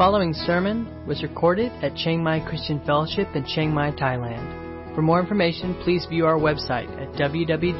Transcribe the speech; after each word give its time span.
following 0.00 0.32
sermon 0.32 0.88
was 1.06 1.22
recorded 1.22 1.70
at 1.84 1.94
Chiang 1.94 2.24
Mai 2.24 2.40
Christian 2.48 2.80
Fellowship 2.86 3.28
in 3.34 3.44
Chiang 3.44 3.70
Mai, 3.74 3.90
Thailand. 3.90 4.94
For 4.94 5.02
more 5.02 5.20
information, 5.20 5.74
please 5.84 6.06
view 6.06 6.24
our 6.24 6.38
website 6.38 6.88
at 6.98 7.12
www.ccfth.org. 7.20 7.74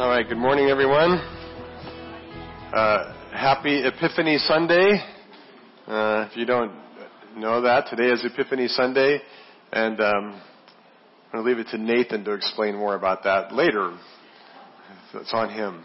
All 0.00 0.08
right, 0.08 0.28
good 0.28 0.36
morning, 0.36 0.66
everyone. 0.66 1.20
Uh, 2.74 3.14
happy 3.30 3.84
Epiphany 3.86 4.36
Sunday. 4.38 5.00
Uh, 5.86 6.26
if 6.28 6.36
you 6.36 6.44
don't 6.44 6.72
know 7.36 7.60
that, 7.60 7.86
today 7.88 8.10
is 8.10 8.24
Epiphany 8.24 8.66
Sunday, 8.66 9.20
and 9.70 10.00
um, 10.00 10.40
I'm 11.32 11.44
going 11.44 11.44
to 11.44 11.48
leave 11.48 11.58
it 11.64 11.68
to 11.70 11.78
Nathan 11.78 12.24
to 12.24 12.32
explain 12.32 12.74
more 12.74 12.96
about 12.96 13.22
that 13.22 13.54
later. 13.54 13.96
It's 15.14 15.32
on 15.32 15.50
him. 15.50 15.84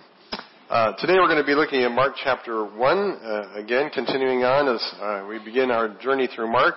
Uh, 0.69 0.93
today 0.97 1.13
we're 1.13 1.27
going 1.27 1.41
to 1.41 1.45
be 1.45 1.53
looking 1.53 1.83
at 1.83 1.91
Mark 1.91 2.13
chapter 2.23 2.65
1, 2.65 2.97
uh, 2.97 3.53
again, 3.55 3.91
continuing 3.93 4.43
on 4.43 4.73
as 4.73 4.93
uh, 4.99 5.27
we 5.29 5.37
begin 5.43 5.69
our 5.69 5.89
journey 6.01 6.27
through 6.33 6.51
Mark. 6.51 6.75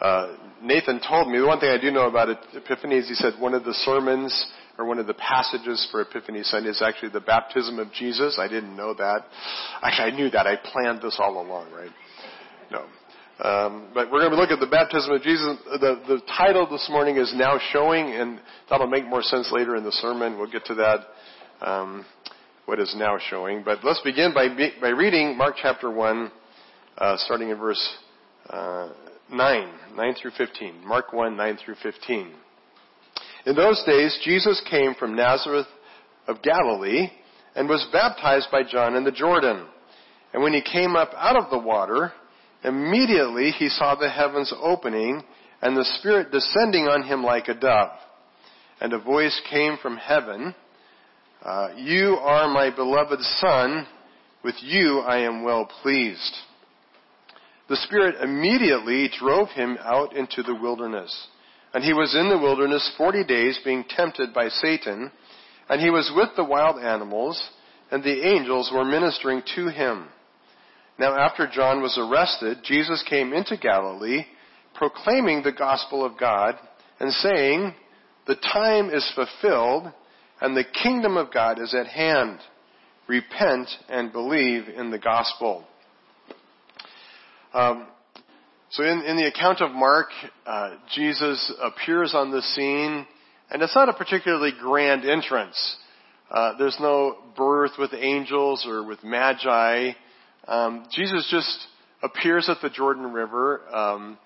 Uh, 0.00 0.36
Nathan 0.62 1.00
told 1.06 1.28
me, 1.28 1.38
the 1.38 1.46
one 1.46 1.60
thing 1.60 1.70
I 1.70 1.80
do 1.80 1.92
know 1.92 2.08
about 2.08 2.28
Epiphany 2.54 2.96
is 2.96 3.08
he 3.08 3.14
said 3.14 3.34
one 3.38 3.54
of 3.54 3.64
the 3.64 3.72
sermons 3.72 4.46
or 4.78 4.84
one 4.84 4.98
of 4.98 5.06
the 5.06 5.14
passages 5.14 5.86
for 5.92 6.00
Epiphany 6.00 6.42
Sunday 6.42 6.70
is 6.70 6.82
actually 6.82 7.10
the 7.10 7.20
baptism 7.20 7.78
of 7.78 7.92
Jesus. 7.92 8.36
I 8.38 8.48
didn't 8.48 8.76
know 8.76 8.92
that. 8.94 9.26
Actually, 9.80 10.12
I 10.12 10.16
knew 10.16 10.30
that. 10.30 10.46
I 10.46 10.56
planned 10.56 11.02
this 11.02 11.16
all 11.20 11.40
along, 11.40 11.70
right? 11.72 11.90
No. 12.70 12.86
Um, 13.38 13.90
but 13.94 14.10
we're 14.10 14.20
going 14.20 14.32
to 14.32 14.40
look 14.40 14.50
at 14.50 14.60
the 14.60 14.66
baptism 14.66 15.12
of 15.12 15.22
Jesus. 15.22 15.56
The, 15.66 16.00
the 16.08 16.20
title 16.36 16.66
this 16.68 16.88
morning 16.90 17.16
is 17.16 17.32
Now 17.36 17.60
Showing, 17.70 18.12
and 18.12 18.40
that'll 18.68 18.86
make 18.86 19.06
more 19.06 19.22
sense 19.22 19.50
later 19.52 19.76
in 19.76 19.84
the 19.84 19.92
sermon. 19.92 20.38
We'll 20.38 20.50
get 20.50 20.64
to 20.66 20.74
that. 20.74 21.00
Um, 21.60 22.04
what 22.66 22.80
is 22.80 22.94
now 22.98 23.16
showing. 23.30 23.62
But 23.64 23.84
let's 23.84 24.00
begin 24.04 24.34
by, 24.34 24.48
by 24.80 24.88
reading 24.88 25.38
Mark 25.38 25.54
chapter 25.60 25.90
1, 25.90 26.30
uh, 26.98 27.16
starting 27.18 27.50
in 27.50 27.58
verse 27.58 27.94
uh, 28.50 28.90
9, 29.30 29.68
9 29.96 30.14
through 30.20 30.32
15. 30.36 30.84
Mark 30.84 31.12
1, 31.12 31.36
9 31.36 31.58
through 31.64 31.76
15. 31.82 32.32
In 33.46 33.54
those 33.54 33.82
days, 33.86 34.18
Jesus 34.24 34.60
came 34.68 34.94
from 34.94 35.14
Nazareth 35.14 35.66
of 36.26 36.42
Galilee 36.42 37.06
and 37.54 37.68
was 37.68 37.86
baptized 37.92 38.48
by 38.50 38.62
John 38.64 38.96
in 38.96 39.04
the 39.04 39.12
Jordan. 39.12 39.66
And 40.34 40.42
when 40.42 40.52
he 40.52 40.60
came 40.60 40.96
up 40.96 41.10
out 41.16 41.36
of 41.36 41.50
the 41.50 41.58
water, 41.58 42.12
immediately 42.64 43.52
he 43.52 43.68
saw 43.68 43.94
the 43.94 44.10
heavens 44.10 44.52
opening 44.60 45.22
and 45.62 45.76
the 45.76 45.86
Spirit 45.98 46.32
descending 46.32 46.86
on 46.86 47.04
him 47.04 47.22
like 47.22 47.46
a 47.46 47.54
dove. 47.54 47.92
And 48.80 48.92
a 48.92 48.98
voice 48.98 49.40
came 49.48 49.78
from 49.80 49.96
heaven, 49.96 50.54
uh, 51.46 51.68
you 51.76 52.16
are 52.20 52.48
my 52.48 52.74
beloved 52.74 53.20
Son. 53.20 53.86
With 54.42 54.56
you 54.62 54.98
I 55.00 55.18
am 55.20 55.44
well 55.44 55.70
pleased. 55.80 56.34
The 57.68 57.76
Spirit 57.76 58.16
immediately 58.20 59.08
drove 59.16 59.50
him 59.50 59.78
out 59.80 60.16
into 60.16 60.42
the 60.42 60.56
wilderness. 60.60 61.28
And 61.72 61.84
he 61.84 61.92
was 61.92 62.16
in 62.16 62.28
the 62.28 62.38
wilderness 62.38 62.92
forty 62.98 63.24
days 63.24 63.60
being 63.64 63.84
tempted 63.88 64.34
by 64.34 64.48
Satan. 64.48 65.12
And 65.68 65.80
he 65.80 65.90
was 65.90 66.12
with 66.16 66.30
the 66.36 66.44
wild 66.44 66.82
animals, 66.82 67.40
and 67.92 68.02
the 68.02 68.26
angels 68.26 68.72
were 68.74 68.84
ministering 68.84 69.42
to 69.54 69.68
him. 69.68 70.08
Now 70.98 71.16
after 71.16 71.48
John 71.52 71.80
was 71.80 71.96
arrested, 71.96 72.58
Jesus 72.64 73.04
came 73.08 73.32
into 73.32 73.56
Galilee, 73.56 74.24
proclaiming 74.74 75.44
the 75.44 75.52
gospel 75.52 76.04
of 76.04 76.18
God, 76.18 76.56
and 76.98 77.12
saying, 77.12 77.72
The 78.26 78.34
time 78.36 78.90
is 78.90 79.08
fulfilled, 79.14 79.92
and 80.40 80.56
the 80.56 80.64
kingdom 80.82 81.16
of 81.16 81.32
God 81.32 81.60
is 81.60 81.74
at 81.74 81.86
hand. 81.86 82.38
Repent 83.08 83.68
and 83.88 84.12
believe 84.12 84.68
in 84.68 84.90
the 84.90 84.98
gospel. 84.98 85.64
Um, 87.54 87.86
so 88.70 88.82
in, 88.82 89.02
in, 89.02 89.16
the 89.16 89.26
account 89.26 89.60
of 89.60 89.70
Mark, 89.70 90.08
uh, 90.44 90.74
Jesus 90.94 91.52
appears 91.62 92.14
on 92.14 92.32
the 92.32 92.42
scene, 92.42 93.06
and 93.50 93.62
it's 93.62 93.74
not 93.74 93.88
a 93.88 93.92
particularly 93.92 94.50
grand 94.60 95.04
entrance. 95.04 95.76
Uh, 96.30 96.58
there's 96.58 96.76
no 96.80 97.16
birth 97.36 97.72
with 97.78 97.94
angels 97.94 98.66
or 98.68 98.84
with 98.84 99.02
magi. 99.04 99.92
Um, 100.48 100.86
Jesus 100.92 101.28
just 101.30 101.66
appears 102.02 102.48
at 102.48 102.58
the 102.60 102.70
Jordan 102.70 103.12
River 103.12 103.62
um, 103.74 104.18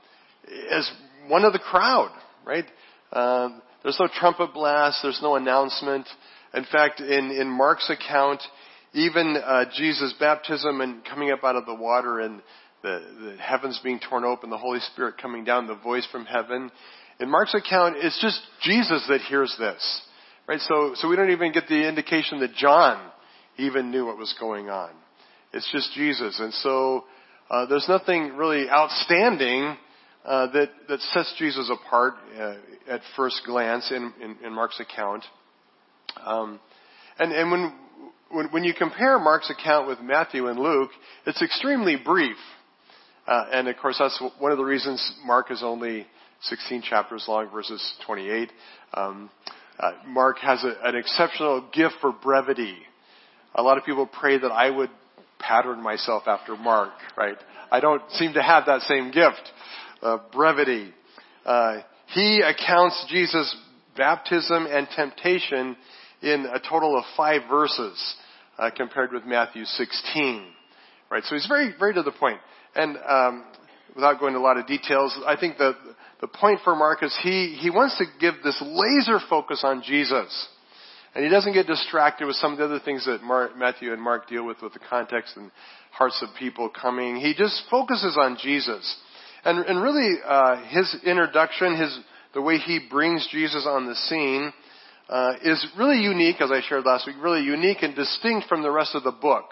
as 0.73 0.91
one 1.29 1.45
of 1.45 1.53
the 1.53 1.59
crowd, 1.59 2.11
right? 2.45 2.65
Um, 3.13 3.61
there's 3.83 3.99
no 3.99 4.09
trumpet 4.19 4.53
blast. 4.53 5.01
There's 5.03 5.21
no 5.23 5.37
announcement. 5.37 6.07
In 6.55 6.65
fact, 6.71 7.01
in, 7.01 7.31
in 7.31 7.49
Mark's 7.49 7.91
account, 7.91 8.43
even 8.93 9.37
uh, 9.37 9.65
Jesus' 9.77 10.15
baptism 10.19 10.81
and 10.81 11.05
coming 11.05 11.31
up 11.31 11.45
out 11.45 11.57
of 11.57 11.67
the 11.67 11.75
water 11.75 12.21
and 12.21 12.43
the, 12.83 13.03
the 13.21 13.37
heavens 13.41 13.79
being 13.83 14.01
torn 14.01 14.25
open, 14.25 14.51
the 14.51 14.59
Holy 14.59 14.81
Spirit 14.93 15.17
coming 15.21 15.45
down, 15.45 15.67
the 15.67 15.75
voice 15.77 16.07
from 16.11 16.25
heaven. 16.25 16.71
In 17.21 17.31
Mark's 17.31 17.55
account, 17.55 17.97
it's 17.99 18.21
just 18.21 18.41
Jesus 18.63 19.05
that 19.09 19.21
hears 19.23 19.55
this. 19.59 20.03
Right? 20.49 20.61
So, 20.61 20.93
so 20.97 21.09
we 21.09 21.17
don't 21.17 21.31
even 21.31 21.53
get 21.53 21.69
the 21.69 21.89
indication 21.89 22.41
that 22.41 22.55
John 22.55 23.01
even 23.59 23.91
knew 23.91 24.07
what 24.07 24.19
was 24.19 24.35
going 24.41 24.69
on. 24.69 24.91
It's 25.53 25.71
just 25.71 25.93
Jesus. 25.95 26.39
And 26.41 26.53
so, 26.55 27.05
uh, 27.51 27.67
there's 27.67 27.87
nothing 27.89 28.37
really 28.37 28.69
outstanding 28.71 29.77
uh, 30.25 30.47
that 30.53 30.71
that 30.89 31.01
sets 31.01 31.35
Jesus 31.39 31.71
apart 31.71 32.15
uh, 32.39 32.55
at 32.89 33.01
first 33.17 33.43
glance 33.47 33.91
in, 33.91 34.13
in, 34.23 34.37
in 34.45 34.55
Mark's 34.55 34.81
account. 34.81 35.25
Um, 36.25 36.61
and 37.19 37.33
and 37.33 37.51
when, 37.51 37.75
when 38.31 38.47
when 38.49 38.65
you 38.65 38.75
compare 38.75 39.19
Mark's 39.19 39.51
account 39.51 39.89
with 39.89 40.01
Matthew 40.01 40.49
and 40.49 40.59
Luke, 40.59 40.91
it's 41.27 41.43
extremely 41.43 41.97
brief. 41.97 42.37
Uh, 43.27 43.45
and 43.53 43.69
of 43.69 43.77
course, 43.77 43.97
that's 43.99 44.21
one 44.39 44.53
of 44.53 44.59
the 44.59 44.65
reasons 44.65 45.13
Mark 45.25 45.51
is 45.51 45.63
only 45.63 46.07
16 46.43 46.83
chapters 46.83 47.27
long 47.29 47.51
versus 47.51 47.83
28. 48.07 48.51
Um, 48.95 49.31
uh, 49.79 49.93
Mark 50.07 50.39
has 50.39 50.65
a, 50.65 50.75
an 50.89 50.97
exceptional 50.97 51.69
gift 51.73 51.95
for 52.01 52.13
brevity. 52.13 52.77
A 53.55 53.63
lot 53.63 53.79
of 53.79 53.85
people 53.85 54.07
pray 54.07 54.39
that 54.39 54.51
I 54.51 54.71
would 54.71 54.91
pattern 55.39 55.83
myself 55.83 56.25
after 56.27 56.57
Mark, 56.57 56.93
right? 57.17 57.37
I 57.71 57.81
don't 57.81 58.03
seem 58.13 58.35
to 58.35 58.43
have 58.43 58.67
that 58.67 58.83
same 58.83 59.11
gift 59.11 59.41
uh, 60.03 60.19
brevity. 60.33 60.93
Uh, 61.45 61.79
he 62.09 62.43
accounts 62.43 63.07
Jesus' 63.09 63.55
baptism 63.97 64.67
and 64.67 64.89
temptation 64.95 65.77
in 66.23 66.47
a 66.47 66.61
total 66.61 66.97
of 66.99 67.05
five 67.17 67.43
verses 67.49 68.17
uh, 68.59 68.71
compared 68.77 69.13
with 69.13 69.25
Matthew 69.25 69.65
16. 69.65 70.47
Right, 71.11 71.25
so 71.25 71.35
he's 71.35 71.47
very, 71.47 71.75
very 71.79 71.95
to 71.95 72.03
the 72.03 72.13
point. 72.13 72.39
And 72.75 72.97
um, 73.09 73.45
without 73.95 74.21
going 74.21 74.35
into 74.35 74.41
a 74.41 74.47
lot 74.47 74.59
of 74.59 74.67
details, 74.67 75.17
I 75.27 75.37
think 75.37 75.59
the 75.59 75.75
the 76.21 76.29
point 76.29 76.61
for 76.63 76.77
Mark 76.77 77.03
is 77.03 77.17
he 77.23 77.57
he 77.59 77.71
wants 77.71 77.99
to 77.99 78.05
give 78.21 78.35
this 78.45 78.63
laser 78.63 79.19
focus 79.29 79.63
on 79.65 79.83
Jesus, 79.85 80.49
and 81.15 81.25
he 81.25 81.31
doesn't 81.31 81.55
get 81.55 81.67
distracted 81.67 82.27
with 82.27 82.37
some 82.37 82.53
of 82.53 82.59
the 82.59 82.65
other 82.65 82.79
things 82.79 83.07
that 83.07 83.23
Mark, 83.23 83.57
Matthew 83.57 83.93
and 83.93 84.01
Mark 84.01 84.29
deal 84.29 84.47
with 84.47 84.63
with 84.63 84.73
the 84.73 84.81
context 84.89 85.37
and 85.37 85.51
hearts 85.91 86.23
of 86.23 86.29
people 86.39 86.69
coming. 86.69 87.17
He 87.17 87.35
just 87.35 87.63
focuses 87.71 88.17
on 88.21 88.37
Jesus. 88.41 88.97
And, 89.45 89.59
and 89.65 89.83
really, 89.83 90.17
uh, 90.25 90.65
his 90.69 90.97
introduction, 91.05 91.77
his, 91.77 91.99
the 92.35 92.43
way 92.43 92.59
he 92.59 92.81
brings 92.91 93.27
Jesus 93.31 93.67
on 93.67 93.87
the 93.87 93.95
scene, 93.95 94.53
uh, 95.09 95.33
is 95.43 95.67
really 95.77 96.01
unique, 96.01 96.41
as 96.41 96.51
I 96.51 96.61
shared 96.67 96.85
last 96.85 97.07
week, 97.07 97.17
really 97.21 97.43
unique 97.43 97.79
and 97.83 97.95
distinct 97.95 98.49
from 98.49 98.63
the 98.63 98.71
rest 98.71 98.95
of 98.95 99.03
the 99.03 99.13
book. 99.13 99.47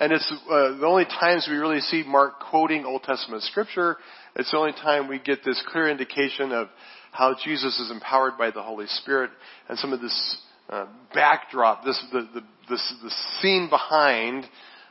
And 0.00 0.12
it's 0.12 0.32
uh, 0.48 0.78
the 0.78 0.86
only 0.86 1.06
times 1.06 1.48
we 1.50 1.56
really 1.56 1.80
see 1.80 2.04
Mark 2.06 2.38
quoting 2.50 2.84
Old 2.84 3.02
Testament 3.02 3.42
scripture. 3.42 3.96
It's 4.36 4.50
the 4.52 4.56
only 4.56 4.72
time 4.72 5.08
we 5.08 5.18
get 5.18 5.44
this 5.44 5.60
clear 5.72 5.90
indication 5.90 6.52
of 6.52 6.68
how 7.10 7.34
Jesus 7.44 7.80
is 7.80 7.90
empowered 7.90 8.38
by 8.38 8.52
the 8.52 8.62
Holy 8.62 8.86
Spirit 8.86 9.30
and 9.68 9.76
some 9.76 9.92
of 9.92 10.00
this 10.00 10.36
uh, 10.68 10.86
backdrop, 11.12 11.84
this 11.84 12.00
the, 12.12 12.28
the, 12.32 12.40
this, 12.70 12.94
the 13.02 13.10
scene 13.40 13.68
behind 13.68 14.44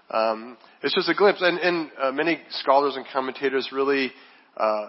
um, 0.10 0.58
it's 0.84 0.94
just 0.94 1.10
a 1.10 1.14
glimpse, 1.14 1.42
and, 1.42 1.60
and 1.60 1.92
uh, 2.02 2.12
many 2.12 2.40
scholars 2.50 2.96
and 2.96 3.06
commentators 3.12 3.70
really 3.72 4.12
uh, 4.56 4.88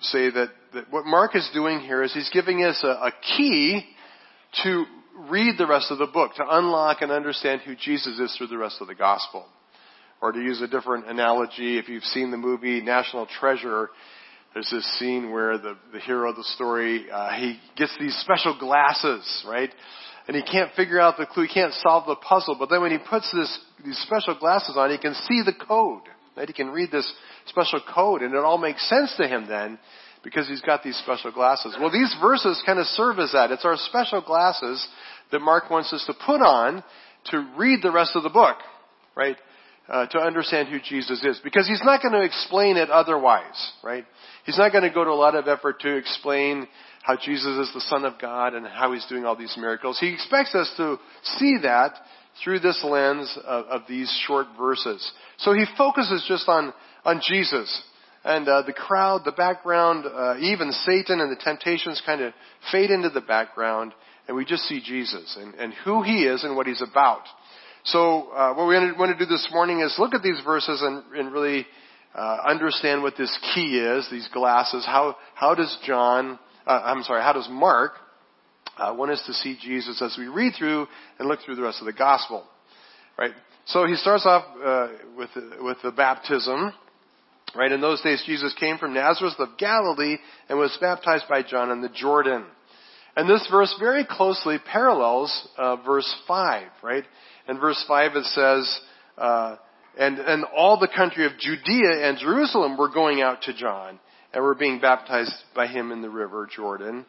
say 0.00 0.30
that, 0.30 0.48
that, 0.74 0.90
what 0.90 1.04
Mark 1.04 1.36
is 1.36 1.48
doing 1.52 1.80
here 1.80 2.02
is 2.02 2.12
he's 2.12 2.30
giving 2.32 2.64
us 2.64 2.82
a, 2.82 2.88
a 2.88 3.12
key 3.36 3.82
to 4.62 4.84
read 5.30 5.56
the 5.58 5.66
rest 5.66 5.90
of 5.90 5.98
the 5.98 6.06
book, 6.06 6.34
to 6.36 6.44
unlock 6.48 6.98
and 7.00 7.10
understand 7.10 7.60
who 7.62 7.74
Jesus 7.74 8.18
is 8.18 8.34
through 8.36 8.48
the 8.48 8.58
rest 8.58 8.76
of 8.80 8.86
the 8.86 8.94
gospel. 8.94 9.46
Or 10.22 10.32
to 10.32 10.38
use 10.38 10.62
a 10.62 10.68
different 10.68 11.08
analogy, 11.08 11.78
if 11.78 11.88
you've 11.88 12.02
seen 12.04 12.30
the 12.30 12.38
movie 12.38 12.80
National 12.80 13.26
Treasure, 13.38 13.90
there's 14.54 14.70
this 14.70 14.98
scene 14.98 15.30
where 15.30 15.58
the, 15.58 15.76
the 15.92 16.00
hero 16.00 16.30
of 16.30 16.36
the 16.36 16.44
story, 16.44 17.10
uh, 17.10 17.34
he 17.34 17.58
gets 17.76 17.94
these 18.00 18.16
special 18.22 18.58
glasses, 18.58 19.44
right? 19.46 19.70
And 20.26 20.36
he 20.36 20.42
can't 20.42 20.72
figure 20.74 21.00
out 21.00 21.16
the 21.18 21.26
clue, 21.26 21.46
he 21.46 21.54
can't 21.54 21.72
solve 21.74 22.06
the 22.06 22.16
puzzle, 22.16 22.56
but 22.58 22.68
then 22.68 22.82
when 22.82 22.90
he 22.90 22.98
puts 22.98 23.30
this 23.32 23.58
these 23.84 23.98
special 23.98 24.36
glasses 24.38 24.76
on, 24.76 24.90
he 24.90 24.98
can 24.98 25.14
see 25.14 25.42
the 25.44 25.52
code. 25.52 26.02
Right? 26.36 26.48
He 26.48 26.52
can 26.52 26.68
read 26.68 26.90
this 26.90 27.10
special 27.46 27.80
code, 27.94 28.22
and 28.22 28.34
it 28.34 28.44
all 28.44 28.58
makes 28.58 28.86
sense 28.88 29.14
to 29.16 29.26
him 29.26 29.46
then 29.48 29.78
because 30.22 30.48
he's 30.48 30.60
got 30.60 30.82
these 30.82 30.96
special 30.98 31.30
glasses. 31.30 31.76
Well, 31.80 31.90
these 31.90 32.14
verses 32.20 32.60
kind 32.66 32.78
of 32.78 32.86
serve 32.86 33.18
as 33.20 33.32
that. 33.32 33.52
It's 33.52 33.64
our 33.64 33.76
special 33.76 34.20
glasses 34.20 34.86
that 35.30 35.40
Mark 35.40 35.70
wants 35.70 35.92
us 35.92 36.04
to 36.06 36.14
put 36.14 36.40
on 36.42 36.82
to 37.26 37.48
read 37.56 37.80
the 37.82 37.92
rest 37.92 38.12
of 38.16 38.22
the 38.22 38.28
book, 38.28 38.56
right? 39.14 39.36
Uh, 39.88 40.04
to 40.06 40.18
understand 40.18 40.66
who 40.66 40.80
Jesus 40.80 41.22
is. 41.22 41.40
Because 41.44 41.68
he's 41.68 41.82
not 41.84 42.02
going 42.02 42.12
to 42.12 42.22
explain 42.22 42.76
it 42.76 42.90
otherwise, 42.90 43.72
right? 43.84 44.04
He's 44.44 44.58
not 44.58 44.72
going 44.72 44.82
to 44.82 44.90
go 44.90 45.04
to 45.04 45.10
a 45.10 45.14
lot 45.14 45.36
of 45.36 45.46
effort 45.46 45.78
to 45.82 45.96
explain 45.96 46.66
how 47.04 47.16
Jesus 47.16 47.68
is 47.68 47.72
the 47.72 47.82
Son 47.82 48.04
of 48.04 48.14
God 48.20 48.54
and 48.54 48.66
how 48.66 48.92
he's 48.92 49.06
doing 49.06 49.24
all 49.24 49.36
these 49.36 49.54
miracles. 49.56 49.96
He 50.00 50.12
expects 50.12 50.56
us 50.56 50.68
to 50.76 50.96
see 51.38 51.58
that 51.62 51.92
through 52.42 52.58
this 52.58 52.80
lens 52.82 53.38
of, 53.46 53.66
of 53.66 53.82
these 53.88 54.10
short 54.26 54.48
verses. 54.58 55.08
So 55.38 55.52
he 55.52 55.64
focuses 55.78 56.24
just 56.26 56.48
on, 56.48 56.74
on 57.04 57.20
Jesus. 57.24 57.82
And 58.24 58.48
uh, 58.48 58.62
the 58.62 58.72
crowd, 58.72 59.22
the 59.24 59.30
background, 59.30 60.04
uh, 60.04 60.36
even 60.40 60.72
Satan 60.72 61.20
and 61.20 61.30
the 61.30 61.40
temptations 61.40 62.02
kind 62.04 62.22
of 62.22 62.32
fade 62.72 62.90
into 62.90 63.10
the 63.10 63.20
background, 63.20 63.94
and 64.26 64.36
we 64.36 64.44
just 64.44 64.64
see 64.64 64.82
Jesus 64.84 65.38
and, 65.40 65.54
and 65.54 65.72
who 65.84 66.02
he 66.02 66.24
is 66.24 66.42
and 66.42 66.56
what 66.56 66.66
he's 66.66 66.82
about. 66.82 67.22
So 67.86 68.30
uh, 68.32 68.52
what 68.54 68.66
we 68.66 68.74
want 68.98 69.16
to 69.16 69.24
do 69.24 69.30
this 69.30 69.48
morning 69.52 69.78
is 69.80 69.94
look 69.96 70.12
at 70.12 70.20
these 70.20 70.40
verses 70.44 70.82
and, 70.82 71.04
and 71.14 71.32
really 71.32 71.64
uh, 72.16 72.38
understand 72.44 73.00
what 73.00 73.16
this 73.16 73.30
key 73.54 73.78
is, 73.78 74.08
these 74.10 74.28
glasses. 74.32 74.84
How 74.84 75.16
how 75.36 75.54
does 75.54 75.76
John, 75.86 76.36
uh, 76.66 76.82
I'm 76.84 77.04
sorry, 77.04 77.22
how 77.22 77.32
does 77.32 77.46
Mark 77.48 77.92
uh, 78.76 78.92
want 78.92 79.12
us 79.12 79.22
to 79.26 79.32
see 79.34 79.56
Jesus 79.62 80.02
as 80.02 80.16
we 80.18 80.26
read 80.26 80.54
through 80.58 80.88
and 81.20 81.28
look 81.28 81.38
through 81.44 81.54
the 81.54 81.62
rest 81.62 81.78
of 81.80 81.86
the 81.86 81.92
gospel, 81.92 82.44
right? 83.16 83.30
So 83.66 83.86
he 83.86 83.94
starts 83.94 84.26
off 84.26 84.44
uh, 84.64 84.88
with 85.16 85.30
with 85.60 85.78
the 85.84 85.92
baptism. 85.92 86.72
Right, 87.54 87.70
in 87.70 87.80
those 87.80 88.02
days 88.02 88.22
Jesus 88.26 88.52
came 88.58 88.76
from 88.76 88.92
Nazareth 88.92 89.34
of 89.38 89.56
Galilee 89.56 90.16
and 90.48 90.58
was 90.58 90.76
baptized 90.80 91.26
by 91.28 91.42
John 91.42 91.70
in 91.70 91.80
the 91.80 91.88
Jordan. 91.88 92.44
And 93.16 93.28
this 93.28 93.46
verse 93.50 93.74
very 93.80 94.04
closely 94.08 94.58
parallels 94.58 95.48
uh, 95.56 95.76
verse 95.76 96.14
5, 96.28 96.68
right? 96.82 97.04
In 97.48 97.58
verse 97.58 97.82
5 97.88 98.16
it 98.16 98.24
says, 98.26 98.80
uh, 99.16 99.56
and, 99.98 100.18
and 100.18 100.44
all 100.54 100.78
the 100.78 100.88
country 100.94 101.24
of 101.24 101.32
Judea 101.38 102.08
and 102.08 102.18
Jerusalem 102.18 102.76
were 102.76 102.92
going 102.92 103.22
out 103.22 103.42
to 103.42 103.54
John 103.54 103.98
and 104.34 104.44
were 104.44 104.54
being 104.54 104.80
baptized 104.80 105.32
by 105.54 105.66
him 105.66 105.92
in 105.92 106.02
the 106.02 106.10
river 106.10 106.46
Jordan, 106.54 107.06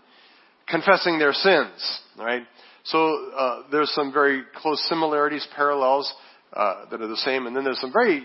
confessing 0.70 1.20
their 1.20 1.34
sins, 1.34 2.02
right? 2.18 2.44
So 2.86 3.32
uh, 3.38 3.64
there's 3.70 3.92
some 3.94 4.14
very 4.14 4.44
close 4.56 4.82
similarities, 4.88 5.46
parallels 5.54 6.14
uh, 6.54 6.86
that 6.90 7.02
are 7.02 7.08
the 7.08 7.18
same, 7.18 7.46
and 7.46 7.54
then 7.54 7.66
there's 7.66 7.82
some 7.82 7.92
very 7.92 8.24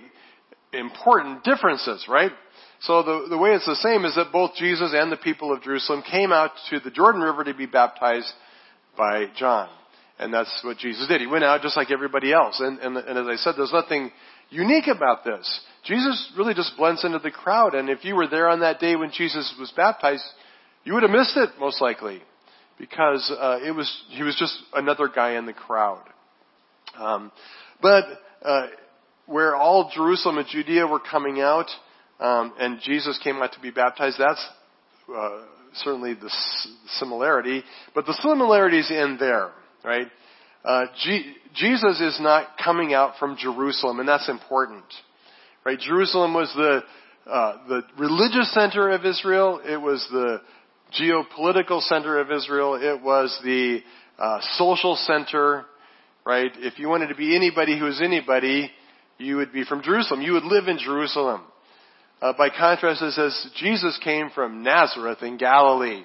important 0.72 1.42
differences, 1.42 2.06
right? 2.08 2.30
So 2.82 3.02
the, 3.02 3.26
the 3.30 3.38
way 3.38 3.50
it's 3.50 3.66
the 3.66 3.76
same 3.76 4.04
is 4.04 4.16
that 4.16 4.32
both 4.32 4.54
Jesus 4.56 4.92
and 4.92 5.10
the 5.10 5.16
people 5.16 5.52
of 5.52 5.62
Jerusalem 5.62 6.02
came 6.02 6.32
out 6.32 6.50
to 6.70 6.80
the 6.80 6.90
Jordan 6.90 7.20
River 7.20 7.44
to 7.44 7.54
be 7.54 7.66
baptized 7.66 8.32
by 8.96 9.26
John. 9.36 9.68
And 10.18 10.34
that's 10.34 10.60
what 10.64 10.78
Jesus 10.78 11.06
did. 11.08 11.20
He 11.20 11.26
went 11.26 11.44
out 11.44 11.62
just 11.62 11.76
like 11.76 11.90
everybody 11.90 12.32
else. 12.32 12.60
And, 12.60 12.78
and, 12.80 12.96
and 12.96 13.18
as 13.18 13.26
I 13.26 13.36
said, 13.36 13.54
there's 13.56 13.72
nothing 13.72 14.10
unique 14.50 14.88
about 14.88 15.24
this. 15.24 15.60
Jesus 15.84 16.32
really 16.36 16.54
just 16.54 16.76
blends 16.76 17.04
into 17.04 17.18
the 17.20 17.30
crowd. 17.30 17.74
And 17.74 17.88
if 17.88 18.04
you 18.04 18.16
were 18.16 18.28
there 18.28 18.48
on 18.48 18.60
that 18.60 18.80
day 18.80 18.96
when 18.96 19.10
Jesus 19.12 19.54
was 19.58 19.72
baptized, 19.76 20.24
you 20.84 20.94
would 20.94 21.02
have 21.02 21.12
missed 21.12 21.36
it 21.36 21.50
most 21.58 21.80
likely 21.80 22.20
because 22.78 23.32
uh, 23.38 23.58
it 23.64 23.70
was 23.70 23.90
he 24.08 24.22
was 24.22 24.36
just 24.36 24.56
another 24.74 25.08
guy 25.08 25.38
in 25.38 25.46
the 25.46 25.52
crowd. 25.52 26.02
Um, 26.98 27.30
but 27.80 28.04
uh, 28.42 28.66
where 29.26 29.54
all 29.54 29.90
Jerusalem 29.94 30.38
and 30.38 30.48
Judea 30.48 30.86
were 30.86 31.00
coming 31.00 31.40
out, 31.40 31.68
um, 32.22 32.54
and 32.58 32.80
Jesus 32.82 33.18
came 33.22 33.36
out 33.36 33.52
to 33.54 33.60
be 33.60 33.70
baptized, 33.70 34.16
that's 34.18 34.46
uh, 35.14 35.40
certainly 35.74 36.14
the 36.14 36.30
similarity. 36.98 37.62
But 37.94 38.06
the 38.06 38.18
similarities 38.22 38.90
in 38.90 39.16
there, 39.18 39.50
right? 39.84 40.06
Uh, 40.64 40.84
G- 41.02 41.34
Jesus 41.54 42.00
is 42.00 42.18
not 42.20 42.50
coming 42.62 42.94
out 42.94 43.14
from 43.18 43.36
Jerusalem, 43.36 43.98
and 43.98 44.08
that's 44.08 44.28
important, 44.28 44.84
right? 45.64 45.78
Jerusalem 45.78 46.34
was 46.34 46.52
the 46.54 46.82
uh, 47.24 47.68
the 47.68 47.82
religious 47.98 48.52
center 48.52 48.90
of 48.90 49.04
Israel. 49.04 49.60
It 49.64 49.80
was 49.80 50.06
the 50.10 50.40
geopolitical 51.00 51.80
center 51.80 52.20
of 52.20 52.30
Israel. 52.30 52.74
It 52.74 53.02
was 53.02 53.36
the 53.44 53.80
uh, 54.18 54.38
social 54.52 54.96
center, 54.96 55.64
right? 56.26 56.50
If 56.56 56.78
you 56.78 56.88
wanted 56.88 57.08
to 57.08 57.14
be 57.14 57.36
anybody 57.36 57.78
who 57.78 57.84
was 57.84 58.00
anybody, 58.02 58.70
you 59.18 59.36
would 59.36 59.52
be 59.52 59.64
from 59.64 59.82
Jerusalem. 59.82 60.20
You 60.20 60.32
would 60.32 60.44
live 60.44 60.68
in 60.68 60.78
Jerusalem. 60.78 61.42
Uh, 62.22 62.32
by 62.38 62.50
contrast, 62.50 63.02
it 63.02 63.10
says 63.14 63.50
Jesus 63.56 63.98
came 64.04 64.30
from 64.32 64.62
Nazareth 64.62 65.18
in 65.22 65.38
Galilee. 65.38 66.04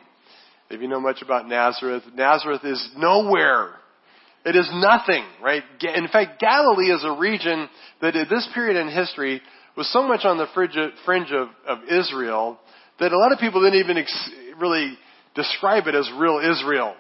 If 0.72 0.82
you 0.82 0.88
know 0.88 1.00
much 1.00 1.22
about 1.22 1.48
Nazareth, 1.48 2.02
Nazareth 2.16 2.62
is 2.64 2.90
nowhere. 2.98 3.76
It 4.44 4.56
is 4.56 4.68
nothing, 4.74 5.24
right? 5.44 5.62
In 5.80 6.08
fact, 6.08 6.40
Galilee 6.40 6.92
is 6.92 7.04
a 7.04 7.20
region 7.20 7.70
that 8.02 8.16
at 8.16 8.30
this 8.30 8.50
period 8.56 8.82
in 8.82 8.90
history 8.90 9.44
was 9.78 9.94
so 9.94 10.08
much 10.08 10.22
on 10.24 10.40
the 10.40 10.48
fringe 10.56 11.32
of, 11.32 11.50
of 11.68 11.84
Israel 11.84 12.58
that 13.00 13.12
a 13.12 13.18
lot 13.18 13.32
of 13.32 13.38
people 13.38 13.62
didn't 13.62 13.80
even 13.80 13.98
ex- 14.00 14.32
really 14.60 14.98
describe 15.36 15.86
it 15.86 15.94
as 15.94 16.10
real 16.18 16.40
Israel, 16.40 16.96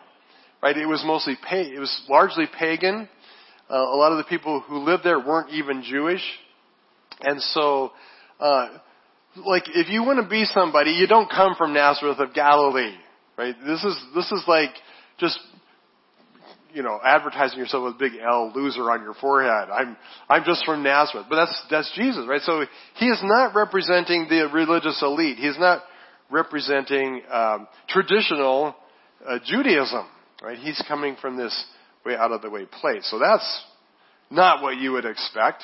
right? 0.61 0.77
It 0.77 0.85
was 0.85 1.01
mostly, 1.03 1.35
pa- 1.41 1.55
it 1.55 1.79
was 1.79 2.03
largely 2.07 2.45
pagan. 2.59 3.09
Uh, 3.67 3.77
a 3.77 3.97
lot 3.97 4.11
of 4.11 4.19
the 4.19 4.25
people 4.25 4.59
who 4.59 4.77
lived 4.77 5.03
there 5.03 5.17
weren't 5.17 5.49
even 5.53 5.81
Jewish. 5.81 6.21
And 7.21 7.41
so, 7.41 7.93
uh, 8.39 8.67
like, 9.45 9.63
if 9.67 9.89
you 9.89 10.03
want 10.03 10.21
to 10.21 10.29
be 10.29 10.45
somebody, 10.45 10.91
you 10.91 11.07
don't 11.07 11.29
come 11.29 11.55
from 11.57 11.73
Nazareth 11.73 12.19
of 12.19 12.33
Galilee, 12.33 12.95
right? 13.37 13.55
This 13.65 13.83
is, 13.83 13.95
this 14.15 14.31
is 14.31 14.43
like 14.47 14.71
just, 15.19 15.39
you 16.73 16.83
know, 16.83 16.99
advertising 17.03 17.57
yourself 17.57 17.85
with 17.85 17.95
a 17.95 17.97
big 17.97 18.19
L 18.21 18.51
loser 18.53 18.91
on 18.91 19.01
your 19.01 19.13
forehead. 19.15 19.69
I'm, 19.69 19.97
I'm 20.29 20.43
just 20.45 20.65
from 20.65 20.83
Nazareth. 20.83 21.27
But 21.29 21.45
that's, 21.45 21.65
that's 21.71 21.91
Jesus, 21.95 22.25
right? 22.27 22.41
So 22.41 22.65
he 22.95 23.07
is 23.07 23.19
not 23.23 23.55
representing 23.55 24.27
the 24.29 24.49
religious 24.53 25.01
elite. 25.01 25.37
He's 25.37 25.57
not 25.57 25.83
representing, 26.29 27.21
um, 27.31 27.67
traditional, 27.87 28.75
uh, 29.27 29.39
Judaism, 29.45 30.05
right? 30.41 30.57
He's 30.57 30.81
coming 30.87 31.15
from 31.19 31.37
this 31.37 31.65
way 32.05 32.15
out 32.15 32.31
of 32.31 32.41
the 32.41 32.49
way 32.49 32.65
place. 32.65 33.07
So 33.09 33.17
that's 33.17 33.63
not 34.29 34.61
what 34.61 34.77
you 34.77 34.91
would 34.91 35.05
expect. 35.05 35.63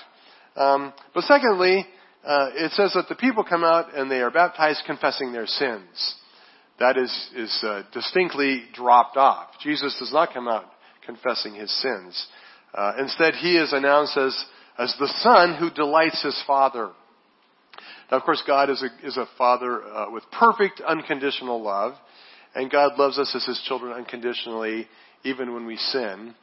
Um, 0.55 0.93
but 1.13 1.23
secondly, 1.25 1.85
uh, 2.23 2.49
it 2.53 2.71
says 2.71 2.93
that 2.93 3.09
the 3.09 3.15
people 3.15 3.43
come 3.43 3.63
out 3.63 3.95
and 3.95 4.09
they 4.09 4.21
are 4.21 4.31
baptized 4.31 4.83
confessing 4.85 5.33
their 5.33 5.45
sins. 5.45 6.15
That 6.79 6.97
is, 6.97 7.29
is 7.35 7.63
uh, 7.63 7.83
distinctly 7.93 8.63
dropped 8.73 9.17
off. 9.17 9.49
Jesus 9.61 9.95
does 9.99 10.11
not 10.11 10.33
come 10.33 10.47
out 10.47 10.65
confessing 11.05 11.53
his 11.53 11.71
sins. 11.81 12.27
Uh, 12.73 12.93
instead, 12.99 13.35
he 13.35 13.57
is 13.57 13.73
announced 13.73 14.17
as, 14.17 14.45
as 14.77 14.95
the 14.99 15.11
son 15.19 15.55
who 15.59 15.69
delights 15.69 16.23
his 16.23 16.41
father. 16.47 16.91
Now, 18.09 18.17
of 18.17 18.23
course, 18.23 18.41
God 18.47 18.69
is 18.69 18.83
a, 18.83 19.07
is 19.07 19.17
a 19.17 19.27
father 19.37 19.83
uh, 19.83 20.11
with 20.11 20.23
perfect 20.31 20.81
unconditional 20.81 21.61
love, 21.61 21.93
and 22.55 22.71
God 22.71 22.97
loves 22.97 23.19
us 23.19 23.33
as 23.35 23.45
his 23.45 23.61
children 23.67 23.93
unconditionally 23.93 24.87
even 25.23 25.53
when 25.53 25.65
we 25.65 25.77
sin. 25.77 26.33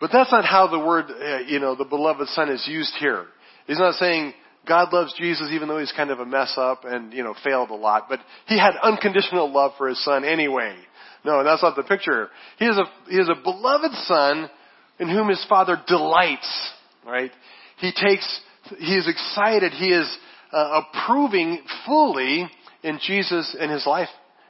But 0.00 0.10
that's 0.12 0.32
not 0.32 0.44
how 0.44 0.68
the 0.68 0.78
word, 0.78 1.06
uh, 1.10 1.38
you 1.46 1.58
know, 1.58 1.74
the 1.74 1.84
beloved 1.84 2.28
son 2.28 2.50
is 2.50 2.66
used 2.68 2.94
here. 2.98 3.26
He's 3.66 3.78
not 3.78 3.94
saying 3.94 4.34
God 4.66 4.92
loves 4.92 5.14
Jesus 5.18 5.48
even 5.50 5.68
though 5.68 5.78
he's 5.78 5.92
kind 5.96 6.10
of 6.10 6.20
a 6.20 6.26
mess 6.26 6.54
up 6.56 6.84
and, 6.84 7.12
you 7.12 7.24
know, 7.24 7.34
failed 7.42 7.70
a 7.70 7.74
lot, 7.74 8.06
but 8.08 8.20
he 8.46 8.58
had 8.58 8.74
unconditional 8.82 9.52
love 9.52 9.72
for 9.76 9.88
his 9.88 10.02
son 10.04 10.24
anyway. 10.24 10.76
No, 11.24 11.42
that's 11.42 11.62
not 11.62 11.76
the 11.76 11.82
picture. 11.82 12.28
He 12.58 12.66
is 12.66 12.76
a, 12.76 12.84
he 13.10 13.16
is 13.16 13.28
a 13.28 13.40
beloved 13.42 13.92
son 14.04 14.50
in 14.98 15.08
whom 15.08 15.28
his 15.28 15.44
father 15.48 15.80
delights, 15.86 16.70
right? 17.06 17.30
He 17.78 17.92
takes, 17.92 18.40
he 18.78 18.94
is 18.94 19.08
excited, 19.08 19.72
he 19.72 19.88
is 19.88 20.16
uh, 20.52 20.82
approving 20.82 21.62
fully 21.86 22.48
in 22.82 22.98
Jesus 23.04 23.56
in 23.58 23.70
his 23.70 23.86
life 23.86 24.08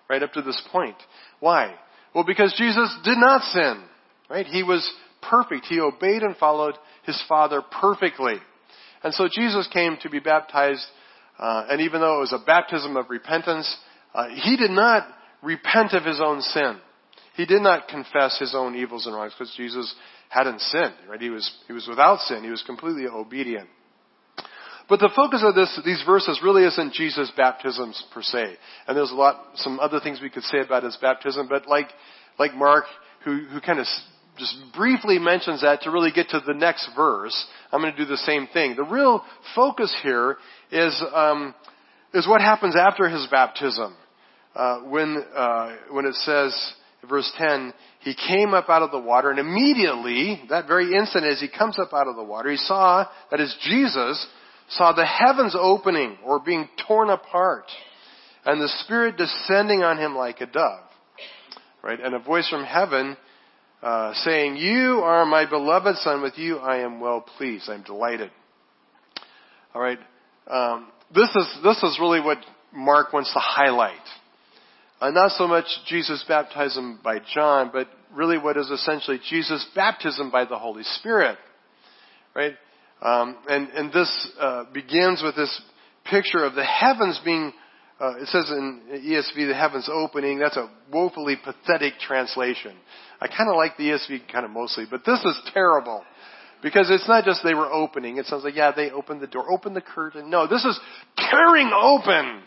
right 0.08 0.22
up 0.22 0.32
to 0.32 0.42
this 0.42 0.60
point. 0.70 0.96
Why? 1.40 1.74
Well, 2.14 2.24
because 2.24 2.54
Jesus 2.58 2.94
did 3.04 3.18
not 3.18 3.42
sin, 3.44 3.82
right? 4.28 4.46
He 4.46 4.62
was 4.62 4.88
perfect. 5.22 5.66
He 5.66 5.80
obeyed 5.80 6.22
and 6.22 6.36
followed 6.36 6.74
his 7.04 7.22
Father 7.28 7.62
perfectly. 7.62 8.34
And 9.04 9.14
so 9.14 9.28
Jesus 9.30 9.68
came 9.72 9.96
to 10.02 10.10
be 10.10 10.20
baptized, 10.20 10.84
uh, 11.38 11.66
and 11.68 11.80
even 11.80 12.00
though 12.00 12.18
it 12.18 12.20
was 12.20 12.32
a 12.32 12.44
baptism 12.44 12.96
of 12.96 13.10
repentance, 13.10 13.74
uh, 14.14 14.28
he 14.34 14.56
did 14.56 14.70
not 14.70 15.06
repent 15.42 15.92
of 15.92 16.04
his 16.04 16.20
own 16.20 16.40
sin. 16.40 16.78
He 17.36 17.46
did 17.46 17.62
not 17.62 17.88
confess 17.88 18.38
his 18.38 18.54
own 18.54 18.76
evils 18.76 19.06
and 19.06 19.14
wrongs 19.14 19.32
because 19.36 19.54
Jesus 19.56 19.94
hadn't 20.28 20.60
sinned, 20.60 20.94
right? 21.08 21.20
He 21.20 21.30
was, 21.30 21.50
he 21.66 21.72
was 21.72 21.86
without 21.88 22.20
sin. 22.20 22.44
He 22.44 22.50
was 22.50 22.62
completely 22.62 23.06
obedient. 23.06 23.68
But 24.88 25.00
the 25.00 25.10
focus 25.14 25.42
of 25.44 25.54
this, 25.54 25.80
these 25.84 26.02
verses 26.04 26.40
really 26.44 26.64
isn't 26.64 26.92
Jesus' 26.92 27.32
baptisms 27.36 28.02
per 28.12 28.22
se. 28.22 28.56
And 28.86 28.96
there's 28.96 29.10
a 29.10 29.14
lot, 29.14 29.42
some 29.54 29.80
other 29.80 30.00
things 30.00 30.20
we 30.20 30.30
could 30.30 30.42
say 30.44 30.60
about 30.60 30.82
his 30.82 30.96
baptism, 31.00 31.48
but 31.48 31.66
like, 31.66 31.88
like 32.38 32.54
Mark, 32.54 32.84
who, 33.24 33.44
who 33.44 33.60
kind 33.60 33.78
of 33.78 33.86
just 34.38 34.56
briefly 34.74 35.18
mentions 35.18 35.62
that 35.62 35.82
to 35.82 35.90
really 35.90 36.10
get 36.10 36.28
to 36.30 36.40
the 36.46 36.54
next 36.54 36.88
verse, 36.96 37.46
I'm 37.70 37.80
going 37.80 37.92
to 37.94 37.98
do 37.98 38.08
the 38.08 38.16
same 38.18 38.48
thing. 38.52 38.76
The 38.76 38.84
real 38.84 39.22
focus 39.54 39.94
here 40.02 40.36
is, 40.70 41.02
um, 41.14 41.54
is 42.14 42.26
what 42.26 42.40
happens 42.40 42.74
after 42.76 43.08
his 43.08 43.26
baptism. 43.30 43.94
Uh, 44.54 44.80
when, 44.80 45.22
uh, 45.34 45.76
when 45.90 46.06
it 46.06 46.14
says 46.14 46.74
verse 47.08 47.30
10, 47.38 47.72
he 48.00 48.14
came 48.28 48.54
up 48.54 48.68
out 48.68 48.82
of 48.82 48.90
the 48.90 48.98
water 48.98 49.30
and 49.30 49.38
immediately, 49.38 50.42
that 50.50 50.66
very 50.66 50.94
instant 50.94 51.24
as 51.24 51.40
he 51.40 51.48
comes 51.48 51.78
up 51.78 51.92
out 51.92 52.08
of 52.08 52.16
the 52.16 52.24
water, 52.24 52.50
he 52.50 52.56
saw, 52.56 53.06
that 53.30 53.40
is 53.40 53.54
Jesus, 53.64 54.26
saw 54.70 54.92
the 54.92 55.06
heavens 55.06 55.54
opening 55.58 56.16
or 56.24 56.40
being 56.40 56.68
torn 56.86 57.10
apart 57.10 57.64
and 58.44 58.60
the 58.60 58.68
Spirit 58.84 59.16
descending 59.16 59.82
on 59.82 59.98
him 59.98 60.16
like 60.16 60.40
a 60.40 60.46
dove. 60.46 60.84
Right? 61.82 62.00
And 62.00 62.14
a 62.14 62.18
voice 62.18 62.48
from 62.48 62.64
heaven 62.64 63.16
uh, 63.82 64.14
saying, 64.14 64.56
You 64.56 65.00
are 65.02 65.26
my 65.26 65.48
beloved 65.48 65.96
Son, 65.98 66.22
with 66.22 66.38
you 66.38 66.58
I 66.58 66.78
am 66.78 67.00
well 67.00 67.20
pleased. 67.20 67.68
I'm 67.68 67.82
delighted. 67.82 68.30
All 69.74 69.82
right. 69.82 69.98
Um, 70.46 70.88
this 71.14 71.28
is 71.28 71.58
this 71.62 71.82
is 71.82 71.98
really 72.00 72.20
what 72.20 72.38
Mark 72.72 73.12
wants 73.12 73.32
to 73.32 73.38
highlight. 73.38 73.94
Uh, 75.00 75.10
not 75.10 75.32
so 75.32 75.48
much 75.48 75.64
Jesus' 75.86 76.24
baptism 76.28 77.00
by 77.02 77.18
John, 77.34 77.70
but 77.72 77.88
really 78.14 78.38
what 78.38 78.56
is 78.56 78.70
essentially 78.70 79.18
Jesus' 79.28 79.66
baptism 79.74 80.30
by 80.30 80.44
the 80.44 80.58
Holy 80.58 80.84
Spirit. 80.84 81.38
Right? 82.34 82.54
Um, 83.00 83.36
and, 83.48 83.68
and 83.70 83.92
this 83.92 84.30
uh, 84.40 84.64
begins 84.72 85.22
with 85.22 85.34
this 85.34 85.60
picture 86.04 86.44
of 86.44 86.54
the 86.54 86.64
heavens 86.64 87.20
being, 87.24 87.52
uh, 88.02 88.16
it 88.18 88.26
says 88.28 88.50
in 88.50 88.80
ESV, 88.90 89.48
the 89.48 89.54
heavens 89.54 89.88
opening. 89.90 90.40
That's 90.40 90.56
a 90.56 90.68
woefully 90.92 91.36
pathetic 91.36 91.94
translation. 92.00 92.74
I 93.20 93.28
kind 93.28 93.48
of 93.48 93.56
like 93.56 93.76
the 93.76 93.84
ESV 93.84 94.32
kind 94.32 94.44
of 94.44 94.50
mostly, 94.50 94.86
but 94.90 95.04
this 95.06 95.20
is 95.20 95.40
terrible. 95.54 96.02
Because 96.62 96.88
it's 96.90 97.08
not 97.08 97.24
just 97.24 97.42
they 97.42 97.54
were 97.54 97.70
opening. 97.70 98.18
It 98.18 98.26
sounds 98.26 98.44
like, 98.44 98.56
yeah, 98.56 98.72
they 98.74 98.90
opened 98.90 99.20
the 99.20 99.26
door, 99.26 99.50
opened 99.52 99.74
the 99.74 99.80
curtain. 99.80 100.30
No, 100.30 100.46
this 100.46 100.64
is 100.64 100.78
tearing 101.16 101.70
open 101.74 102.42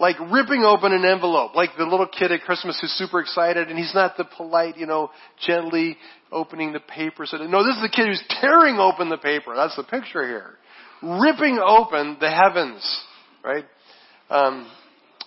like 0.00 0.16
ripping 0.32 0.64
open 0.64 0.92
an 0.92 1.04
envelope, 1.04 1.54
like 1.54 1.70
the 1.76 1.84
little 1.84 2.06
kid 2.06 2.32
at 2.32 2.40
Christmas 2.40 2.78
who's 2.80 2.90
super 2.92 3.20
excited 3.20 3.68
and 3.68 3.78
he's 3.78 3.94
not 3.94 4.16
the 4.16 4.24
polite, 4.24 4.78
you 4.78 4.86
know, 4.86 5.10
gently 5.46 5.96
opening 6.32 6.72
the 6.72 6.80
paper. 6.80 7.26
So, 7.26 7.36
no, 7.36 7.62
this 7.64 7.76
is 7.76 7.82
the 7.82 7.92
kid 7.94 8.06
who's 8.06 8.24
tearing 8.40 8.78
open 8.78 9.10
the 9.10 9.18
paper. 9.18 9.54
That's 9.54 9.76
the 9.76 9.84
picture 9.84 10.26
here. 10.26 10.54
Ripping 11.02 11.58
open 11.62 12.16
the 12.18 12.30
heavens, 12.30 13.02
right? 13.44 13.64
Um, 14.30 14.70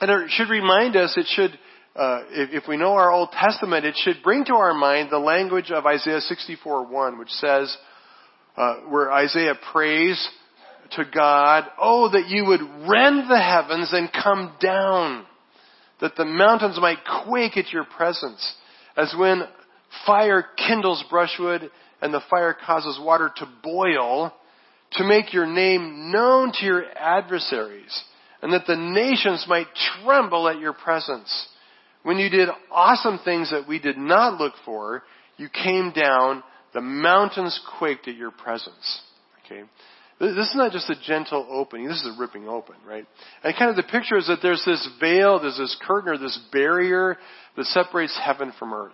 and 0.04 0.24
it 0.24 0.32
should 0.32 0.50
remind 0.50 0.98
us, 0.98 1.14
it 1.16 1.28
should, 1.30 1.58
uh, 1.96 2.24
if, 2.30 2.64
if 2.64 2.68
we 2.68 2.76
know 2.76 2.92
our 2.92 3.10
Old 3.10 3.32
Testament, 3.32 3.86
it 3.86 3.96
should 3.96 4.18
bring 4.22 4.44
to 4.46 4.54
our 4.54 4.74
mind 4.74 5.10
the 5.10 5.18
language 5.18 5.72
of 5.72 5.86
Isaiah 5.86 6.20
64:1, 6.20 7.18
which 7.18 7.30
says, 7.30 7.76
uh, 8.58 8.76
where 8.90 9.12
Isaiah 9.14 9.56
prays 9.72 10.30
to 10.92 11.06
God, 11.06 11.66
Oh, 11.80 12.10
that 12.10 12.28
you 12.28 12.46
would 12.46 12.60
rend 12.90 13.30
the 13.30 13.40
heavens 13.40 13.94
and 13.94 14.12
come 14.12 14.54
down, 14.60 15.26
that 16.02 16.18
the 16.18 16.26
mountains 16.26 16.78
might 16.82 17.00
quake 17.26 17.56
at 17.56 17.72
your 17.72 17.86
presence, 17.86 18.56
as 18.98 19.16
when 19.18 19.44
fire 20.06 20.46
kindles 20.58 21.02
brushwood 21.10 21.72
and 22.02 22.14
the 22.14 22.22
fire 22.30 22.54
causes 22.66 23.00
water 23.02 23.32
to 23.38 23.48
boil, 23.64 24.34
to 24.94 25.06
make 25.06 25.34
your 25.34 25.46
name 25.46 26.12
known 26.12 26.52
to 26.52 26.66
your 26.66 26.84
adversaries, 26.94 28.04
and 28.44 28.52
that 28.52 28.68
the 28.68 28.76
nations 28.76 29.46
might 29.48 29.68
tremble 30.04 30.50
at 30.50 30.60
your 30.60 30.74
presence. 30.74 31.48
When 32.04 32.18
you 32.18 32.30
did 32.30 32.50
awesome 32.70 33.20
things 33.24 33.52
that 33.52 33.70
we 33.70 33.80
did 33.80 33.98
not 33.98 34.38
look 34.38 34.54
for, 34.66 35.04
you 35.38 35.48
came 35.48 35.94
down, 35.94 36.44
the 36.74 36.82
mountains 36.82 37.58
quaked 37.80 38.10
at 38.10 38.18
your 38.18 38.32
presence. 38.32 39.02
Okay? 39.46 39.64
This 40.20 40.50
is 40.50 40.56
not 40.56 40.74
just 40.74 40.90
a 40.90 40.96
gentle 41.08 41.48
opening. 41.50 41.88
This 41.88 42.02
is 42.02 42.18
a 42.18 42.20
ripping 42.20 42.50
open, 42.50 42.76
right? 42.86 43.08
And 43.46 43.56
kind 43.56 43.70
of 43.70 43.78
the 43.78 43.84
picture 43.84 44.18
is 44.18 44.28
that 44.28 44.40
there's 44.42 44.64
this 44.66 44.90
veil, 45.00 45.40
there's 45.40 45.58
this 45.58 45.78
curtain 45.88 46.10
or 46.10 46.18
this 46.18 46.38
barrier 46.52 47.18
that 47.56 47.66
separates 47.68 48.20
heaven 48.22 48.52
from 48.60 48.74
earth. 48.74 48.92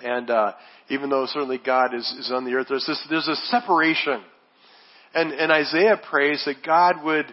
And 0.00 0.30
uh, 0.30 0.52
even 0.88 1.10
though 1.10 1.26
certainly 1.26 1.60
God 1.62 1.94
is, 1.94 2.06
is 2.18 2.32
on 2.32 2.46
the 2.46 2.54
earth, 2.54 2.68
there's 2.70 2.86
this 2.86 3.06
there's 3.10 3.28
a 3.28 3.36
separation. 3.50 4.22
And, 5.14 5.32
and 5.32 5.52
Isaiah 5.52 6.00
prays 6.10 6.42
that 6.46 6.64
God 6.64 7.04
would 7.04 7.26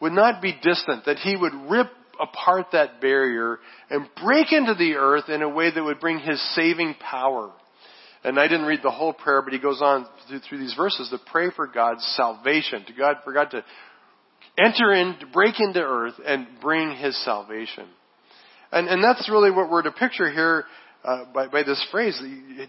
would 0.00 0.12
not 0.12 0.42
be 0.42 0.52
distant, 0.62 1.04
that 1.06 1.18
He 1.18 1.36
would 1.36 1.52
rip 1.70 1.88
apart 2.20 2.66
that 2.72 3.00
barrier 3.00 3.58
and 3.88 4.06
break 4.22 4.52
into 4.52 4.74
the 4.74 4.94
earth 4.94 5.28
in 5.28 5.42
a 5.42 5.48
way 5.48 5.70
that 5.72 5.82
would 5.82 6.00
bring 6.00 6.18
His 6.18 6.40
saving 6.54 6.94
power. 7.00 7.50
And 8.22 8.38
I 8.38 8.48
didn't 8.48 8.66
read 8.66 8.80
the 8.82 8.90
whole 8.90 9.14
prayer, 9.14 9.40
but 9.40 9.52
he 9.54 9.58
goes 9.58 9.80
on 9.80 10.06
through, 10.28 10.40
through 10.40 10.58
these 10.58 10.74
verses 10.74 11.08
to 11.08 11.18
pray 11.30 11.48
for 11.56 11.66
God's 11.66 12.04
salvation, 12.16 12.84
to 12.86 12.92
God, 12.92 13.16
for 13.24 13.32
God 13.32 13.50
to 13.52 13.64
enter 14.58 14.92
in, 14.92 15.16
to 15.20 15.26
break 15.26 15.54
into 15.58 15.80
earth 15.80 16.14
and 16.24 16.46
bring 16.60 16.94
his 16.96 17.16
salvation. 17.24 17.86
And, 18.72 18.88
and 18.88 19.02
that's 19.02 19.28
really 19.30 19.50
what 19.50 19.70
we're 19.70 19.82
to 19.82 19.90
picture 19.90 20.30
here 20.30 20.64
uh, 21.02 21.24
by, 21.32 21.48
by 21.48 21.62
this 21.62 21.82
phrase. 21.90 22.20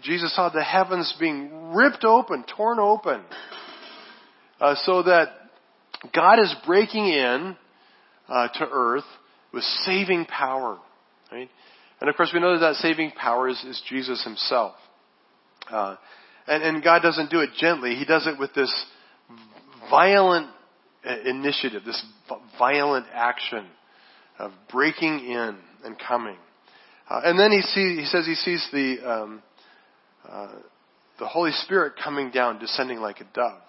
Jesus 0.02 0.34
saw 0.34 0.48
the 0.48 0.64
heavens 0.64 1.14
being 1.20 1.74
ripped 1.74 2.04
open, 2.04 2.44
torn 2.56 2.78
open, 2.78 3.22
uh, 4.58 4.74
so 4.84 5.02
that 5.02 5.28
God 6.14 6.40
is 6.40 6.54
breaking 6.66 7.08
in 7.08 7.56
uh, 8.28 8.48
to 8.48 8.68
earth 8.70 9.04
with 9.52 9.62
saving 9.84 10.24
power. 10.26 10.78
Right? 11.30 11.48
And 12.00 12.10
of 12.10 12.16
course, 12.16 12.30
we 12.34 12.40
know 12.40 12.58
that 12.58 12.66
that 12.66 12.74
saving 12.76 13.12
power 13.12 13.48
is, 13.48 13.62
is 13.64 13.80
Jesus 13.88 14.24
himself. 14.24 14.74
Uh, 15.70 15.96
and, 16.46 16.62
and 16.62 16.82
God 16.82 17.02
doesn't 17.02 17.30
do 17.30 17.40
it 17.40 17.50
gently. 17.58 17.94
He 17.94 18.04
does 18.04 18.26
it 18.26 18.38
with 18.38 18.52
this 18.54 18.72
violent 19.90 20.48
uh, 21.08 21.14
initiative, 21.24 21.82
this 21.84 22.04
violent 22.58 23.06
action 23.12 23.66
of 24.38 24.50
breaking 24.70 25.20
in 25.20 25.56
and 25.84 25.96
coming. 26.08 26.36
Uh, 27.08 27.20
and 27.24 27.38
then 27.38 27.52
he, 27.52 27.60
see, 27.60 28.00
he 28.00 28.04
says 28.06 28.26
he 28.26 28.34
sees 28.34 28.66
the, 28.72 28.98
um, 29.04 29.42
uh, 30.28 30.48
the 31.18 31.26
Holy 31.26 31.52
Spirit 31.52 31.94
coming 32.02 32.30
down, 32.30 32.58
descending 32.58 32.98
like 32.98 33.20
a 33.20 33.26
dove, 33.34 33.60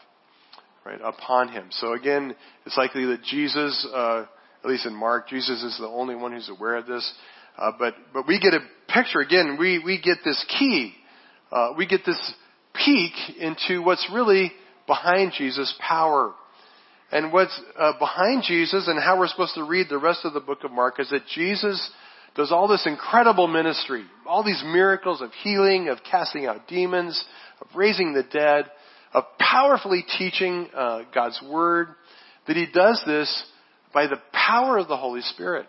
right, 0.85 0.99
upon 1.03 1.49
him. 1.49 1.67
So 1.71 1.93
again, 1.93 2.35
it's 2.65 2.77
likely 2.77 3.05
that 3.05 3.23
Jesus, 3.23 3.87
uh, 3.93 4.25
at 4.63 4.69
least 4.69 4.85
in 4.85 4.93
Mark, 4.93 5.29
Jesus 5.29 5.63
is 5.63 5.77
the 5.79 5.87
only 5.87 6.15
one 6.15 6.31
who's 6.31 6.49
aware 6.49 6.75
of 6.75 6.85
this. 6.85 7.13
Uh, 7.57 7.71
but, 7.77 7.95
but 8.13 8.27
we 8.27 8.39
get 8.39 8.53
a 8.53 8.59
picture, 8.91 9.19
again, 9.19 9.57
we, 9.59 9.79
we 9.83 10.01
get 10.01 10.17
this 10.23 10.43
key 10.59 10.93
uh, 11.53 11.73
we 11.77 11.85
get 11.85 12.01
this 12.03 12.33
peek 12.73 13.13
into 13.39 13.83
what's 13.83 14.09
really 14.11 14.51
behind 14.87 15.33
Jesus' 15.37 15.73
power. 15.79 16.33
And 17.11 17.31
what's 17.31 17.61
uh, 17.77 17.93
behind 17.99 18.43
Jesus 18.47 18.87
and 18.87 18.99
how 18.99 19.19
we're 19.19 19.27
supposed 19.27 19.53
to 19.53 19.63
read 19.63 19.85
the 19.87 19.99
rest 19.99 20.21
of 20.23 20.33
the 20.33 20.39
book 20.39 20.63
of 20.63 20.71
Mark 20.71 20.99
is 20.99 21.11
that 21.11 21.27
Jesus 21.35 21.91
does 22.35 22.51
all 22.51 22.67
this 22.67 22.87
incredible 22.87 23.47
ministry, 23.47 24.03
all 24.25 24.43
these 24.43 24.63
miracles 24.65 25.21
of 25.21 25.29
healing, 25.43 25.89
of 25.89 25.99
casting 26.09 26.47
out 26.47 26.67
demons, 26.67 27.23
of 27.61 27.67
raising 27.75 28.13
the 28.13 28.23
dead, 28.23 28.65
of 29.13 29.25
powerfully 29.39 30.03
teaching 30.17 30.67
uh, 30.73 31.01
God's 31.13 31.39
Word, 31.47 31.89
that 32.47 32.55
he 32.55 32.67
does 32.73 33.01
this 33.05 33.43
by 33.93 34.07
the 34.07 34.17
power 34.31 34.77
of 34.77 34.87
the 34.87 34.97
Holy 34.97 35.21
Spirit. 35.21 35.67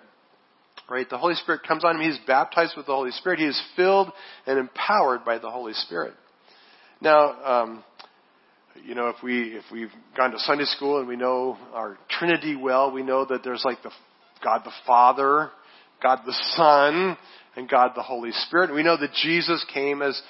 Right? 0.88 1.08
The 1.08 1.18
Holy 1.18 1.34
Spirit 1.34 1.62
comes 1.66 1.84
on 1.84 1.96
him. 1.96 2.02
He's 2.02 2.18
baptized 2.26 2.74
with 2.76 2.86
the 2.86 2.94
Holy 2.94 3.10
Spirit. 3.12 3.38
He 3.38 3.46
is 3.46 3.60
filled 3.74 4.12
and 4.46 4.58
empowered 4.58 5.24
by 5.24 5.38
the 5.38 5.50
Holy 5.50 5.72
Spirit. 5.72 6.12
Now, 7.00 7.44
um, 7.44 7.84
you 8.84 8.94
know, 8.94 9.08
if 9.08 9.16
we 9.22 9.56
if 9.56 9.64
we've 9.72 9.92
gone 10.16 10.32
to 10.32 10.38
Sunday 10.40 10.64
school 10.64 10.98
and 10.98 11.08
we 11.08 11.16
know 11.16 11.56
our 11.72 11.96
Trinity 12.10 12.56
well, 12.56 12.92
we 12.92 13.02
know 13.02 13.24
that 13.24 13.42
there's 13.44 13.62
like 13.64 13.82
the 13.82 13.90
God 14.42 14.62
the 14.64 14.72
Father, 14.86 15.50
God 16.02 16.20
the 16.26 16.34
Son, 16.54 17.16
and 17.56 17.68
God 17.68 17.92
the 17.94 18.02
Holy 18.02 18.32
Spirit. 18.32 18.74
We 18.74 18.82
know 18.82 18.96
that 18.96 19.12
Jesus 19.22 19.64
came 19.72 20.02
as 20.02 20.20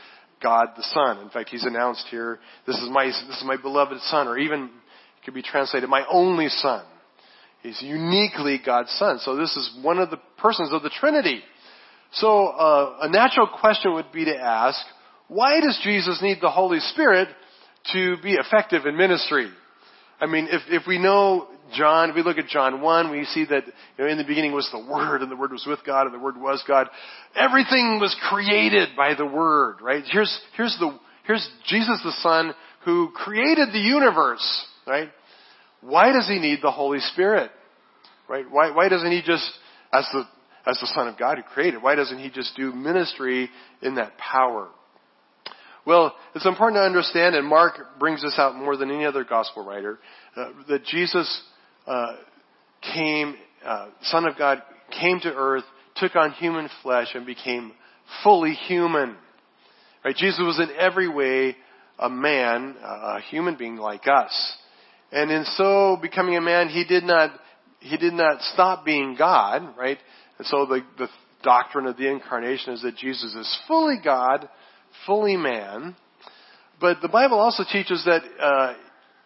God 0.44 0.68
the 0.76 0.82
Son. 0.82 1.18
In 1.18 1.30
fact, 1.30 1.48
he's 1.48 1.64
announced 1.64 2.06
here, 2.10 2.38
"This 2.66 2.76
is 2.76 2.88
my 2.90 3.06
this 3.06 3.38
is 3.38 3.44
my 3.44 3.56
beloved 3.56 4.00
Son," 4.02 4.28
or 4.28 4.38
even 4.38 4.64
it 4.64 5.24
could 5.24 5.34
be 5.34 5.42
translated, 5.42 5.88
"My 5.88 6.04
only 6.08 6.48
Son." 6.50 6.84
He's 7.62 7.80
uniquely 7.80 8.60
God's 8.64 8.90
Son. 8.92 9.18
So 9.20 9.36
this 9.36 9.56
is 9.56 9.78
one 9.80 9.98
of 9.98 10.10
the 10.10 10.18
persons 10.36 10.70
of 10.70 10.82
the 10.82 10.90
Trinity. 10.90 11.42
So 12.12 12.48
uh, 12.48 12.98
a 13.00 13.08
natural 13.08 13.48
question 13.48 13.94
would 13.94 14.12
be 14.12 14.26
to 14.26 14.36
ask, 14.36 14.78
why 15.28 15.60
does 15.60 15.80
Jesus 15.82 16.20
need 16.20 16.38
the 16.42 16.50
Holy 16.50 16.78
Spirit 16.78 17.28
to 17.94 18.16
be 18.22 18.34
effective 18.34 18.84
in 18.84 18.96
ministry? 18.98 19.50
I 20.20 20.26
mean, 20.26 20.46
if, 20.50 20.60
if 20.68 20.86
we 20.86 20.98
know 20.98 21.48
John, 21.72 22.10
if 22.10 22.16
we 22.16 22.22
look 22.22 22.38
at 22.38 22.48
John 22.48 22.80
1, 22.80 23.10
we 23.10 23.24
see 23.24 23.46
that 23.46 23.64
you 23.66 24.04
know, 24.04 24.10
in 24.10 24.18
the 24.18 24.24
beginning 24.24 24.52
was 24.52 24.68
the 24.70 24.78
Word, 24.78 25.22
and 25.22 25.30
the 25.30 25.36
Word 25.36 25.52
was 25.52 25.64
with 25.66 25.80
God, 25.86 26.06
and 26.06 26.14
the 26.14 26.18
Word 26.18 26.38
was 26.38 26.62
God. 26.68 26.88
Everything 27.34 27.98
was 28.00 28.14
created 28.28 28.90
by 28.96 29.14
the 29.14 29.26
Word, 29.26 29.80
right? 29.80 30.04
Here's, 30.10 30.40
here's 30.56 30.76
the, 30.78 30.98
here's 31.26 31.48
Jesus 31.66 32.00
the 32.04 32.14
Son 32.20 32.54
who 32.84 33.10
created 33.14 33.68
the 33.72 33.78
universe, 33.78 34.66
right? 34.86 35.08
Why 35.80 36.12
does 36.12 36.28
he 36.28 36.38
need 36.38 36.60
the 36.62 36.70
Holy 36.70 37.00
Spirit? 37.00 37.50
Right? 38.28 38.44
Why, 38.50 38.70
why 38.74 38.88
doesn't 38.88 39.10
he 39.10 39.22
just, 39.24 39.50
as 39.92 40.06
the, 40.12 40.24
as 40.66 40.78
the 40.80 40.90
Son 40.94 41.08
of 41.08 41.18
God 41.18 41.38
who 41.38 41.44
created, 41.44 41.82
why 41.82 41.94
doesn't 41.94 42.18
he 42.18 42.30
just 42.30 42.56
do 42.56 42.72
ministry 42.72 43.50
in 43.82 43.96
that 43.96 44.16
power? 44.18 44.68
Well, 45.86 46.14
it's 46.34 46.46
important 46.46 46.78
to 46.78 46.84
understand, 46.84 47.34
and 47.34 47.46
Mark 47.46 47.98
brings 47.98 48.22
this 48.22 48.34
out 48.38 48.56
more 48.56 48.76
than 48.76 48.90
any 48.90 49.04
other 49.04 49.24
gospel 49.24 49.64
writer, 49.64 49.98
uh, 50.34 50.50
that 50.68 50.84
Jesus 50.84 51.42
uh, 51.86 52.16
came, 52.94 53.36
uh, 53.64 53.88
Son 54.02 54.26
of 54.26 54.36
God, 54.36 54.62
came 55.00 55.20
to 55.20 55.32
earth, 55.32 55.64
took 55.96 56.16
on 56.16 56.32
human 56.32 56.68
flesh, 56.82 57.08
and 57.14 57.26
became 57.26 57.72
fully 58.22 58.52
human. 58.52 59.16
Right? 60.04 60.16
Jesus 60.16 60.40
was 60.40 60.60
in 60.60 60.74
every 60.76 61.08
way 61.08 61.56
a 61.98 62.10
man, 62.10 62.76
a 62.82 63.20
human 63.30 63.56
being 63.56 63.76
like 63.76 64.06
us. 64.06 64.56
And 65.12 65.30
in 65.30 65.44
so 65.56 65.96
becoming 66.00 66.36
a 66.36 66.40
man, 66.40 66.68
he 66.68 66.84
did 66.84 67.04
not, 67.04 67.30
he 67.78 67.96
did 67.96 68.12
not 68.12 68.40
stop 68.52 68.84
being 68.84 69.14
God, 69.16 69.76
right? 69.78 69.98
And 70.38 70.46
so 70.46 70.66
the, 70.66 70.80
the 70.98 71.08
doctrine 71.44 71.86
of 71.86 71.96
the 71.96 72.10
incarnation 72.10 72.72
is 72.72 72.82
that 72.82 72.96
Jesus 72.96 73.34
is 73.34 73.60
fully 73.68 73.96
God, 74.02 74.48
fully 75.06 75.36
man. 75.36 75.94
But 76.80 77.00
the 77.00 77.08
Bible 77.08 77.38
also 77.38 77.62
teaches 77.70 78.04
that 78.06 78.22
uh, 78.40 78.74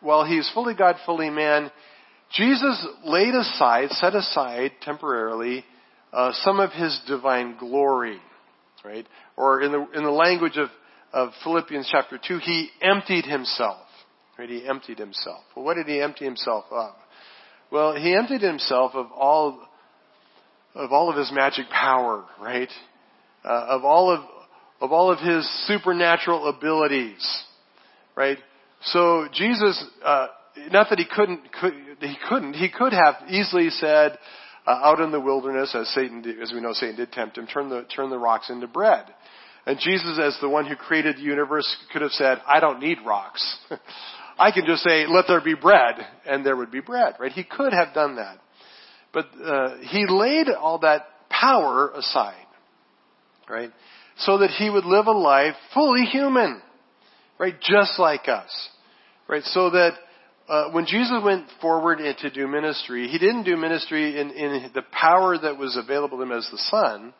while 0.00 0.26
he 0.26 0.36
is 0.36 0.50
fully 0.52 0.74
God, 0.74 0.96
fully 1.06 1.30
man, 1.30 1.70
Jesus 2.32 2.86
laid 3.04 3.34
aside, 3.34 3.90
set 3.90 4.14
aside 4.14 4.72
temporarily, 4.82 5.64
uh, 6.12 6.32
some 6.42 6.60
of 6.60 6.72
his 6.72 6.98
divine 7.06 7.56
glory, 7.58 8.20
right? 8.84 9.06
Or 9.36 9.62
in 9.62 9.72
the 9.72 9.86
in 9.94 10.02
the 10.04 10.10
language 10.10 10.56
of 10.56 10.68
of 11.12 11.30
Philippians 11.42 11.88
chapter 11.90 12.18
two, 12.18 12.38
he 12.38 12.68
emptied 12.82 13.24
himself, 13.24 13.86
right? 14.38 14.48
He 14.48 14.66
emptied 14.66 14.98
himself. 14.98 15.42
Well, 15.54 15.64
what 15.64 15.74
did 15.74 15.86
he 15.86 16.00
empty 16.00 16.24
himself 16.24 16.64
of? 16.70 16.94
Well, 17.70 17.94
he 17.96 18.14
emptied 18.14 18.42
himself 18.42 18.92
of 18.94 19.10
all 19.12 19.60
of 20.74 20.92
all 20.92 21.10
of 21.10 21.16
his 21.16 21.30
magic 21.32 21.68
power, 21.70 22.24
right? 22.40 22.70
Uh, 23.44 23.66
of 23.68 23.84
all 23.84 24.12
of 24.12 24.20
of 24.80 24.92
all 24.92 25.10
of 25.10 25.18
his 25.18 25.48
supernatural 25.66 26.48
abilities, 26.48 27.44
right? 28.14 28.38
So 28.82 29.28
Jesus, 29.32 29.82
uh, 30.04 30.28
not 30.70 30.88
that 30.90 30.98
he 30.98 31.04
couldn't, 31.04 31.52
could, 31.52 31.74
he 32.00 32.16
couldn't, 32.28 32.54
he 32.54 32.68
could 32.68 32.92
have 32.92 33.16
easily 33.28 33.70
said, 33.70 34.18
uh, 34.66 34.70
out 34.70 35.00
in 35.00 35.10
the 35.10 35.20
wilderness, 35.20 35.74
as 35.74 35.88
Satan, 35.88 36.20
did, 36.22 36.42
as 36.42 36.52
we 36.52 36.60
know, 36.60 36.72
Satan 36.72 36.96
did 36.96 37.10
tempt 37.12 37.38
him, 37.38 37.46
turn 37.46 37.70
the 37.70 37.84
turn 37.94 38.10
the 38.10 38.18
rocks 38.18 38.50
into 38.50 38.66
bread. 38.66 39.06
And 39.64 39.78
Jesus, 39.78 40.18
as 40.22 40.36
the 40.40 40.48
one 40.48 40.66
who 40.66 40.76
created 40.76 41.16
the 41.16 41.22
universe, 41.22 41.66
could 41.92 42.02
have 42.02 42.10
said, 42.12 42.40
"I 42.46 42.60
don't 42.60 42.80
need 42.80 42.98
rocks. 43.04 43.58
I 44.38 44.52
can 44.52 44.66
just 44.66 44.82
say, 44.82 45.06
let 45.06 45.24
there 45.26 45.40
be 45.40 45.54
bread, 45.54 45.94
and 46.26 46.44
there 46.44 46.56
would 46.56 46.70
be 46.70 46.80
bread." 46.80 47.14
Right? 47.18 47.32
He 47.32 47.44
could 47.44 47.72
have 47.72 47.94
done 47.94 48.16
that, 48.16 48.38
but 49.12 49.26
uh, 49.42 49.78
he 49.82 50.06
laid 50.06 50.48
all 50.48 50.80
that 50.80 51.06
power 51.30 51.90
aside, 51.94 52.46
right, 53.48 53.70
so 54.18 54.38
that 54.38 54.50
he 54.50 54.68
would 54.68 54.84
live 54.84 55.06
a 55.06 55.12
life 55.12 55.54
fully 55.72 56.04
human, 56.04 56.60
right, 57.38 57.54
just 57.60 57.98
like 57.98 58.28
us, 58.28 58.68
right, 59.28 59.44
so 59.44 59.70
that 59.70 59.92
uh, 60.48 60.70
when 60.70 60.86
Jesus 60.86 61.20
went 61.22 61.46
forward 61.60 61.98
to 61.98 62.30
do 62.30 62.48
ministry, 62.48 63.06
he 63.08 63.18
didn't 63.18 63.44
do 63.44 63.56
ministry 63.56 64.18
in, 64.18 64.30
in 64.30 64.70
the 64.74 64.82
power 64.92 65.36
that 65.36 65.58
was 65.58 65.76
available 65.76 66.16
to 66.16 66.22
him 66.22 66.32
as 66.32 66.48
the 66.50 66.58
Son, 66.70 67.12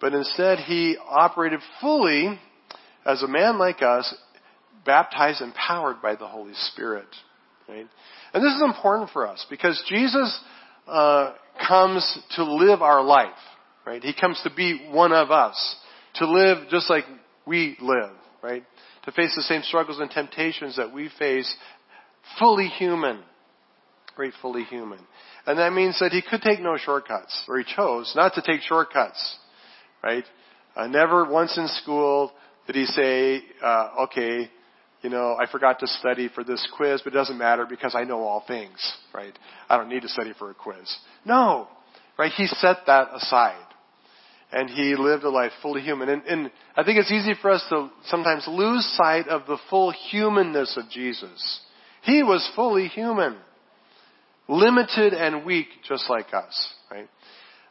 but 0.00 0.14
instead 0.14 0.58
he 0.58 0.96
operated 1.08 1.60
fully 1.80 2.38
as 3.06 3.22
a 3.22 3.28
man 3.28 3.58
like 3.58 3.82
us, 3.82 4.12
baptized 4.84 5.40
and 5.40 5.54
powered 5.54 6.02
by 6.02 6.16
the 6.16 6.26
Holy 6.26 6.54
Spirit. 6.54 7.06
Right? 7.68 7.86
And 8.34 8.44
this 8.44 8.52
is 8.52 8.62
important 8.62 9.10
for 9.10 9.28
us 9.28 9.46
because 9.48 9.82
Jesus 9.88 10.40
uh, 10.88 11.34
comes 11.68 12.18
to 12.36 12.44
live 12.44 12.82
our 12.82 13.02
life. 13.02 13.28
Right? 13.86 14.02
He 14.02 14.14
comes 14.18 14.40
to 14.44 14.50
be 14.54 14.88
one 14.90 15.12
of 15.12 15.30
us, 15.30 15.76
to 16.16 16.30
live 16.30 16.68
just 16.70 16.90
like 16.90 17.04
we 17.46 17.76
live. 17.80 18.10
Right? 18.42 18.64
To 19.04 19.12
face 19.12 19.34
the 19.36 19.42
same 19.42 19.62
struggles 19.62 19.98
and 20.00 20.10
temptations 20.10 20.76
that 20.76 20.92
we 20.92 21.10
face 21.18 21.54
fully 22.38 22.66
human. 22.66 23.20
Great 24.16 24.34
fully 24.42 24.64
human. 24.64 24.98
And 25.46 25.58
that 25.58 25.72
means 25.72 25.98
that 26.00 26.12
he 26.12 26.22
could 26.22 26.42
take 26.42 26.60
no 26.60 26.76
shortcuts, 26.76 27.44
or 27.48 27.58
he 27.58 27.64
chose 27.64 28.12
not 28.14 28.34
to 28.34 28.42
take 28.42 28.60
shortcuts. 28.62 29.38
Right? 30.02 30.24
Uh, 30.76 30.86
never 30.86 31.30
once 31.30 31.56
in 31.58 31.68
school 31.68 32.32
did 32.66 32.76
he 32.76 32.86
say, 32.86 33.42
uh, 33.62 33.88
okay, 34.02 34.50
you 35.02 35.10
know, 35.10 35.36
I 35.40 35.50
forgot 35.50 35.80
to 35.80 35.86
study 35.86 36.28
for 36.34 36.44
this 36.44 36.66
quiz, 36.76 37.00
but 37.02 37.12
it 37.12 37.16
doesn't 37.16 37.38
matter 37.38 37.66
because 37.68 37.94
I 37.94 38.04
know 38.04 38.20
all 38.20 38.44
things, 38.46 38.78
right? 39.14 39.36
I 39.68 39.76
don't 39.78 39.88
need 39.88 40.02
to 40.02 40.08
study 40.08 40.32
for 40.38 40.50
a 40.50 40.54
quiz. 40.54 40.94
No, 41.24 41.68
right? 42.18 42.32
He 42.32 42.46
set 42.46 42.78
that 42.86 43.08
aside. 43.14 43.64
And 44.52 44.68
he 44.68 44.96
lived 44.96 45.22
a 45.22 45.30
life 45.30 45.52
fully 45.62 45.80
human. 45.80 46.08
And, 46.08 46.22
and 46.24 46.50
I 46.76 46.82
think 46.82 46.98
it's 46.98 47.12
easy 47.12 47.34
for 47.40 47.50
us 47.50 47.64
to 47.70 47.88
sometimes 48.06 48.46
lose 48.48 48.84
sight 48.96 49.28
of 49.28 49.46
the 49.46 49.58
full 49.70 49.92
humanness 50.10 50.76
of 50.76 50.90
Jesus. 50.90 51.60
He 52.02 52.22
was 52.22 52.48
fully 52.54 52.88
human, 52.88 53.36
limited 54.48 55.12
and 55.12 55.44
weak, 55.44 55.66
just 55.88 56.08
like 56.08 56.32
us, 56.32 56.72
right? 56.90 57.08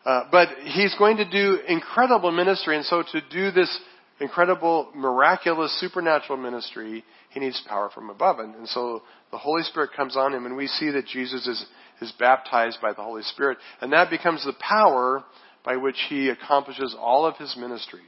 Uh, 0.05 0.23
but 0.31 0.49
he's 0.63 0.95
going 0.97 1.17
to 1.17 1.29
do 1.29 1.59
incredible 1.67 2.31
ministry, 2.31 2.75
and 2.75 2.85
so 2.85 3.03
to 3.11 3.21
do 3.29 3.51
this 3.51 3.79
incredible, 4.19 4.89
miraculous, 4.95 5.77
supernatural 5.79 6.37
ministry, 6.37 7.03
he 7.31 7.39
needs 7.39 7.61
power 7.67 7.89
from 7.93 8.09
above. 8.09 8.39
And, 8.39 8.55
and 8.55 8.67
so 8.67 9.01
the 9.31 9.37
Holy 9.37 9.63
Spirit 9.63 9.91
comes 9.95 10.15
on 10.15 10.33
him, 10.33 10.45
and 10.45 10.55
we 10.55 10.67
see 10.67 10.89
that 10.91 11.05
Jesus 11.05 11.47
is, 11.47 11.65
is 12.01 12.13
baptized 12.19 12.79
by 12.81 12.93
the 12.93 13.03
Holy 13.03 13.23
Spirit. 13.23 13.57
And 13.81 13.93
that 13.93 14.09
becomes 14.09 14.45
the 14.45 14.53
power 14.59 15.23
by 15.63 15.77
which 15.77 15.97
he 16.09 16.29
accomplishes 16.29 16.95
all 16.99 17.25
of 17.25 17.37
his 17.37 17.55
ministry. 17.57 18.01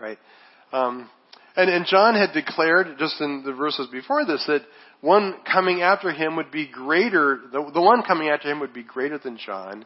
Right? 0.00 0.18
Um, 0.72 1.08
and, 1.54 1.70
and 1.70 1.86
John 1.86 2.14
had 2.14 2.32
declared, 2.32 2.98
just 2.98 3.20
in 3.20 3.42
the 3.44 3.52
verses 3.52 3.88
before 3.92 4.24
this, 4.24 4.44
that 4.46 4.62
one 5.02 5.34
coming 5.50 5.82
after 5.82 6.10
him 6.12 6.36
would 6.36 6.50
be 6.50 6.66
greater, 6.66 7.40
the, 7.52 7.70
the 7.74 7.82
one 7.82 8.02
coming 8.02 8.28
after 8.28 8.50
him 8.50 8.60
would 8.60 8.72
be 8.72 8.84
greater 8.84 9.18
than 9.18 9.36
John, 9.36 9.84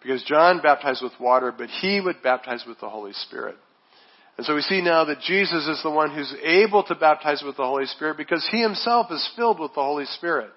because 0.00 0.22
John 0.24 0.62
baptized 0.62 1.02
with 1.02 1.12
water, 1.20 1.52
but 1.56 1.68
he 1.68 2.00
would 2.00 2.22
baptize 2.22 2.64
with 2.66 2.78
the 2.80 2.88
Holy 2.88 3.12
Spirit. 3.12 3.56
And 4.36 4.46
so 4.46 4.54
we 4.54 4.62
see 4.62 4.80
now 4.80 5.04
that 5.06 5.20
Jesus 5.20 5.66
is 5.66 5.80
the 5.82 5.90
one 5.90 6.14
who's 6.14 6.34
able 6.42 6.84
to 6.84 6.94
baptize 6.94 7.42
with 7.44 7.56
the 7.56 7.64
Holy 7.64 7.86
Spirit 7.86 8.16
because 8.16 8.46
he 8.50 8.62
himself 8.62 9.08
is 9.10 9.28
filled 9.36 9.58
with 9.58 9.74
the 9.74 9.82
Holy 9.82 10.06
Spirit. 10.06 10.50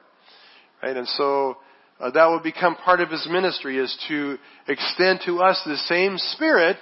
Right? 0.82 0.96
And 0.96 1.08
so 1.08 1.58
uh, 2.00 2.12
that 2.12 2.26
will 2.26 2.42
become 2.42 2.76
part 2.76 3.02
of 3.02 3.10
his 3.10 3.28
ministry 3.30 3.78
is 3.78 3.96
to 4.08 4.38
extend 4.68 5.22
to 5.26 5.40
us 5.40 5.62
the 5.66 5.78
same 5.78 6.18
Spirit 6.18 6.78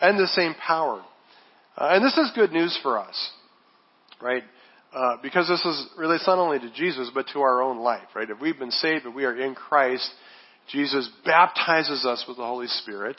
and 0.00 0.18
the 0.18 0.26
same 0.28 0.54
power. 0.54 1.02
Uh, 1.76 1.88
and 1.92 2.04
this 2.04 2.16
is 2.16 2.30
good 2.34 2.52
news 2.52 2.78
for 2.82 2.98
us. 2.98 3.30
Right? 4.20 4.44
Uh, 4.94 5.16
because 5.22 5.48
this 5.48 5.64
is 5.64 5.86
relates 5.98 6.24
not 6.24 6.38
only 6.38 6.60
to 6.60 6.70
Jesus, 6.70 7.10
but 7.12 7.26
to 7.32 7.40
our 7.40 7.60
own 7.60 7.78
life, 7.78 8.06
right? 8.14 8.30
If 8.30 8.40
we've 8.40 8.58
been 8.58 8.70
saved, 8.70 9.06
if 9.06 9.14
we 9.14 9.24
are 9.24 9.36
in 9.36 9.56
Christ, 9.56 10.08
Jesus 10.70 11.10
baptizes 11.24 12.04
us 12.06 12.24
with 12.28 12.36
the 12.36 12.44
Holy 12.44 12.68
Spirit, 12.68 13.16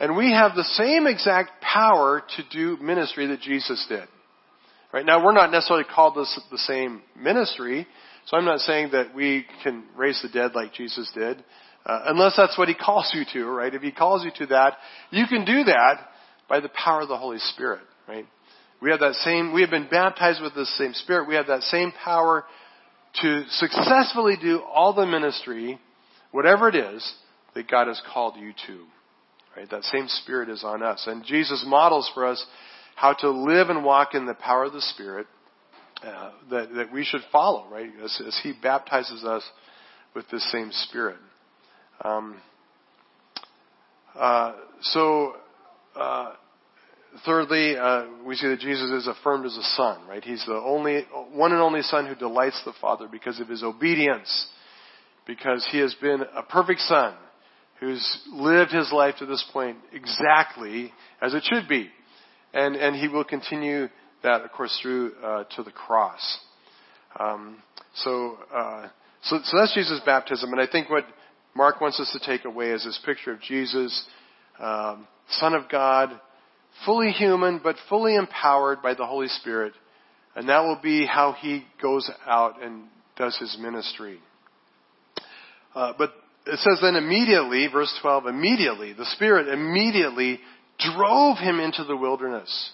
and 0.00 0.16
we 0.16 0.32
have 0.32 0.54
the 0.54 0.64
same 0.64 1.06
exact 1.06 1.60
power 1.60 2.22
to 2.36 2.42
do 2.50 2.82
ministry 2.82 3.26
that 3.26 3.42
Jesus 3.42 3.84
did. 3.90 4.08
Right 4.90 5.04
now, 5.04 5.22
we're 5.22 5.32
not 5.32 5.50
necessarily 5.50 5.84
called 5.84 6.16
this 6.16 6.40
the 6.50 6.58
same 6.58 7.02
ministry, 7.14 7.86
so 8.26 8.38
I'm 8.38 8.46
not 8.46 8.60
saying 8.60 8.92
that 8.92 9.14
we 9.14 9.44
can 9.62 9.84
raise 9.94 10.20
the 10.22 10.30
dead 10.30 10.52
like 10.54 10.72
Jesus 10.72 11.10
did, 11.14 11.44
uh, 11.84 12.04
unless 12.06 12.36
that's 12.38 12.56
what 12.56 12.68
He 12.68 12.74
calls 12.74 13.10
you 13.12 13.24
to, 13.34 13.50
right? 13.50 13.74
If 13.74 13.82
He 13.82 13.92
calls 13.92 14.24
you 14.24 14.30
to 14.38 14.46
that, 14.46 14.78
you 15.10 15.26
can 15.26 15.44
do 15.44 15.64
that 15.64 16.08
by 16.48 16.60
the 16.60 16.70
power 16.70 17.02
of 17.02 17.08
the 17.08 17.18
Holy 17.18 17.38
Spirit, 17.38 17.82
right? 18.08 18.26
We 18.82 18.90
have 18.90 18.98
that 18.98 19.14
same, 19.14 19.52
we 19.52 19.60
have 19.60 19.70
been 19.70 19.86
baptized 19.88 20.42
with 20.42 20.54
the 20.54 20.66
same 20.66 20.92
Spirit. 20.92 21.28
We 21.28 21.36
have 21.36 21.46
that 21.46 21.62
same 21.62 21.92
power 21.92 22.44
to 23.22 23.44
successfully 23.48 24.34
do 24.42 24.60
all 24.60 24.92
the 24.92 25.06
ministry, 25.06 25.78
whatever 26.32 26.68
it 26.68 26.74
is, 26.74 27.14
that 27.54 27.70
God 27.70 27.86
has 27.86 28.02
called 28.12 28.36
you 28.36 28.52
to. 28.66 28.84
Right? 29.56 29.70
That 29.70 29.84
same 29.84 30.08
Spirit 30.08 30.48
is 30.48 30.64
on 30.64 30.82
us. 30.82 31.04
And 31.06 31.24
Jesus 31.24 31.64
models 31.64 32.10
for 32.12 32.26
us 32.26 32.44
how 32.96 33.12
to 33.12 33.30
live 33.30 33.68
and 33.68 33.84
walk 33.84 34.14
in 34.14 34.26
the 34.26 34.34
power 34.34 34.64
of 34.64 34.72
the 34.72 34.80
Spirit 34.80 35.28
uh, 36.02 36.32
that, 36.50 36.74
that 36.74 36.92
we 36.92 37.04
should 37.04 37.20
follow, 37.30 37.68
right? 37.70 37.90
As, 38.02 38.20
as 38.26 38.40
He 38.42 38.52
baptizes 38.60 39.22
us 39.22 39.44
with 40.12 40.28
this 40.32 40.50
same 40.50 40.70
Spirit. 40.72 41.18
Um, 42.04 42.40
uh, 44.16 44.54
so, 44.80 45.36
uh, 45.94 46.32
thirdly, 47.24 47.76
uh, 47.76 48.06
we 48.24 48.34
see 48.36 48.48
that 48.48 48.60
Jesus 48.60 48.90
is 48.90 49.06
affirmed 49.06 49.46
as 49.46 49.56
a 49.56 49.62
son, 49.76 50.06
right? 50.08 50.24
He's 50.24 50.44
the 50.46 50.54
only, 50.54 51.06
one 51.32 51.52
and 51.52 51.60
only 51.60 51.82
son 51.82 52.06
who 52.06 52.14
delights 52.14 52.60
the 52.64 52.72
Father 52.80 53.08
because 53.10 53.40
of 53.40 53.48
his 53.48 53.62
obedience, 53.62 54.48
because 55.26 55.66
he 55.70 55.78
has 55.78 55.94
been 56.00 56.22
a 56.34 56.42
perfect 56.42 56.80
son 56.80 57.14
who's 57.80 58.18
lived 58.32 58.70
his 58.72 58.92
life 58.92 59.16
to 59.18 59.26
this 59.26 59.44
point 59.52 59.76
exactly 59.92 60.92
as 61.20 61.34
it 61.34 61.42
should 61.44 61.68
be. 61.68 61.90
And, 62.54 62.76
and 62.76 62.94
he 62.94 63.08
will 63.08 63.24
continue 63.24 63.88
that, 64.22 64.42
of 64.42 64.52
course, 64.52 64.78
through 64.80 65.12
uh, 65.22 65.44
to 65.56 65.62
the 65.62 65.70
cross. 65.70 66.38
Um, 67.18 67.62
so, 67.96 68.38
uh, 68.54 68.88
so, 69.24 69.38
so 69.42 69.58
that's 69.58 69.74
Jesus' 69.74 70.00
baptism. 70.06 70.52
And 70.52 70.60
I 70.60 70.66
think 70.70 70.88
what 70.88 71.04
Mark 71.54 71.80
wants 71.80 71.98
us 72.00 72.10
to 72.12 72.24
take 72.24 72.44
away 72.44 72.70
is 72.70 72.84
this 72.84 73.00
picture 73.04 73.32
of 73.32 73.40
Jesus, 73.40 74.06
um, 74.60 75.06
Son 75.28 75.54
of 75.54 75.68
God, 75.68 76.20
fully 76.84 77.10
human, 77.10 77.60
but 77.62 77.76
fully 77.88 78.16
empowered 78.16 78.82
by 78.82 78.94
the 78.94 79.06
Holy 79.06 79.28
Spirit. 79.28 79.72
And 80.34 80.48
that 80.48 80.60
will 80.60 80.80
be 80.82 81.06
how 81.06 81.32
he 81.32 81.64
goes 81.80 82.10
out 82.26 82.62
and 82.62 82.84
does 83.16 83.36
his 83.38 83.56
ministry. 83.60 84.18
Uh, 85.74 85.92
but 85.96 86.12
it 86.46 86.58
says 86.58 86.78
then 86.82 86.96
immediately, 86.96 87.68
verse 87.72 87.92
12, 88.02 88.26
immediately, 88.26 88.92
the 88.92 89.06
Spirit 89.14 89.48
immediately 89.48 90.40
drove 90.78 91.38
him 91.38 91.60
into 91.60 91.84
the 91.84 91.96
wilderness. 91.96 92.70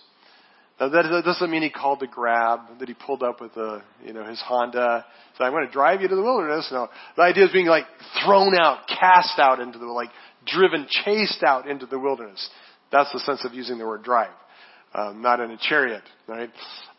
Now 0.81 0.89
that 0.91 1.23
doesn't 1.25 1.51
mean 1.51 1.63
he 1.63 1.71
called 1.71 2.01
the 2.01 2.07
grab, 2.07 2.61
that 2.79 2.89
he 2.89 2.95
pulled 2.95 3.25
up 3.25 3.41
with 3.41 3.57
a, 3.57 3.83
you 4.05 4.13
know, 4.13 4.25
his 4.25 4.41
Honda. 4.41 5.05
So 5.37 5.45
I'm 5.45 5.53
going 5.53 5.67
to 5.67 5.73
drive 5.73 6.03
you 6.03 6.09
to 6.09 6.15
the 6.15 6.23
wilderness. 6.23 6.69
No. 6.71 6.89
The 7.17 7.23
idea 7.23 7.47
is 7.47 7.53
being 7.53 7.67
like 7.67 7.85
thrown 8.25 8.57
out, 8.57 8.87
cast 8.87 9.39
out 9.39 9.59
into 9.59 9.79
the, 9.79 9.87
like 9.87 10.11
driven, 10.47 10.87
chased 11.05 11.43
out 11.43 11.69
into 11.69 11.87
the 11.87 11.99
wilderness. 11.99 12.49
That's 12.91 13.13
the 13.13 13.21
sense 13.21 13.45
of 13.45 13.55
using 13.55 13.79
the 13.79 13.87
word 13.87 14.03
drive. 14.03 14.31
Um, 14.95 15.21
not 15.21 15.41
in 15.41 15.51
a 15.51 15.59
chariot, 15.59 16.03
right? 16.27 16.51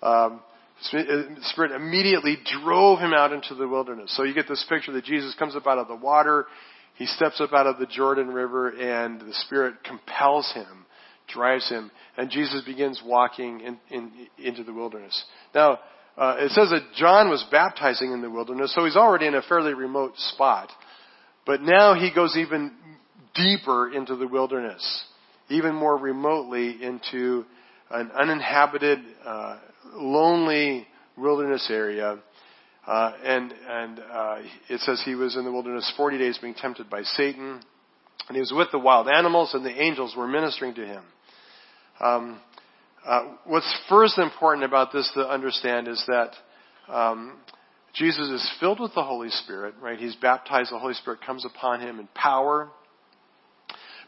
Um, 0.02 0.42
Spirit 0.82 1.72
immediately 1.72 2.38
drove 2.64 3.00
him 3.00 3.14
out 3.14 3.34
into 3.34 3.56
the 3.56 3.68
wilderness. 3.68 4.16
So 4.16 4.24
you 4.24 4.34
get 4.34 4.48
this 4.48 4.66
picture 4.70 4.94
that 4.94 5.04
Jesus 5.04 5.36
comes 5.38 5.56
up 5.56 5.68
out 5.68 5.78
of 5.78 5.88
the 5.88 5.96
water, 5.96 6.46
he 6.96 7.06
steps 7.06 7.42
up 7.42 7.52
out 7.52 7.68
of 7.68 7.80
the 7.80 7.86
Jordan 7.86 8.28
River, 8.28 8.70
and 8.70 9.20
the 9.20 9.34
Spirit 9.34 9.76
compels 9.84 10.52
him 10.54 10.86
drives 11.30 11.70
him, 11.70 11.92
and 12.18 12.30
Jesus 12.30 12.64
begins 12.66 13.02
walking 13.06 13.62
in, 13.62 13.78
in, 13.90 14.12
into 14.38 14.64
the 14.64 14.74
wilderness. 14.74 15.24
Now, 15.56 15.80
uh, 16.18 16.36
it 16.40 16.52
says 16.52 16.70
that 16.70 16.82
John 16.96 17.30
was 17.30 17.46
baptizing 17.52 18.12
in 18.12 18.22
the 18.22 18.30
wilderness, 18.30 18.74
so 18.76 18.86
he's 18.86 18.98
already 18.98 19.28
in 19.28 19.36
a 19.36 19.42
fairly 19.42 19.74
remote 19.74 20.14
spot. 20.18 20.70
But 21.46 21.62
now 21.62 21.94
he 21.94 22.12
goes 22.14 22.36
even 22.36 22.74
deeper 23.36 23.92
into 23.92 24.16
the 24.16 24.28
wilderness, 24.28 25.04
even 25.50 25.76
more 25.76 25.98
remotely 25.98 26.82
into 26.82 27.46
an 27.92 28.12
uninhabited, 28.12 29.00
uh, 29.26 29.58
lonely 29.94 30.88
wilderness 31.18 31.68
area. 31.72 32.20
Uh, 32.86 33.14
and 33.24 33.54
and 33.68 34.00
uh, 34.00 34.38
it 34.70 34.80
says 34.82 35.02
he 35.06 35.16
was 35.16 35.36
in 35.36 35.44
the 35.44 35.52
wilderness 35.52 35.92
40 35.98 36.18
days 36.18 36.38
being 36.40 36.56
tempted 36.56 36.90
by 36.90 37.04
Satan. 37.04 37.62
And 38.28 38.36
he 38.36 38.40
was 38.40 38.54
with 38.56 38.70
the 38.72 38.80
wild 38.80 39.08
animals, 39.08 39.54
and 39.54 39.66
the 39.66 39.82
angels 39.82 40.16
were 40.16 40.28
ministering 40.28 40.76
to 40.76 40.86
him. 40.86 41.04
Um, 42.00 42.40
uh, 43.06 43.36
what's 43.46 43.80
first 43.90 44.18
important 44.18 44.66
about 44.66 44.92
this 44.92 45.10
to 45.16 45.28
understand 45.28 45.88
is 45.88 46.04
that 46.08 46.32
um, 46.88 47.38
Jesus 47.94 48.28
is 48.30 48.52
filled 48.60 48.80
with 48.80 48.94
the 48.94 49.04
Holy 49.04 49.30
Spirit, 49.30 49.76
right? 49.82 49.98
He's 49.98 50.16
baptized, 50.16 50.72
the 50.72 50.80
Holy 50.80 50.94
Spirit 50.94 51.22
comes 51.26 51.46
upon 51.46 51.82
him 51.82 52.00
in 52.00 52.08
power. 52.14 52.70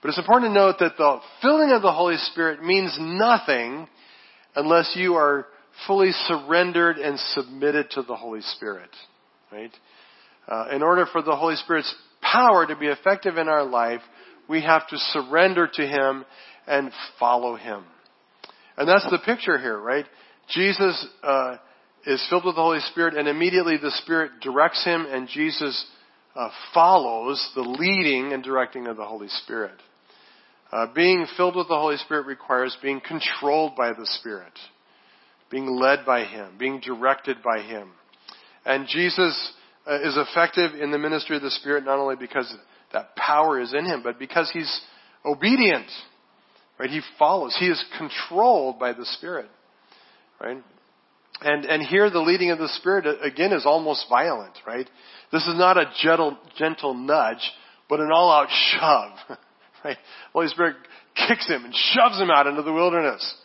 But 0.02 0.10
it's 0.10 0.20
important 0.20 0.52
to 0.52 0.54
note 0.54 0.76
that 0.80 0.98
the 0.98 1.20
filling 1.42 1.72
of 1.72 1.82
the 1.82 1.92
Holy 1.92 2.18
Spirit 2.18 2.64
means 2.64 2.96
nothing 3.00 3.88
unless 4.56 4.94
you 4.96 5.16
are 5.16 5.46
fully 5.88 6.12
surrendered 6.12 6.98
and 6.98 7.20
submitted 7.20 7.92
to 7.92 8.02
the 8.02 8.16
Holy 8.16 8.42
Spirit, 8.42 8.90
right? 9.52 9.72
Uh, 10.48 10.70
in 10.74 10.82
order 10.82 11.06
for 11.12 11.22
the 11.22 11.36
Holy 11.36 11.56
Spirit's 11.56 11.94
power 12.22 12.66
to 12.66 12.76
be 12.76 12.88
effective 12.88 13.38
in 13.38 13.48
our 13.48 13.64
life, 13.64 14.02
we 14.50 14.62
have 14.62 14.88
to 14.88 14.98
surrender 14.98 15.70
to 15.72 15.88
Him 15.88 16.26
and 16.68 16.92
follow 17.20 17.56
him. 17.56 17.84
And 18.78 18.88
that's 18.88 19.08
the 19.10 19.20
picture 19.26 19.58
here, 19.58 19.78
right? 19.78 20.06
Jesus 20.50 21.06
uh, 21.24 21.58
is 22.06 22.26
filled 22.30 22.46
with 22.46 22.56
the 22.56 22.62
Holy 22.62 22.80
Spirit, 22.92 23.16
and 23.16 23.28
immediately 23.28 23.78
the 23.78 23.92
Spirit 23.92 24.32
directs 24.42 24.84
him, 24.84 25.06
and 25.10 25.28
Jesus 25.28 25.86
uh, 26.36 26.50
follows 26.74 27.52
the 27.56 27.62
leading 27.62 28.34
and 28.34 28.44
directing 28.44 28.88
of 28.88 28.98
the 28.98 29.06
Holy 29.06 29.28
Spirit. 29.28 29.80
Uh, 30.72 30.88
being 30.94 31.26
filled 31.36 31.56
with 31.56 31.68
the 31.68 31.76
Holy 31.76 31.98
Spirit 31.98 32.26
requires 32.26 32.76
being 32.82 33.02
controlled 33.06 33.76
by 33.76 33.90
the 33.92 34.06
Spirit, 34.20 34.54
being 35.50 35.68
led 35.68 36.06
by 36.06 36.24
Him, 36.24 36.54
being 36.58 36.80
directed 36.80 37.38
by 37.44 37.62
Him. 37.62 37.90
And 38.66 38.88
Jesus 38.88 39.54
uh, 39.86 39.96
is 39.96 40.16
effective 40.16 40.80
in 40.80 40.92
the 40.92 40.98
ministry 40.98 41.36
of 41.36 41.42
the 41.42 41.52
Spirit 41.52 41.84
not 41.84 42.00
only 42.00 42.16
because 42.16 42.54
that 42.94 43.16
power 43.18 43.60
is 43.60 43.74
in 43.74 43.86
Him, 43.86 44.02
but 44.02 44.18
because 44.18 44.50
He's 44.54 44.82
obedient. 45.26 45.88
Right? 46.80 46.90
He 46.90 47.02
follows. 47.20 47.56
He 47.60 47.68
is 47.68 47.84
controlled 47.98 48.80
by 48.80 48.94
the 48.94 49.06
Spirit. 49.06 49.50
Right? 50.40 50.64
And, 51.42 51.66
and 51.66 51.84
here 51.84 52.10
the 52.10 52.20
leading 52.20 52.52
of 52.52 52.60
the 52.60 52.70
Spirit 52.70 53.06
again 53.22 53.52
is 53.52 53.66
almost 53.66 54.06
violent, 54.10 54.54
right? 54.66 54.90
This 55.32 55.42
is 55.48 55.58
not 55.58 55.78
a 55.78 55.92
gentle, 56.02 56.38
gentle 56.58 56.94
nudge, 56.94 57.42
but 57.90 58.00
an 58.00 58.10
all 58.14 58.32
out 58.32 58.48
shove. 58.50 59.38
Right? 59.86 59.98
Holy 60.32 60.48
Spirit 60.50 60.76
kicks 61.28 61.48
him 61.48 61.66
and 61.66 61.74
shoves 61.74 62.20
him 62.20 62.30
out 62.30 62.46
into 62.46 62.62
the 62.62 62.72
wilderness. 62.72 63.36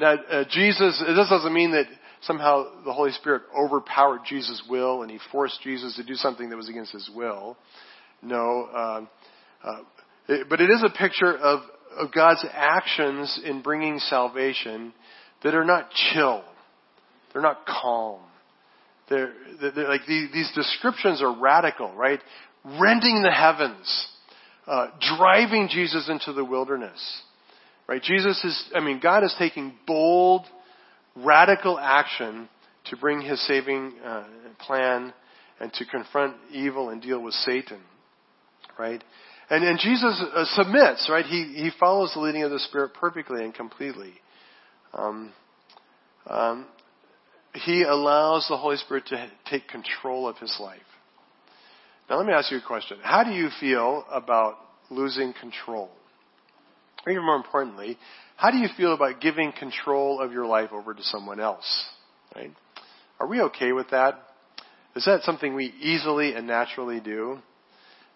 Now, 0.00 0.14
uh, 0.14 0.44
Jesus, 0.50 1.00
this 1.06 1.28
doesn't 1.28 1.54
mean 1.54 1.70
that 1.72 1.86
somehow 2.22 2.82
the 2.84 2.92
Holy 2.92 3.12
Spirit 3.12 3.42
overpowered 3.56 4.22
Jesus' 4.28 4.60
will 4.68 5.02
and 5.02 5.10
he 5.10 5.18
forced 5.30 5.62
Jesus 5.62 5.94
to 5.96 6.04
do 6.04 6.14
something 6.14 6.50
that 6.50 6.56
was 6.56 6.68
against 6.68 6.92
his 6.92 7.08
will. 7.14 7.56
No, 8.22 8.68
uh, 8.74 9.04
uh, 9.62 9.82
it, 10.28 10.48
but 10.50 10.60
it 10.60 10.70
is 10.70 10.82
a 10.84 10.98
picture 10.98 11.36
of 11.36 11.60
of 11.96 12.12
God's 12.12 12.44
actions 12.52 13.40
in 13.44 13.62
bringing 13.62 13.98
salvation 13.98 14.92
that 15.42 15.54
are 15.54 15.64
not 15.64 15.90
chill. 15.90 16.44
They're 17.32 17.42
not 17.42 17.66
calm. 17.66 18.20
They're, 19.08 19.32
they're 19.60 19.88
like 19.88 20.06
these, 20.06 20.30
these, 20.32 20.50
descriptions 20.54 21.22
are 21.22 21.38
radical, 21.38 21.92
right? 21.94 22.20
Rending 22.64 23.22
the 23.22 23.30
heavens, 23.30 24.08
uh, 24.66 24.88
driving 25.16 25.68
Jesus 25.70 26.08
into 26.08 26.32
the 26.32 26.44
wilderness, 26.44 27.22
right? 27.88 28.02
Jesus 28.02 28.42
is, 28.44 28.64
I 28.74 28.80
mean, 28.80 29.00
God 29.02 29.24
is 29.24 29.34
taking 29.38 29.74
bold, 29.86 30.46
radical 31.16 31.78
action 31.78 32.48
to 32.86 32.96
bring 32.96 33.20
His 33.20 33.44
saving 33.46 33.94
uh, 34.04 34.24
plan 34.60 35.12
and 35.60 35.72
to 35.74 35.84
confront 35.84 36.36
evil 36.50 36.90
and 36.90 37.02
deal 37.02 37.22
with 37.22 37.34
Satan, 37.34 37.80
right? 38.78 39.02
And, 39.50 39.64
and 39.64 39.78
Jesus 39.78 40.22
uh, 40.34 40.44
submits, 40.54 41.08
right? 41.10 41.26
He, 41.26 41.52
he 41.54 41.70
follows 41.78 42.12
the 42.14 42.20
leading 42.20 42.42
of 42.42 42.50
the 42.50 42.58
Spirit 42.60 42.94
perfectly 42.94 43.44
and 43.44 43.54
completely. 43.54 44.14
Um, 44.94 45.32
um, 46.26 46.66
he 47.54 47.82
allows 47.82 48.46
the 48.48 48.56
Holy 48.56 48.76
Spirit 48.76 49.06
to 49.06 49.30
take 49.50 49.68
control 49.68 50.28
of 50.28 50.38
his 50.38 50.56
life. 50.60 50.80
Now, 52.12 52.18
let 52.18 52.26
me 52.26 52.34
ask 52.34 52.50
you 52.50 52.58
a 52.58 52.60
question. 52.60 52.98
How 53.02 53.24
do 53.24 53.30
you 53.30 53.48
feel 53.58 54.04
about 54.12 54.58
losing 54.90 55.32
control? 55.32 55.88
Or 57.06 57.12
even 57.12 57.24
more 57.24 57.36
importantly, 57.36 57.96
how 58.36 58.50
do 58.50 58.58
you 58.58 58.68
feel 58.76 58.92
about 58.92 59.22
giving 59.22 59.50
control 59.58 60.20
of 60.20 60.30
your 60.30 60.44
life 60.44 60.72
over 60.72 60.92
to 60.92 61.02
someone 61.04 61.40
else? 61.40 61.64
Right? 62.36 62.52
Are 63.18 63.26
we 63.26 63.40
okay 63.40 63.72
with 63.72 63.88
that? 63.92 64.18
Is 64.94 65.06
that 65.06 65.22
something 65.22 65.54
we 65.54 65.72
easily 65.80 66.34
and 66.34 66.46
naturally 66.46 67.00
do? 67.00 67.38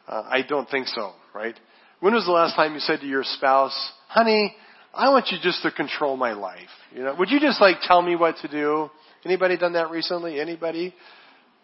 Uh, 0.06 0.24
I 0.28 0.42
don't 0.46 0.68
think 0.68 0.88
so, 0.88 1.12
right? 1.34 1.58
When 2.00 2.12
was 2.12 2.26
the 2.26 2.32
last 2.32 2.54
time 2.54 2.74
you 2.74 2.80
said 2.80 3.00
to 3.00 3.06
your 3.06 3.24
spouse, 3.24 3.92
honey, 4.08 4.54
I 4.92 5.08
want 5.08 5.28
you 5.30 5.38
just 5.42 5.62
to 5.62 5.70
control 5.70 6.18
my 6.18 6.34
life? 6.34 6.68
You 6.94 7.02
know, 7.02 7.14
would 7.18 7.30
you 7.30 7.40
just 7.40 7.62
like 7.62 7.76
tell 7.80 8.02
me 8.02 8.14
what 8.14 8.36
to 8.42 8.48
do? 8.48 8.90
Anybody 9.24 9.56
done 9.56 9.72
that 9.72 9.88
recently? 9.88 10.38
Anybody? 10.38 10.94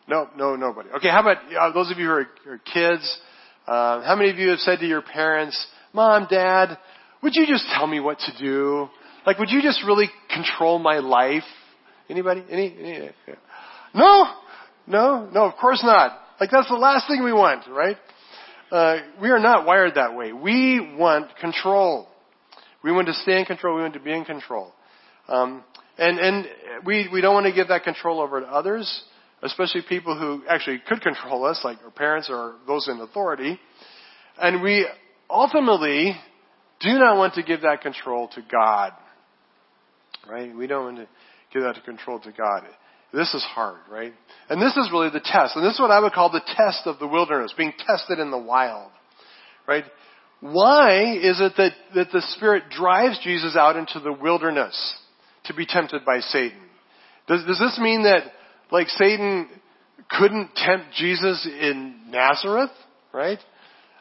No, 0.08 0.28
no, 0.36 0.56
nobody. 0.56 0.88
Okay, 0.90 1.08
how 1.08 1.20
about 1.20 1.38
uh, 1.58 1.72
those 1.72 1.90
of 1.90 1.98
you 1.98 2.06
who 2.06 2.12
are, 2.12 2.28
are 2.48 2.58
kids? 2.58 3.18
Uh, 3.66 4.02
how 4.02 4.16
many 4.16 4.30
of 4.30 4.36
you 4.36 4.50
have 4.50 4.58
said 4.58 4.80
to 4.80 4.86
your 4.86 5.02
parents, 5.02 5.66
Mom, 5.92 6.26
Dad, 6.28 6.76
would 7.22 7.34
you 7.34 7.46
just 7.46 7.64
tell 7.74 7.86
me 7.86 8.00
what 8.00 8.18
to 8.18 8.32
do? 8.38 8.88
Like, 9.24 9.38
would 9.38 9.50
you 9.50 9.62
just 9.62 9.84
really 9.86 10.08
control 10.34 10.78
my 10.78 10.98
life? 10.98 11.44
Anybody? 12.08 12.44
Any? 12.50 12.76
any 12.78 13.10
yeah. 13.28 13.34
No, 13.94 14.26
no, 14.86 15.28
no. 15.32 15.44
Of 15.44 15.54
course 15.60 15.82
not. 15.84 16.18
Like 16.40 16.50
that's 16.50 16.68
the 16.68 16.74
last 16.74 17.06
thing 17.06 17.22
we 17.22 17.32
want, 17.32 17.68
right? 17.68 17.96
Uh, 18.70 18.96
we 19.20 19.30
are 19.30 19.38
not 19.38 19.64
wired 19.64 19.94
that 19.94 20.16
way. 20.16 20.32
We 20.32 20.94
want 20.96 21.36
control. 21.40 22.08
We 22.82 22.90
want 22.90 23.06
to 23.06 23.14
stay 23.14 23.38
in 23.38 23.44
control. 23.44 23.76
We 23.76 23.82
want 23.82 23.94
to 23.94 24.00
be 24.00 24.12
in 24.12 24.24
control. 24.24 24.72
Um, 25.28 25.62
and 25.98 26.18
and 26.18 26.46
we 26.84 27.08
we 27.12 27.20
don't 27.20 27.34
want 27.34 27.46
to 27.46 27.52
give 27.52 27.68
that 27.68 27.84
control 27.84 28.20
over 28.20 28.40
to 28.40 28.46
others, 28.46 29.02
especially 29.42 29.83
people 29.88 30.18
who 30.18 30.42
actually 30.48 30.81
could 30.87 31.00
control 31.00 31.44
us, 31.44 31.61
like 31.64 31.78
our 31.85 31.90
parents 31.90 32.28
or 32.31 32.57
those 32.66 32.88
in 32.88 33.00
authority. 33.00 33.59
And 34.38 34.62
we 34.62 34.87
ultimately 35.28 36.16
do 36.81 36.92
not 36.92 37.16
want 37.16 37.35
to 37.35 37.42
give 37.42 37.62
that 37.62 37.81
control 37.81 38.28
to 38.28 38.42
God. 38.50 38.92
Right? 40.28 40.55
We 40.55 40.66
don't 40.66 40.85
want 40.85 40.96
to 40.98 41.09
give 41.52 41.62
that 41.62 41.83
control 41.85 42.20
to 42.20 42.33
God. 42.33 42.62
This 43.12 43.35
is 43.35 43.42
hard, 43.42 43.81
right? 43.90 44.14
And 44.48 44.61
this 44.61 44.74
is 44.76 44.88
really 44.90 45.11
the 45.11 45.20
test. 45.20 45.55
And 45.55 45.64
this 45.64 45.74
is 45.74 45.81
what 45.81 45.90
I 45.90 46.00
would 46.00 46.12
call 46.12 46.31
the 46.31 46.40
test 46.57 46.87
of 46.87 46.98
the 46.98 47.07
wilderness, 47.07 47.52
being 47.57 47.74
tested 47.87 48.18
in 48.18 48.31
the 48.31 48.38
wild. 48.38 48.90
Right? 49.66 49.85
Why 50.40 51.14
is 51.16 51.40
it 51.40 51.52
that, 51.57 51.72
that 51.94 52.11
the 52.11 52.22
Spirit 52.37 52.64
drives 52.70 53.18
Jesus 53.22 53.55
out 53.55 53.76
into 53.76 54.00
the 54.00 54.12
wilderness 54.12 54.94
to 55.44 55.55
be 55.55 55.66
tempted 55.66 56.05
by 56.05 56.20
Satan? 56.20 56.59
Does, 57.28 57.44
does 57.44 57.59
this 57.59 57.78
mean 57.81 58.05
that, 58.05 58.24
like, 58.72 58.88
Satan 58.88 59.48
couldn't 60.11 60.54
tempt 60.56 60.87
Jesus 60.96 61.46
in 61.46 62.11
Nazareth? 62.11 62.70
Right? 63.12 63.38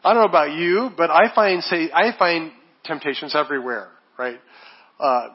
I 0.03 0.13
don't 0.13 0.23
know 0.23 0.29
about 0.29 0.53
you, 0.53 0.89
but 0.97 1.12
I 1.12 1.34
find, 1.36 1.62
say, 1.63 1.89
I 1.93 2.17
find 2.17 2.51
temptations 2.84 3.36
everywhere, 3.36 3.89
right? 4.17 4.39
Uh, 4.99 5.27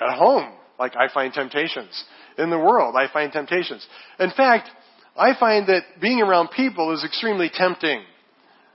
at 0.00 0.16
home, 0.16 0.52
like 0.78 0.94
I 0.96 1.12
find 1.12 1.32
temptations 1.32 2.04
in 2.38 2.50
the 2.50 2.58
world. 2.58 2.94
I 2.96 3.12
find 3.12 3.30
temptations. 3.32 3.86
In 4.18 4.30
fact, 4.30 4.68
I 5.16 5.38
find 5.38 5.66
that 5.66 5.82
being 6.00 6.20
around 6.20 6.48
people 6.56 6.94
is 6.94 7.04
extremely 7.04 7.50
tempting. 7.52 8.02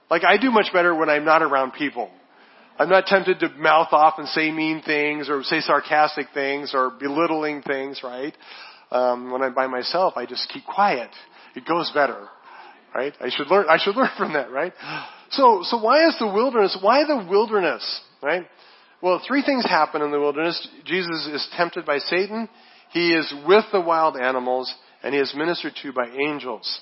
Like 0.10 0.24
I 0.24 0.38
do 0.38 0.52
much 0.52 0.68
better 0.72 0.94
when 0.96 1.10
I'm 1.10 1.26
not 1.26 1.42
around 1.42 1.72
people. 1.72 2.10
I'm 2.80 2.90
not 2.90 3.08
tempted 3.08 3.40
to 3.40 3.50
mouth 3.50 3.88
off 3.92 4.16
and 4.20 4.28
say 4.28 4.52
mean 4.52 4.84
things 4.86 5.30
or 5.30 5.42
say 5.44 5.62
sarcastic 5.62 6.28
things 6.34 6.74
or 6.76 6.92
belittling 6.92 7.64
things, 7.64 8.02
right? 8.04 8.36
Um, 8.92 9.32
when 9.32 9.42
I'm 9.42 9.54
by 9.54 9.68
myself, 9.68 10.14
I 10.16 10.26
just 10.26 10.50
keep 10.50 10.66
quiet. 10.66 11.10
It 11.56 11.66
goes 11.66 11.92
better, 11.94 12.28
right? 12.96 13.14
I 13.20 13.30
should 13.30 13.48
learn. 13.48 13.66
I 13.70 13.78
should 13.78 13.96
learn 13.98 14.10
from 14.18 14.34
that, 14.34 14.52
right? 14.52 14.74
So, 15.32 15.62
so 15.64 15.82
why 15.82 16.08
is 16.08 16.16
the 16.20 16.28
wilderness? 16.28 16.78
Why 16.82 17.04
the 17.04 17.28
wilderness, 17.30 18.02
right? 18.22 18.46
Well, 19.02 19.22
three 19.28 19.44
things 19.44 19.66
happen 19.66 20.02
in 20.02 20.12
the 20.12 20.20
wilderness. 20.20 20.68
Jesus 20.86 21.30
is 21.32 21.48
tempted 21.56 21.86
by 21.86 22.00
Satan. 22.00 22.50
He 22.92 23.14
is 23.14 23.32
with 23.48 23.66
the 23.72 23.82
wild 23.82 24.18
animals, 24.18 24.74
and 25.04 25.14
he 25.14 25.20
is 25.20 25.34
ministered 25.36 25.74
to 25.84 25.94
by 25.94 26.08
angels. 26.08 26.82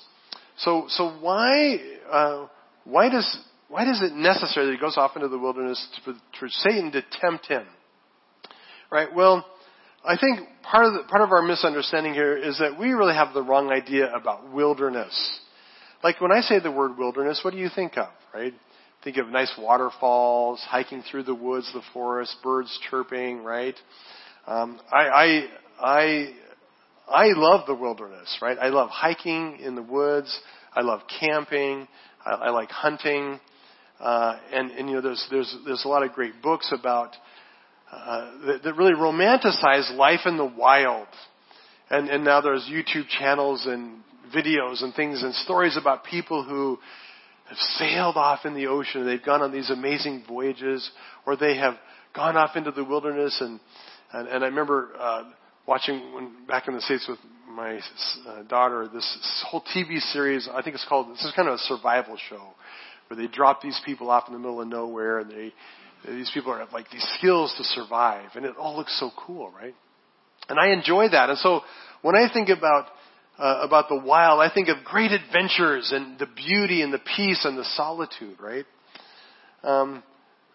So, 0.58 0.86
so 0.88 1.10
why, 1.20 1.78
uh, 2.10 2.46
why 2.84 3.10
does 3.10 3.38
why 3.68 3.84
does 3.84 4.00
it 4.00 4.12
necessary 4.12 4.66
that 4.66 4.72
he 4.72 4.78
goes 4.78 4.96
off 4.96 5.16
into 5.16 5.28
the 5.28 5.38
wilderness 5.38 5.84
to, 6.04 6.14
for 6.38 6.48
Satan 6.48 6.92
to 6.92 7.02
tempt 7.20 7.46
him? 7.46 7.66
Right? 8.90 9.12
Well, 9.12 9.44
I 10.06 10.16
think 10.16 10.48
part 10.62 10.86
of 10.86 10.92
the, 10.94 11.00
part 11.08 11.22
of 11.22 11.32
our 11.32 11.42
misunderstanding 11.42 12.14
here 12.14 12.36
is 12.36 12.58
that 12.58 12.78
we 12.78 12.92
really 12.92 13.14
have 13.14 13.34
the 13.34 13.42
wrong 13.42 13.70
idea 13.70 14.12
about 14.14 14.52
wilderness. 14.52 15.40
Like 16.04 16.20
when 16.20 16.30
I 16.30 16.42
say 16.42 16.60
the 16.60 16.70
word 16.70 16.96
wilderness, 16.96 17.40
what 17.42 17.52
do 17.52 17.58
you 17.58 17.68
think 17.74 17.96
of? 17.98 18.08
Right? 18.32 18.54
Think 19.02 19.16
of 19.16 19.28
nice 19.28 19.52
waterfalls, 19.58 20.64
hiking 20.68 21.02
through 21.10 21.24
the 21.24 21.34
woods, 21.34 21.70
the 21.74 21.82
forest, 21.92 22.36
birds 22.42 22.78
chirping, 22.88 23.42
right? 23.42 23.74
Um, 24.46 24.80
I, 24.92 25.08
I, 25.08 25.46
I, 25.80 26.28
I 27.08 27.24
love 27.34 27.66
the 27.66 27.74
wilderness, 27.74 28.38
right? 28.40 28.58
I 28.60 28.68
love 28.68 28.90
hiking 28.90 29.58
in 29.60 29.74
the 29.74 29.82
woods. 29.82 30.38
I 30.72 30.82
love 30.82 31.00
camping. 31.20 31.88
I, 32.24 32.30
I 32.30 32.50
like 32.50 32.70
hunting. 32.70 33.40
Uh, 33.98 34.38
and, 34.52 34.70
and, 34.72 34.88
you 34.88 34.96
know, 34.96 35.00
there's, 35.00 35.26
there's, 35.30 35.56
there's 35.64 35.84
a 35.84 35.88
lot 35.88 36.02
of 36.02 36.12
great 36.12 36.42
books 36.42 36.72
about, 36.78 37.10
uh, 37.96 38.30
that, 38.46 38.62
that 38.62 38.74
really 38.74 38.92
romanticize 38.92 39.94
life 39.96 40.20
in 40.26 40.36
the 40.36 40.44
wild. 40.44 41.08
And, 41.88 42.08
and 42.08 42.24
now 42.24 42.40
there's 42.40 42.68
YouTube 42.70 43.08
channels 43.08 43.66
and 43.66 44.00
videos 44.34 44.82
and 44.82 44.94
things 44.94 45.22
and 45.22 45.34
stories 45.34 45.76
about 45.80 46.04
people 46.04 46.44
who 46.44 46.78
have 47.48 47.58
sailed 47.78 48.16
off 48.16 48.40
in 48.44 48.54
the 48.54 48.66
ocean. 48.66 49.06
They've 49.06 49.24
gone 49.24 49.40
on 49.40 49.52
these 49.52 49.70
amazing 49.70 50.24
voyages, 50.28 50.88
or 51.26 51.36
they 51.36 51.56
have 51.56 51.74
gone 52.14 52.36
off 52.36 52.56
into 52.56 52.72
the 52.72 52.84
wilderness. 52.84 53.38
And 53.40 53.60
and, 54.12 54.28
and 54.28 54.44
I 54.44 54.48
remember 54.48 54.90
uh, 54.98 55.24
watching 55.66 56.14
when 56.14 56.32
back 56.46 56.68
in 56.68 56.74
the 56.74 56.80
states 56.80 57.06
with 57.08 57.18
my 57.50 57.80
uh, 58.28 58.42
daughter 58.44 58.88
this 58.92 59.44
whole 59.48 59.62
TV 59.74 59.98
series. 60.12 60.48
I 60.52 60.62
think 60.62 60.74
it's 60.74 60.86
called. 60.88 61.12
This 61.12 61.24
is 61.24 61.32
kind 61.34 61.48
of 61.48 61.54
a 61.54 61.58
survival 61.58 62.16
show 62.28 62.54
where 63.08 63.16
they 63.16 63.32
drop 63.32 63.62
these 63.62 63.80
people 63.84 64.10
off 64.10 64.24
in 64.26 64.32
the 64.32 64.38
middle 64.38 64.60
of 64.60 64.68
nowhere, 64.68 65.20
and 65.20 65.30
they 65.30 65.52
these 66.06 66.30
people 66.32 66.56
have 66.56 66.72
like 66.72 66.90
these 66.90 67.06
skills 67.18 67.54
to 67.58 67.64
survive, 67.64 68.30
and 68.34 68.44
it 68.44 68.56
all 68.56 68.76
looks 68.76 68.98
so 68.98 69.10
cool, 69.16 69.50
right? 69.50 69.74
And 70.48 70.58
I 70.58 70.68
enjoy 70.68 71.08
that. 71.08 71.28
And 71.30 71.38
so 71.38 71.62
when 72.02 72.14
I 72.14 72.32
think 72.32 72.48
about 72.48 72.86
uh, 73.38 73.60
about 73.62 73.88
the 73.88 73.98
wild, 73.98 74.40
I 74.40 74.52
think 74.52 74.68
of 74.68 74.84
great 74.84 75.10
adventures 75.12 75.92
and 75.92 76.18
the 76.18 76.26
beauty 76.26 76.82
and 76.82 76.92
the 76.92 77.00
peace 77.16 77.44
and 77.44 77.58
the 77.58 77.64
solitude, 77.64 78.38
right? 78.40 78.64
Um, 79.62 80.02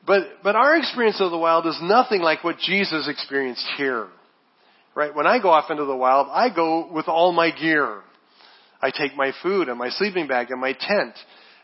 but 0.06 0.24
but 0.44 0.56
our 0.56 0.78
experience 0.78 1.22
of 1.22 1.32
the 1.32 1.38
wild 1.38 1.68
is 1.68 1.78
nothing 1.82 2.22
like 2.22 2.44
what 2.44 2.58
Jesus 2.58 3.08
experienced 3.08 3.68
here, 3.78 4.08
right? 4.96 5.14
When 5.14 5.28
I 5.28 5.40
go 5.42 5.50
off 5.50 5.70
into 5.70 5.86
the 5.86 5.96
wild, 5.96 6.28
I 6.32 6.54
go 6.54 6.92
with 6.92 7.08
all 7.08 7.32
my 7.32 7.52
gear. 7.52 8.02
I 8.82 8.90
take 8.90 9.16
my 9.16 9.32
food 9.44 9.70
and 9.70 9.78
my 9.78 9.90
sleeping 9.90 10.28
bag 10.28 10.50
and 10.50 10.60
my 10.60 10.74
tent, 10.74 11.14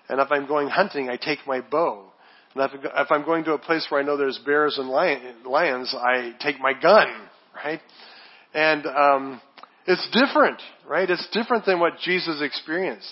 and 0.08 0.20
if 0.20 0.28
I'm 0.30 0.46
going 0.48 0.68
hunting, 0.68 1.10
I 1.10 1.18
take 1.18 1.40
my 1.48 1.62
bow. 1.62 2.12
If 2.60 3.12
I'm 3.12 3.26
going 3.26 3.44
to 3.46 3.54
a 3.54 3.58
place 3.58 3.88
where 3.90 4.02
I 4.02 4.04
know 4.04 4.18
there's 4.18 4.40
bears 4.46 4.78
and 4.78 4.90
lions, 4.90 5.96
I 5.98 6.34
take 6.40 6.60
my 6.60 6.74
gun, 6.74 7.08
right? 7.56 7.80
And 8.54 8.86
um, 8.86 9.42
it's 9.86 10.08
different, 10.12 10.62
right? 10.88 11.10
It's 11.10 11.28
different 11.32 11.66
than 11.66 11.80
what 11.80 12.00
Jesus 12.04 12.42
experienced. 12.42 13.12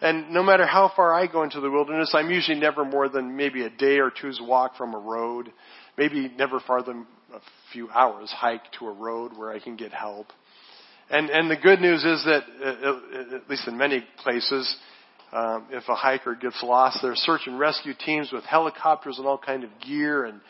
And 0.00 0.30
no 0.30 0.42
matter 0.42 0.66
how 0.66 0.90
far 0.96 1.12
I 1.12 1.26
go 1.26 1.42
into 1.42 1.60
the 1.60 1.70
wilderness, 1.70 2.12
I'm 2.14 2.30
usually 2.30 2.58
never 2.58 2.84
more 2.84 3.08
than 3.08 3.36
maybe 3.36 3.64
a 3.64 3.70
day 3.70 3.98
or 3.98 4.10
two's 4.10 4.40
walk 4.42 4.76
from 4.76 4.94
a 4.94 4.98
road, 4.98 5.52
maybe 5.98 6.32
never 6.38 6.58
farther 6.60 6.92
than 6.92 7.06
a 7.34 7.40
few 7.72 7.90
hours 7.90 8.30
hike 8.30 8.62
to 8.78 8.86
a 8.86 8.92
road 8.92 9.36
where 9.36 9.50
I 9.50 9.60
can 9.60 9.76
get 9.76 9.92
help. 9.92 10.28
And 11.10 11.28
and 11.28 11.50
the 11.50 11.56
good 11.56 11.80
news 11.80 12.04
is 12.04 12.24
that 12.24 12.44
uh, 12.62 12.88
uh, 12.88 13.36
at 13.36 13.50
least 13.50 13.66
in 13.66 13.76
many 13.76 14.04
places, 14.22 14.76
um, 15.32 15.66
if 15.70 15.84
a 15.88 15.94
hiker 15.94 16.34
gets 16.34 16.60
lost, 16.62 16.98
there 17.02 17.12
are 17.12 17.16
search 17.16 17.42
and 17.46 17.58
rescue 17.58 17.92
teams 18.04 18.32
with 18.32 18.44
helicopters 18.44 19.18
and 19.18 19.26
all 19.26 19.38
kind 19.38 19.62
of 19.62 19.70
gear 19.86 20.24
and 20.24 20.40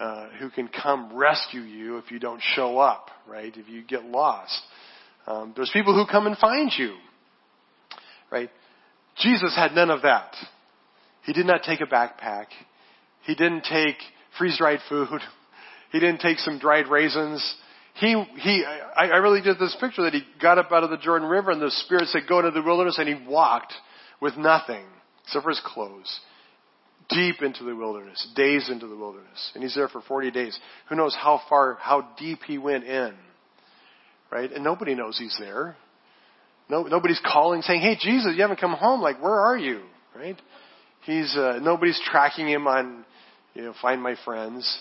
uh, 0.00 0.28
who 0.40 0.50
can 0.50 0.68
come 0.68 1.16
rescue 1.16 1.60
you 1.60 1.98
if 1.98 2.10
you 2.10 2.18
don't 2.18 2.40
show 2.54 2.78
up, 2.78 3.10
right? 3.28 3.56
If 3.56 3.68
you 3.68 3.82
get 3.82 4.04
lost. 4.04 4.60
Um, 5.26 5.52
there's 5.54 5.70
people 5.72 5.94
who 5.94 6.10
come 6.10 6.26
and 6.26 6.36
find 6.36 6.72
you. 6.76 6.94
Right? 8.30 8.50
Jesus 9.18 9.54
had 9.56 9.72
none 9.72 9.90
of 9.90 10.02
that. 10.02 10.34
He 11.24 11.32
did 11.32 11.46
not 11.46 11.62
take 11.62 11.80
a 11.80 11.86
backpack. 11.86 12.46
He 13.22 13.34
didn't 13.34 13.64
take 13.64 13.96
freeze-dried 14.38 14.80
food. 14.88 15.08
He 15.90 16.00
didn't 16.00 16.20
take 16.20 16.38
some 16.40 16.58
dried 16.58 16.88
raisins. 16.88 17.42
He, 17.94 18.08
he, 18.40 18.62
I, 18.94 19.06
I 19.06 19.16
really 19.16 19.40
did 19.40 19.58
this 19.58 19.74
picture 19.80 20.02
that 20.02 20.12
he 20.12 20.20
got 20.38 20.58
up 20.58 20.70
out 20.70 20.84
of 20.84 20.90
the 20.90 20.98
Jordan 20.98 21.26
River 21.26 21.50
and 21.50 21.62
the 21.62 21.70
Spirit 21.70 22.08
said, 22.08 22.24
go 22.28 22.40
into 22.40 22.50
the 22.50 22.60
wilderness 22.60 22.98
and 22.98 23.08
he 23.08 23.26
walked 23.26 23.72
with 24.20 24.36
nothing 24.36 24.84
except 25.24 25.44
for 25.44 25.50
his 25.50 25.62
clothes 25.64 26.20
deep 27.08 27.42
into 27.42 27.64
the 27.64 27.74
wilderness, 27.74 28.26
days 28.36 28.68
into 28.70 28.86
the 28.86 28.96
wilderness. 28.96 29.50
And 29.54 29.62
he's 29.62 29.74
there 29.74 29.88
for 29.88 30.02
40 30.02 30.30
days. 30.30 30.58
Who 30.88 30.96
knows 30.96 31.16
how 31.18 31.40
far, 31.48 31.78
how 31.80 32.08
deep 32.18 32.40
he 32.46 32.58
went 32.58 32.84
in 32.84 33.14
right? 34.30 34.50
And 34.52 34.64
nobody 34.64 34.94
knows 34.94 35.18
he's 35.18 35.36
there. 35.38 35.76
No, 36.68 36.82
nobody's 36.82 37.20
calling 37.24 37.62
saying, 37.62 37.80
"Hey, 37.80 37.96
Jesus, 37.96 38.34
you 38.34 38.42
haven't 38.42 38.60
come 38.60 38.74
home. 38.74 39.00
Like, 39.00 39.22
where 39.22 39.40
are 39.40 39.56
you?" 39.56 39.82
Right? 40.14 40.40
He's 41.04 41.34
uh, 41.36 41.58
nobody's 41.62 42.00
tracking 42.04 42.46
him 42.46 42.66
on, 42.66 43.04
you 43.54 43.62
know, 43.62 43.74
find 43.80 44.02
my 44.02 44.16
friends. 44.24 44.80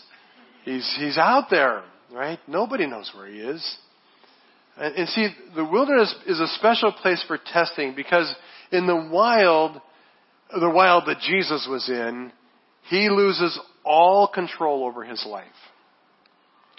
He's 0.65 0.95
he's 0.99 1.17
out 1.17 1.49
there, 1.49 1.83
right? 2.11 2.39
Nobody 2.47 2.87
knows 2.87 3.11
where 3.15 3.27
he 3.27 3.39
is. 3.39 3.77
And, 4.77 4.95
and 4.95 5.09
see, 5.09 5.29
the 5.55 5.63
wilderness 5.63 6.13
is 6.27 6.39
a 6.39 6.47
special 6.47 6.91
place 6.91 7.23
for 7.25 7.37
testing 7.37 7.95
because 7.95 8.33
in 8.71 8.87
the 8.87 9.09
wild, 9.11 9.81
the 10.51 10.69
wild 10.69 11.03
that 11.07 11.19
Jesus 11.19 11.67
was 11.69 11.87
in, 11.89 12.31
he 12.89 13.09
loses 13.09 13.59
all 13.83 14.27
control 14.27 14.85
over 14.85 15.03
his 15.03 15.25
life. 15.27 15.45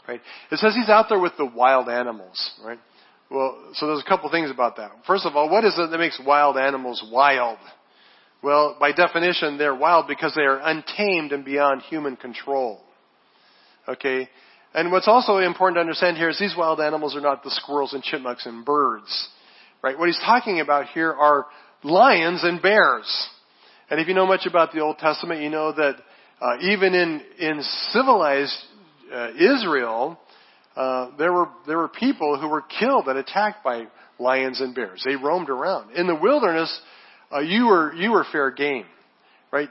Right? 0.06 0.20
It 0.50 0.58
says 0.58 0.74
he's 0.74 0.88
out 0.88 1.06
there 1.08 1.20
with 1.20 1.36
the 1.36 1.44
wild 1.44 1.88
animals, 1.88 2.52
right? 2.64 2.78
Well, 3.30 3.72
so 3.74 3.86
there's 3.86 4.02
a 4.04 4.08
couple 4.08 4.30
things 4.30 4.50
about 4.50 4.76
that. 4.76 4.90
First 5.06 5.26
of 5.26 5.36
all, 5.36 5.50
what 5.50 5.64
is 5.64 5.74
it 5.76 5.90
that 5.90 5.98
makes 5.98 6.18
wild 6.24 6.56
animals 6.56 7.06
wild? 7.12 7.58
Well, 8.42 8.76
by 8.80 8.92
definition, 8.92 9.58
they're 9.58 9.74
wild 9.74 10.06
because 10.08 10.34
they 10.34 10.42
are 10.42 10.60
untamed 10.62 11.32
and 11.32 11.44
beyond 11.44 11.82
human 11.82 12.16
control. 12.16 12.80
Okay? 13.86 14.28
And 14.74 14.92
what's 14.92 15.08
also 15.08 15.38
important 15.38 15.76
to 15.76 15.80
understand 15.80 16.16
here 16.16 16.30
is 16.30 16.38
these 16.38 16.54
wild 16.56 16.80
animals 16.80 17.16
are 17.16 17.20
not 17.20 17.42
the 17.42 17.50
squirrels 17.50 17.92
and 17.92 18.02
chipmunks 18.02 18.46
and 18.46 18.64
birds. 18.64 19.28
Right? 19.82 19.98
What 19.98 20.06
he's 20.08 20.20
talking 20.24 20.60
about 20.60 20.86
here 20.88 21.12
are 21.12 21.46
lions 21.82 22.40
and 22.42 22.60
bears. 22.60 23.28
And 23.90 24.00
if 24.00 24.08
you 24.08 24.14
know 24.14 24.26
much 24.26 24.46
about 24.46 24.72
the 24.72 24.80
Old 24.80 24.98
Testament, 24.98 25.42
you 25.42 25.50
know 25.50 25.72
that 25.72 25.96
uh, 26.40 26.58
even 26.62 26.94
in, 26.94 27.22
in 27.38 27.62
civilized 27.90 28.56
uh, 29.12 29.30
Israel, 29.30 30.18
uh, 30.76 31.10
there 31.18 31.32
were 31.32 31.48
there 31.66 31.78
were 31.78 31.88
people 31.88 32.38
who 32.38 32.48
were 32.48 32.62
killed 32.62 33.08
and 33.08 33.18
attacked 33.18 33.64
by 33.64 33.86
lions 34.18 34.60
and 34.60 34.74
bears. 34.74 35.02
They 35.04 35.16
roamed 35.16 35.50
around 35.50 35.96
in 35.96 36.06
the 36.06 36.14
wilderness. 36.14 36.80
Uh, 37.32 37.40
you 37.40 37.66
were 37.66 37.94
you 37.94 38.12
were 38.12 38.24
fair 38.30 38.50
game, 38.50 38.84
right? 39.50 39.68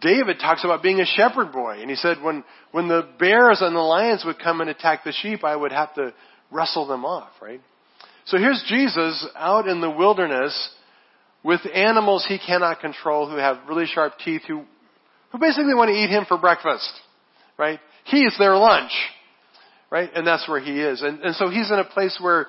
David 0.00 0.38
talks 0.40 0.64
about 0.64 0.82
being 0.82 1.00
a 1.00 1.06
shepherd 1.06 1.52
boy, 1.52 1.80
and 1.80 1.88
he 1.88 1.96
said 1.96 2.22
when 2.22 2.44
when 2.70 2.88
the 2.88 3.08
bears 3.18 3.58
and 3.60 3.74
the 3.74 3.80
lions 3.80 4.24
would 4.24 4.38
come 4.38 4.60
and 4.60 4.70
attack 4.70 5.04
the 5.04 5.12
sheep, 5.12 5.42
I 5.44 5.56
would 5.56 5.72
have 5.72 5.94
to 5.94 6.12
wrestle 6.50 6.86
them 6.86 7.04
off, 7.04 7.30
right? 7.40 7.60
So 8.26 8.38
here's 8.38 8.62
Jesus 8.68 9.26
out 9.34 9.66
in 9.66 9.80
the 9.80 9.90
wilderness 9.90 10.70
with 11.44 11.60
animals 11.72 12.24
he 12.28 12.38
cannot 12.38 12.80
control 12.80 13.28
who 13.28 13.36
have 13.36 13.58
really 13.68 13.86
sharp 13.86 14.14
teeth 14.24 14.42
who 14.46 14.64
who 15.32 15.38
basically 15.38 15.74
want 15.74 15.88
to 15.88 15.94
eat 15.94 16.10
him 16.10 16.24
for 16.28 16.38
breakfast, 16.38 16.92
right? 17.58 17.80
He 18.04 18.22
is 18.22 18.36
their 18.38 18.56
lunch. 18.56 18.92
Right? 19.90 20.08
And 20.14 20.26
that's 20.26 20.48
where 20.48 20.58
he 20.58 20.80
is. 20.80 21.02
And, 21.02 21.20
and 21.20 21.36
so 21.36 21.50
he's 21.50 21.70
in 21.70 21.78
a 21.78 21.84
place 21.84 22.16
where 22.18 22.46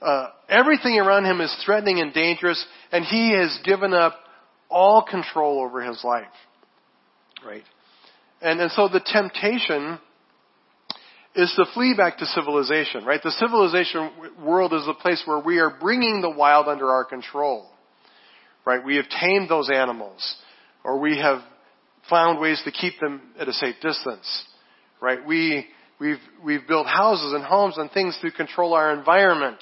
uh, 0.00 0.28
everything 0.48 0.98
around 0.98 1.26
him 1.26 1.42
is 1.42 1.54
threatening 1.62 2.00
and 2.00 2.10
dangerous, 2.14 2.64
and 2.90 3.04
he 3.04 3.32
has 3.32 3.58
given 3.66 3.92
up 3.92 4.14
all 4.70 5.02
control 5.02 5.60
over 5.60 5.82
his 5.82 6.02
life. 6.02 6.24
Right? 7.44 7.64
And, 8.40 8.60
and 8.60 8.70
so 8.70 8.88
the 8.88 9.00
temptation 9.04 9.98
is 11.34 11.52
to 11.56 11.66
flee 11.74 11.92
back 11.94 12.16
to 12.16 12.24
civilization, 12.26 13.04
right? 13.04 13.22
The 13.22 13.30
civilization 13.32 14.10
world 14.42 14.72
is 14.72 14.86
the 14.86 14.94
place 14.94 15.22
where 15.26 15.38
we 15.38 15.58
are 15.58 15.76
bringing 15.78 16.22
the 16.22 16.30
wild 16.30 16.66
under 16.66 16.88
our 16.90 17.04
control, 17.04 17.68
right? 18.66 18.84
We 18.84 18.96
have 18.96 19.06
tamed 19.08 19.48
those 19.48 19.70
animals, 19.70 20.36
or 20.84 20.98
we 20.98 21.18
have 21.18 21.40
found 22.10 22.40
ways 22.40 22.60
to 22.64 22.72
keep 22.72 23.00
them 23.00 23.22
at 23.38 23.48
a 23.48 23.52
safe 23.52 23.76
distance, 23.80 24.44
right? 25.00 25.24
We, 25.24 25.66
we've, 26.00 26.18
we've 26.44 26.66
built 26.66 26.86
houses 26.86 27.32
and 27.32 27.44
homes 27.44 27.78
and 27.78 27.90
things 27.90 28.18
to 28.22 28.30
control 28.30 28.74
our 28.74 28.92
environment. 28.92 29.58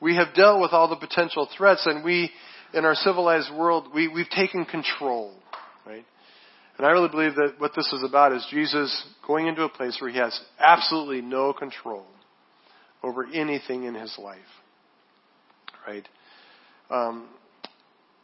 We 0.00 0.16
have 0.16 0.34
dealt 0.34 0.60
with 0.60 0.72
all 0.72 0.88
the 0.88 0.96
potential 0.96 1.48
threats 1.56 1.86
and 1.86 2.04
we, 2.04 2.30
in 2.74 2.84
our 2.84 2.94
civilized 2.94 3.52
world, 3.54 3.88
we, 3.94 4.08
we've 4.08 4.28
taken 4.28 4.66
control, 4.66 5.34
right? 5.86 6.04
And 6.76 6.86
I 6.86 6.90
really 6.90 7.08
believe 7.08 7.34
that 7.36 7.54
what 7.58 7.72
this 7.74 7.90
is 7.92 8.04
about 8.06 8.32
is 8.32 8.46
Jesus 8.50 9.06
going 9.26 9.46
into 9.46 9.62
a 9.64 9.68
place 9.68 9.96
where 9.98 10.10
he 10.10 10.18
has 10.18 10.38
absolutely 10.58 11.22
no 11.22 11.54
control 11.54 12.04
over 13.02 13.26
anything 13.32 13.84
in 13.84 13.94
his 13.94 14.14
life, 14.18 14.38
right? 15.86 16.06
Um, 16.90 17.28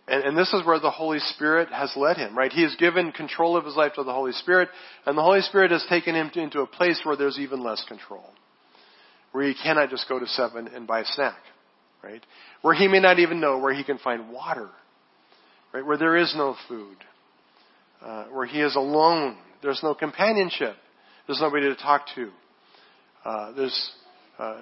and, 0.08 0.24
and, 0.24 0.36
this 0.36 0.52
is 0.52 0.66
where 0.66 0.80
the 0.80 0.90
Holy 0.90 1.20
Spirit 1.20 1.68
has 1.70 1.92
led 1.96 2.16
him, 2.16 2.36
right? 2.36 2.52
He 2.52 2.62
has 2.62 2.74
given 2.76 3.12
control 3.12 3.56
of 3.56 3.64
his 3.64 3.76
life 3.76 3.92
to 3.94 4.02
the 4.02 4.12
Holy 4.12 4.32
Spirit, 4.32 4.68
and 5.06 5.16
the 5.16 5.22
Holy 5.22 5.42
Spirit 5.42 5.70
has 5.70 5.84
taken 5.88 6.14
him 6.14 6.30
to, 6.34 6.40
into 6.40 6.60
a 6.60 6.66
place 6.66 7.00
where 7.04 7.16
there's 7.16 7.38
even 7.38 7.62
less 7.62 7.84
control. 7.86 8.28
Where 9.30 9.46
he 9.46 9.54
cannot 9.54 9.90
just 9.90 10.08
go 10.08 10.18
to 10.18 10.26
seven 10.26 10.68
and 10.68 10.86
buy 10.86 11.00
a 11.00 11.04
snack, 11.06 11.38
right? 12.02 12.24
Where 12.62 12.74
he 12.74 12.88
may 12.88 12.98
not 12.98 13.20
even 13.20 13.40
know 13.40 13.58
where 13.58 13.72
he 13.72 13.84
can 13.84 13.98
find 13.98 14.30
water, 14.30 14.68
right? 15.72 15.86
Where 15.86 15.96
there 15.96 16.16
is 16.16 16.34
no 16.36 16.56
food. 16.68 16.96
Uh, 18.04 18.24
where 18.32 18.46
he 18.46 18.60
is 18.60 18.74
alone. 18.74 19.36
There's 19.62 19.80
no 19.82 19.94
companionship. 19.94 20.74
There's 21.26 21.40
nobody 21.40 21.68
to 21.68 21.76
talk 21.76 22.06
to. 22.16 22.30
Uh, 23.24 23.52
there's, 23.52 23.92
uh, 24.38 24.58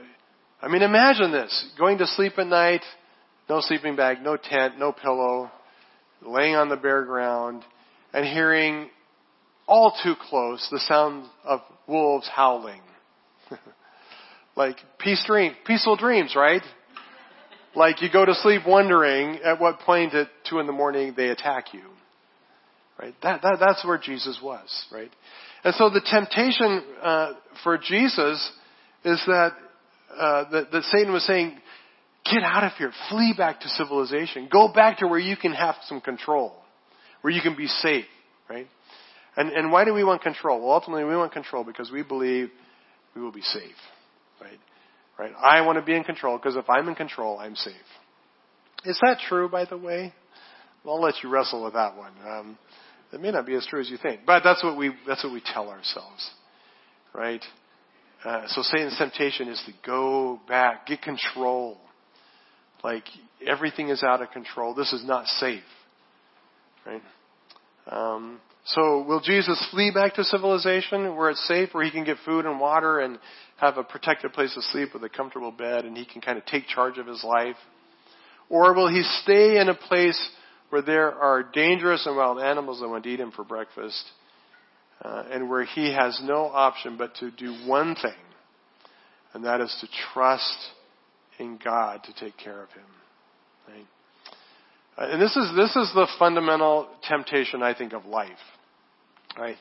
I 0.60 0.68
mean, 0.68 0.82
imagine 0.82 1.32
this. 1.32 1.70
Going 1.78 1.98
to 1.98 2.06
sleep 2.06 2.34
at 2.36 2.46
night, 2.46 2.82
no 3.50 3.60
sleeping 3.60 3.96
bag, 3.96 4.22
no 4.22 4.36
tent, 4.36 4.78
no 4.78 4.92
pillow, 4.92 5.50
laying 6.24 6.54
on 6.54 6.68
the 6.68 6.76
bare 6.76 7.04
ground, 7.04 7.64
and 8.14 8.24
hearing 8.24 8.88
all 9.66 9.92
too 10.04 10.14
close 10.28 10.66
the 10.70 10.78
sound 10.78 11.28
of 11.44 11.60
wolves 11.88 12.30
howling. 12.32 12.80
like 14.56 14.76
peace 15.00 15.22
dream, 15.26 15.52
peaceful 15.66 15.96
dreams, 15.96 16.34
right? 16.36 16.62
Like 17.74 18.00
you 18.00 18.08
go 18.12 18.24
to 18.24 18.34
sleep 18.34 18.62
wondering 18.64 19.40
at 19.44 19.60
what 19.60 19.80
point 19.80 20.14
at 20.14 20.28
two 20.48 20.60
in 20.60 20.66
the 20.66 20.72
morning 20.72 21.14
they 21.16 21.28
attack 21.28 21.74
you. 21.74 21.82
Right? 23.00 23.14
That, 23.24 23.42
that, 23.42 23.56
that's 23.58 23.84
where 23.84 23.98
Jesus 23.98 24.38
was, 24.40 24.86
right? 24.92 25.10
And 25.64 25.74
so 25.74 25.90
the 25.90 26.02
temptation 26.08 26.84
uh, 27.02 27.32
for 27.64 27.78
Jesus 27.78 28.52
is 29.04 29.20
that, 29.26 29.52
uh, 30.16 30.50
that 30.50 30.70
that 30.70 30.82
Satan 30.84 31.12
was 31.12 31.26
saying, 31.26 31.58
Get 32.24 32.42
out 32.42 32.64
of 32.64 32.72
here. 32.72 32.92
Flee 33.08 33.34
back 33.36 33.60
to 33.60 33.68
civilization. 33.70 34.48
Go 34.50 34.72
back 34.72 34.98
to 34.98 35.06
where 35.06 35.18
you 35.18 35.36
can 35.36 35.52
have 35.52 35.76
some 35.86 36.00
control, 36.00 36.54
where 37.22 37.32
you 37.32 37.40
can 37.40 37.56
be 37.56 37.66
safe, 37.66 38.04
right? 38.48 38.66
And, 39.36 39.50
and 39.50 39.72
why 39.72 39.84
do 39.84 39.94
we 39.94 40.04
want 40.04 40.22
control? 40.22 40.60
Well, 40.60 40.72
ultimately, 40.72 41.04
we 41.04 41.16
want 41.16 41.32
control 41.32 41.64
because 41.64 41.90
we 41.90 42.02
believe 42.02 42.50
we 43.14 43.22
will 43.22 43.32
be 43.32 43.42
safe, 43.42 43.62
right? 44.40 44.58
Right? 45.18 45.32
I 45.40 45.60
want 45.62 45.78
to 45.78 45.82
be 45.82 45.94
in 45.94 46.04
control 46.04 46.36
because 46.36 46.56
if 46.56 46.68
I'm 46.68 46.88
in 46.88 46.94
control, 46.94 47.38
I'm 47.38 47.54
safe. 47.54 47.74
Is 48.84 48.98
that 49.02 49.18
true, 49.28 49.48
by 49.48 49.64
the 49.66 49.76
way? 49.76 50.12
Well, 50.84 50.96
I'll 50.96 51.02
let 51.02 51.14
you 51.22 51.28
wrestle 51.28 51.64
with 51.64 51.74
that 51.74 51.96
one. 51.96 52.12
Um, 52.26 52.58
it 53.12 53.20
may 53.20 53.30
not 53.30 53.46
be 53.46 53.54
as 53.54 53.66
true 53.66 53.80
as 53.80 53.90
you 53.90 53.98
think, 53.98 54.20
but 54.24 54.42
that's 54.42 54.62
what 54.62 54.76
we 54.76 54.92
that's 55.06 55.22
what 55.24 55.32
we 55.32 55.42
tell 55.44 55.68
ourselves, 55.68 56.30
right? 57.14 57.44
Uh, 58.24 58.42
so 58.48 58.62
Satan's 58.62 58.96
temptation 58.96 59.48
is 59.48 59.62
to 59.66 59.72
go 59.84 60.40
back, 60.46 60.86
get 60.86 61.02
control, 61.02 61.78
like 62.82 63.04
everything 63.46 63.88
is 63.88 64.02
out 64.02 64.22
of 64.22 64.30
control. 64.30 64.74
This 64.74 64.92
is 64.92 65.04
not 65.04 65.26
safe. 65.26 65.62
Right? 66.86 67.02
Um, 67.86 68.40
so 68.64 69.02
will 69.02 69.20
Jesus 69.20 69.64
flee 69.70 69.90
back 69.90 70.14
to 70.14 70.24
civilization 70.24 71.16
where 71.16 71.30
it's 71.30 71.46
safe, 71.48 71.70
where 71.72 71.84
he 71.84 71.90
can 71.90 72.04
get 72.04 72.18
food 72.24 72.44
and 72.44 72.60
water 72.60 73.00
and 73.00 73.18
have 73.56 73.78
a 73.78 73.82
protected 73.82 74.32
place 74.32 74.54
to 74.54 74.62
sleep 74.62 74.90
with 74.94 75.02
a 75.04 75.08
comfortable 75.08 75.52
bed 75.52 75.84
and 75.84 75.96
he 75.96 76.04
can 76.04 76.20
kind 76.20 76.38
of 76.38 76.46
take 76.46 76.66
charge 76.66 76.98
of 76.98 77.06
his 77.06 77.24
life? 77.24 77.56
Or 78.48 78.74
will 78.74 78.88
he 78.88 79.02
stay 79.22 79.58
in 79.58 79.68
a 79.68 79.74
place 79.74 80.20
where 80.70 80.82
there 80.82 81.12
are 81.12 81.42
dangerous 81.42 82.06
and 82.06 82.16
wild 82.16 82.40
animals 82.40 82.80
that 82.80 82.88
want 82.88 83.04
to 83.04 83.10
eat 83.10 83.20
him 83.20 83.32
for 83.32 83.44
breakfast 83.44 84.04
uh, 85.02 85.24
and 85.30 85.48
where 85.48 85.64
he 85.64 85.92
has 85.92 86.20
no 86.22 86.46
option 86.46 86.96
but 86.96 87.14
to 87.16 87.30
do 87.30 87.66
one 87.66 87.94
thing, 87.94 88.12
and 89.32 89.44
that 89.44 89.60
is 89.60 89.74
to 89.80 89.88
trust 90.12 90.58
in 91.40 91.58
God 91.62 92.04
to 92.04 92.12
take 92.24 92.36
care 92.36 92.62
of 92.62 92.68
him. 92.70 92.84
Right? 93.68 93.86
Uh, 94.98 95.12
and 95.12 95.22
this 95.22 95.34
is 95.36 95.50
this 95.56 95.74
is 95.76 95.90
the 95.94 96.06
fundamental 96.18 96.88
temptation 97.08 97.62
I 97.62 97.74
think 97.74 97.92
of 97.92 98.04
life. 98.04 98.30
Right? 99.38 99.56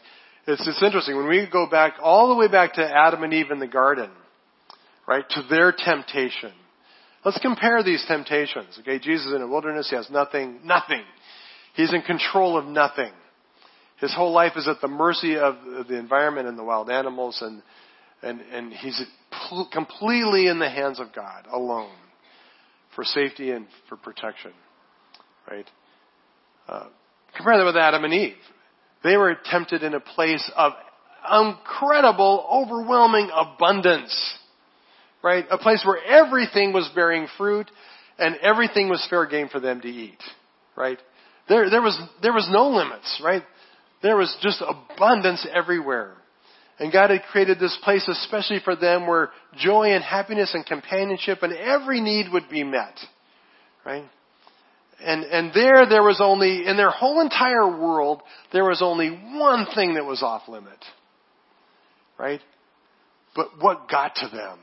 It's 0.45 0.67
it's 0.67 0.83
interesting 0.83 1.15
when 1.15 1.27
we 1.27 1.47
go 1.51 1.67
back 1.69 1.95
all 2.01 2.29
the 2.29 2.35
way 2.35 2.47
back 2.47 2.73
to 2.73 2.83
Adam 2.83 3.23
and 3.23 3.33
Eve 3.33 3.51
in 3.51 3.59
the 3.59 3.67
garden, 3.67 4.09
right? 5.07 5.23
To 5.29 5.43
their 5.49 5.71
temptation. 5.71 6.51
Let's 7.23 7.39
compare 7.39 7.83
these 7.83 8.03
temptations. 8.07 8.77
Okay, 8.79 8.99
Jesus 8.99 9.27
is 9.27 9.33
in 9.33 9.41
a 9.41 9.47
wilderness, 9.47 9.89
he 9.89 9.95
has 9.95 10.09
nothing, 10.09 10.59
nothing. 10.63 11.03
He's 11.75 11.93
in 11.93 12.01
control 12.01 12.57
of 12.57 12.65
nothing. 12.65 13.11
His 13.99 14.13
whole 14.13 14.31
life 14.31 14.53
is 14.55 14.67
at 14.67 14.79
the 14.81 14.87
mercy 14.87 15.37
of 15.37 15.55
the 15.87 15.97
environment 15.97 16.47
and 16.47 16.57
the 16.57 16.63
wild 16.63 16.89
animals 16.89 17.41
and 17.41 17.61
and, 18.21 18.41
and 18.41 18.73
he's 18.73 19.01
completely 19.71 20.47
in 20.47 20.59
the 20.59 20.69
hands 20.69 20.99
of 20.99 21.13
God 21.13 21.45
alone 21.51 21.95
for 22.95 23.03
safety 23.03 23.51
and 23.51 23.67
for 23.87 23.95
protection. 23.95 24.51
Right? 25.49 25.67
Uh, 26.67 26.87
compare 27.35 27.57
that 27.57 27.65
with 27.65 27.77
Adam 27.77 28.03
and 28.03 28.13
Eve. 28.13 28.35
They 29.03 29.17
were 29.17 29.37
tempted 29.45 29.83
in 29.83 29.93
a 29.93 29.99
place 29.99 30.49
of 30.55 30.73
incredible, 31.31 32.45
overwhelming 32.51 33.29
abundance. 33.33 34.35
Right? 35.23 35.45
A 35.49 35.57
place 35.57 35.83
where 35.85 36.03
everything 36.03 36.73
was 36.73 36.89
bearing 36.93 37.27
fruit 37.37 37.69
and 38.17 38.35
everything 38.41 38.89
was 38.89 39.05
fair 39.09 39.25
game 39.25 39.47
for 39.49 39.59
them 39.59 39.81
to 39.81 39.87
eat. 39.87 40.21
Right? 40.75 40.99
There, 41.49 41.69
there 41.69 41.81
was, 41.81 41.99
there 42.21 42.31
was 42.31 42.47
no 42.51 42.69
limits, 42.69 43.21
right? 43.23 43.43
There 44.03 44.15
was 44.15 44.33
just 44.41 44.61
abundance 44.61 45.45
everywhere. 45.51 46.13
And 46.79 46.93
God 46.93 47.09
had 47.09 47.23
created 47.23 47.59
this 47.59 47.77
place 47.83 48.07
especially 48.07 48.59
for 48.63 48.75
them 48.75 49.05
where 49.05 49.31
joy 49.57 49.91
and 49.93 50.03
happiness 50.03 50.53
and 50.53 50.65
companionship 50.65 51.43
and 51.43 51.53
every 51.53 51.99
need 51.99 52.31
would 52.31 52.49
be 52.49 52.63
met. 52.63 52.97
Right? 53.85 54.05
And, 55.01 55.23
and 55.23 55.51
there, 55.53 55.87
there 55.87 56.03
was 56.03 56.19
only, 56.21 56.65
in 56.65 56.77
their 56.77 56.89
whole 56.89 57.21
entire 57.21 57.67
world, 57.67 58.21
there 58.51 58.65
was 58.65 58.81
only 58.81 59.09
one 59.09 59.65
thing 59.75 59.95
that 59.95 60.05
was 60.05 60.23
off 60.23 60.47
limit. 60.47 60.83
Right? 62.17 62.41
But 63.35 63.47
what 63.59 63.89
got 63.89 64.15
to 64.15 64.27
them? 64.27 64.59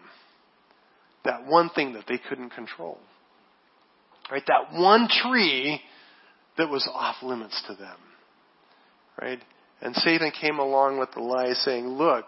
That 1.24 1.46
one 1.46 1.70
thing 1.70 1.94
that 1.94 2.05
they 2.09 2.18
couldn't 2.29 2.50
control. 2.50 2.98
Right? 4.31 4.42
That 4.46 4.79
one 4.79 5.09
tree 5.09 5.81
that 6.59 6.68
was 6.68 6.88
off 6.92 7.16
limits 7.22 7.62
to 7.68 7.74
them. 7.74 7.96
Right? 9.20 9.40
And 9.81 9.95
Satan 9.97 10.33
came 10.41 10.59
along 10.59 10.99
with 10.99 11.11
the 11.12 11.21
lie 11.21 11.53
saying, 11.53 11.87
look, 11.87 12.25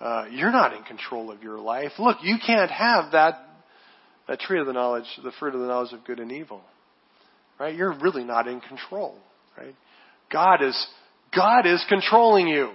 uh, 0.00 0.24
you're 0.30 0.52
not 0.52 0.74
in 0.74 0.82
control 0.84 1.30
of 1.30 1.42
your 1.42 1.58
life. 1.58 1.92
Look, 1.98 2.18
you 2.22 2.36
can't 2.44 2.70
have 2.70 3.12
that, 3.12 3.34
that 4.28 4.40
tree 4.40 4.58
of 4.58 4.66
the 4.66 4.72
knowledge, 4.72 5.04
the 5.22 5.32
fruit 5.38 5.54
of 5.54 5.60
the 5.60 5.66
knowledge 5.66 5.92
of 5.92 6.04
good 6.04 6.20
and 6.20 6.32
evil. 6.32 6.62
Right? 7.58 7.74
You're 7.74 7.98
really 8.00 8.24
not 8.24 8.48
in 8.48 8.60
control. 8.60 9.18
Right? 9.58 9.74
God 10.32 10.62
is, 10.62 10.86
God 11.36 11.66
is 11.66 11.84
controlling 11.88 12.48
you. 12.48 12.70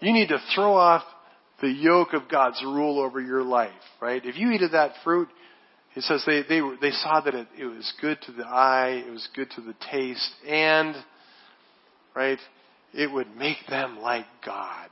You 0.00 0.12
need 0.14 0.28
to 0.28 0.38
throw 0.54 0.72
off 0.72 1.02
the 1.60 1.68
yoke 1.68 2.14
of 2.14 2.22
God's 2.30 2.62
rule 2.62 2.98
over 2.98 3.20
your 3.20 3.42
life. 3.42 3.70
Right? 4.00 4.24
If 4.24 4.36
you 4.36 4.50
eat 4.52 4.62
of 4.62 4.72
that 4.72 4.92
fruit, 5.04 5.28
it 5.94 6.04
says 6.04 6.22
they, 6.24 6.42
they, 6.48 6.60
they 6.80 6.92
saw 6.92 7.20
that 7.20 7.34
it, 7.34 7.48
it 7.58 7.66
was 7.66 7.92
good 8.00 8.18
to 8.22 8.32
the 8.32 8.46
eye, 8.46 9.02
it 9.06 9.10
was 9.10 9.28
good 9.34 9.50
to 9.56 9.60
the 9.60 9.74
taste, 9.90 10.30
and, 10.48 10.94
right, 12.14 12.38
it 12.92 13.10
would 13.10 13.36
make 13.36 13.58
them 13.68 13.98
like 14.00 14.26
God. 14.44 14.90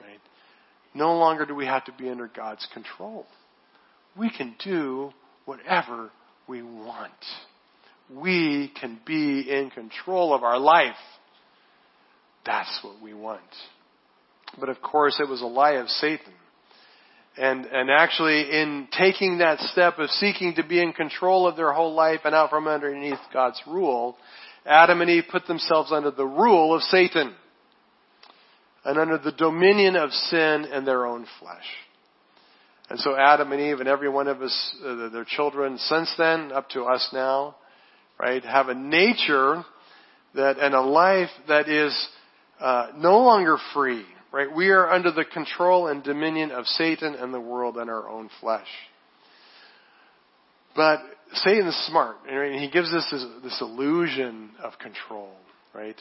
Right? 0.00 0.20
No 0.94 1.16
longer 1.16 1.46
do 1.46 1.54
we 1.54 1.66
have 1.66 1.84
to 1.86 1.92
be 1.92 2.08
under 2.10 2.28
God's 2.28 2.66
control. 2.72 3.26
We 4.16 4.30
can 4.30 4.54
do 4.64 5.12
whatever 5.44 6.10
we 6.48 6.62
want. 6.62 7.12
We 8.12 8.72
can 8.80 8.98
be 9.06 9.48
in 9.48 9.70
control 9.70 10.34
of 10.34 10.42
our 10.42 10.58
life. 10.58 10.96
That's 12.44 12.80
what 12.82 13.00
we 13.02 13.14
want. 13.14 13.40
But 14.58 14.68
of 14.68 14.82
course, 14.82 15.20
it 15.20 15.28
was 15.28 15.42
a 15.42 15.46
lie 15.46 15.74
of 15.74 15.88
Satan. 15.88 16.32
And, 17.36 17.64
and 17.66 17.90
actually, 17.90 18.40
in 18.50 18.88
taking 18.98 19.38
that 19.38 19.60
step 19.60 19.98
of 19.98 20.10
seeking 20.10 20.54
to 20.56 20.66
be 20.66 20.82
in 20.82 20.92
control 20.92 21.46
of 21.46 21.56
their 21.56 21.72
whole 21.72 21.94
life 21.94 22.20
and 22.24 22.34
out 22.34 22.50
from 22.50 22.66
underneath 22.66 23.20
God's 23.32 23.60
rule, 23.66 24.16
Adam 24.66 25.00
and 25.00 25.10
Eve 25.10 25.24
put 25.30 25.46
themselves 25.46 25.90
under 25.92 26.10
the 26.10 26.26
rule 26.26 26.74
of 26.74 26.82
Satan 26.82 27.34
and 28.84 28.98
under 28.98 29.18
the 29.18 29.32
dominion 29.32 29.96
of 29.96 30.10
sin 30.10 30.66
and 30.70 30.86
their 30.86 31.06
own 31.06 31.26
flesh. 31.38 31.64
And 32.88 32.98
so 32.98 33.16
Adam 33.16 33.52
and 33.52 33.60
Eve 33.60 33.80
and 33.80 33.88
every 33.88 34.08
one 34.08 34.26
of 34.26 34.42
us, 34.42 34.76
uh, 34.84 35.08
their 35.10 35.24
children 35.24 35.78
since 35.78 36.12
then, 36.18 36.50
up 36.52 36.68
to 36.70 36.84
us 36.84 37.08
now, 37.12 37.56
right, 38.18 38.44
have 38.44 38.68
a 38.68 38.74
nature 38.74 39.64
that 40.34 40.58
and 40.58 40.74
a 40.74 40.80
life 40.80 41.30
that 41.48 41.68
is 41.68 42.08
uh, 42.60 42.88
no 42.96 43.20
longer 43.20 43.58
free. 43.72 44.04
Right? 44.32 44.54
We 44.54 44.68
are 44.68 44.88
under 44.90 45.10
the 45.10 45.24
control 45.24 45.88
and 45.88 46.04
dominion 46.04 46.52
of 46.52 46.66
Satan 46.66 47.14
and 47.14 47.34
the 47.34 47.40
world 47.40 47.76
and 47.76 47.90
our 47.90 48.08
own 48.08 48.30
flesh. 48.40 48.68
But 50.76 51.00
Satan's 51.34 51.76
smart, 51.88 52.16
right? 52.26 52.50
and 52.50 52.60
he 52.60 52.70
gives 52.70 52.92
us 52.92 53.06
this, 53.10 53.24
this 53.42 53.60
illusion 53.60 54.50
of 54.62 54.72
control, 54.78 55.32
right? 55.74 55.96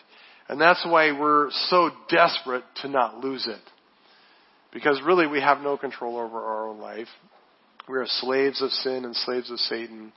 And 0.47 0.59
that's 0.59 0.83
why 0.85 1.11
we're 1.11 1.49
so 1.69 1.91
desperate 2.09 2.63
to 2.81 2.87
not 2.87 3.23
lose 3.23 3.47
it. 3.47 3.61
Because 4.73 5.01
really 5.05 5.27
we 5.27 5.41
have 5.41 5.61
no 5.61 5.77
control 5.77 6.17
over 6.17 6.39
our 6.39 6.67
own 6.67 6.79
life. 6.79 7.07
We 7.87 7.97
are 7.97 8.05
slaves 8.05 8.61
of 8.61 8.71
sin 8.71 9.05
and 9.05 9.15
slaves 9.15 9.49
of 9.51 9.59
Satan. 9.59 10.11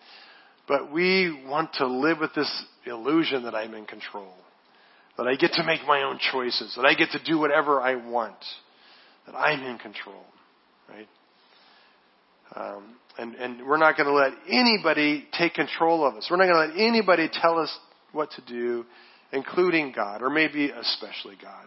But 0.69 0.93
we 0.93 1.45
want 1.47 1.75
to 1.75 1.87
live 1.87 2.19
with 2.21 2.35
this 2.35 2.65
illusion 2.87 3.45
that 3.45 3.55
I'm 3.55 3.75
in 3.75 3.85
control. 3.85 4.33
That 5.19 5.27
I 5.27 5.37
get 5.37 5.53
to 5.55 5.65
make 5.65 5.81
my 5.87 6.03
own 6.03 6.19
choices. 6.33 6.75
That 6.77 6.87
I 6.87 6.95
get 6.95 7.11
to 7.11 7.23
do 7.25 7.39
whatever 7.39 7.81
I 7.81 7.97
want. 7.97 8.37
That 9.27 9.35
I'm 9.35 9.63
in 9.63 9.79
control. 9.79 10.25
Right? 10.89 11.09
Um, 12.55 12.97
and, 13.19 13.35
and 13.35 13.67
we're 13.67 13.79
not 13.79 13.97
going 13.97 14.09
to 14.09 14.15
let 14.15 14.33
anybody 14.49 15.27
take 15.37 15.55
control 15.55 16.07
of 16.07 16.15
us. 16.15 16.29
We're 16.31 16.39
not 16.39 16.47
going 16.47 16.71
to 16.71 16.75
let 16.75 16.89
anybody 16.89 17.29
tell 17.33 17.59
us 17.59 17.77
what 18.13 18.31
to 18.33 18.43
do, 18.47 18.85
including 19.33 19.93
God, 19.95 20.23
or 20.23 20.31
maybe 20.31 20.71
especially 20.71 21.37
God. 21.41 21.67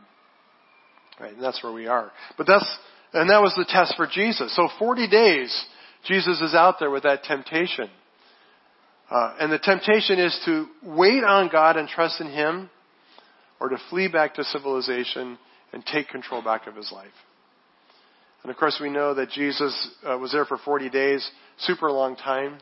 Right? 1.19 1.33
And 1.33 1.43
that's 1.43 1.63
where 1.63 1.73
we 1.73 1.87
are. 1.87 2.11
But 2.37 2.47
that's, 2.47 2.77
and 3.13 3.29
that 3.29 3.41
was 3.41 3.53
the 3.55 3.65
test 3.67 3.95
for 3.95 4.07
Jesus. 4.11 4.55
So 4.55 4.67
40 4.79 5.07
days, 5.07 5.65
Jesus 6.05 6.41
is 6.41 6.53
out 6.53 6.75
there 6.79 6.89
with 6.89 7.03
that 7.03 7.23
temptation. 7.23 7.89
Uh, 9.09 9.35
and 9.39 9.51
the 9.51 9.59
temptation 9.59 10.19
is 10.19 10.37
to 10.45 10.65
wait 10.83 11.23
on 11.23 11.49
God 11.51 11.77
and 11.77 11.87
trust 11.87 12.19
in 12.19 12.27
Him, 12.27 12.69
or 13.59 13.69
to 13.69 13.77
flee 13.89 14.07
back 14.07 14.35
to 14.35 14.43
civilization 14.43 15.37
and 15.73 15.85
take 15.85 16.09
control 16.09 16.41
back 16.41 16.67
of 16.67 16.75
his 16.75 16.91
life. 16.91 17.07
And 18.45 18.51
of 18.51 18.57
course, 18.57 18.77
we 18.79 18.91
know 18.91 19.15
that 19.15 19.31
Jesus 19.31 19.89
uh, 20.07 20.19
was 20.19 20.31
there 20.31 20.45
for 20.45 20.59
40 20.59 20.91
days, 20.91 21.27
super 21.57 21.91
long 21.91 22.15
time. 22.15 22.59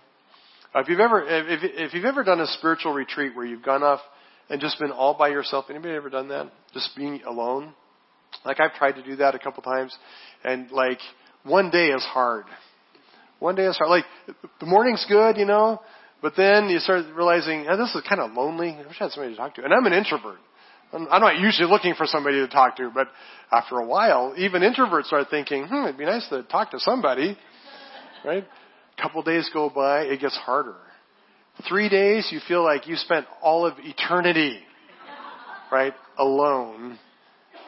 Uh, 0.73 0.79
if 0.79 0.87
you've 0.87 1.01
ever, 1.01 1.21
if, 1.27 1.59
if 1.61 1.93
you've 1.93 2.05
ever 2.05 2.23
done 2.23 2.39
a 2.39 2.47
spiritual 2.47 2.93
retreat 2.93 3.35
where 3.35 3.45
you've 3.45 3.63
gone 3.63 3.83
off 3.83 3.99
and 4.49 4.61
just 4.61 4.79
been 4.79 4.91
all 4.91 5.13
by 5.13 5.27
yourself, 5.27 5.65
anybody 5.69 5.93
ever 5.93 6.09
done 6.09 6.29
that? 6.29 6.49
Just 6.73 6.91
being 6.95 7.21
alone? 7.27 7.73
Like 8.45 8.61
I've 8.61 8.73
tried 8.75 8.93
to 8.93 9.03
do 9.03 9.17
that 9.17 9.35
a 9.35 9.39
couple 9.39 9.61
times, 9.61 9.93
and 10.45 10.71
like 10.71 10.99
one 11.43 11.69
day 11.69 11.87
is 11.87 12.03
hard. 12.05 12.45
One 13.39 13.55
day 13.55 13.65
is 13.65 13.75
hard. 13.75 13.89
Like 13.89 14.05
the 14.61 14.65
morning's 14.65 15.05
good, 15.09 15.35
you 15.35 15.45
know, 15.45 15.81
but 16.21 16.35
then 16.37 16.69
you 16.69 16.79
start 16.79 17.07
realizing, 17.13 17.65
oh, 17.67 17.75
this 17.75 17.93
is 17.93 18.03
kind 18.07 18.21
of 18.21 18.31
lonely. 18.31 18.69
I 18.69 18.87
wish 18.87 18.95
I 19.01 19.03
had 19.03 19.11
somebody 19.11 19.33
to 19.33 19.37
talk 19.37 19.55
to. 19.55 19.65
And 19.65 19.73
I'm 19.73 19.85
an 19.85 19.91
introvert. 19.91 20.39
I'm 20.93 21.21
not 21.21 21.39
usually 21.39 21.69
looking 21.69 21.95
for 21.95 22.05
somebody 22.05 22.37
to 22.37 22.47
talk 22.47 22.77
to, 22.77 22.91
but 22.93 23.07
after 23.51 23.77
a 23.77 23.85
while, 23.85 24.33
even 24.37 24.61
introverts 24.61 25.05
start 25.05 25.27
thinking, 25.29 25.65
hmm, 25.65 25.85
it'd 25.85 25.97
be 25.97 26.05
nice 26.05 26.27
to 26.29 26.43
talk 26.43 26.71
to 26.71 26.79
somebody. 26.79 27.37
Right? 28.23 28.45
A 28.97 29.01
couple 29.01 29.23
days 29.23 29.49
go 29.51 29.69
by, 29.69 30.01
it 30.03 30.21
gets 30.21 30.37
harder. 30.37 30.75
Three 31.67 31.89
days, 31.89 32.29
you 32.31 32.39
feel 32.47 32.63
like 32.63 32.87
you 32.87 32.95
spent 32.95 33.25
all 33.41 33.65
of 33.65 33.73
eternity, 33.79 34.59
right, 35.71 35.93
alone. 36.17 36.99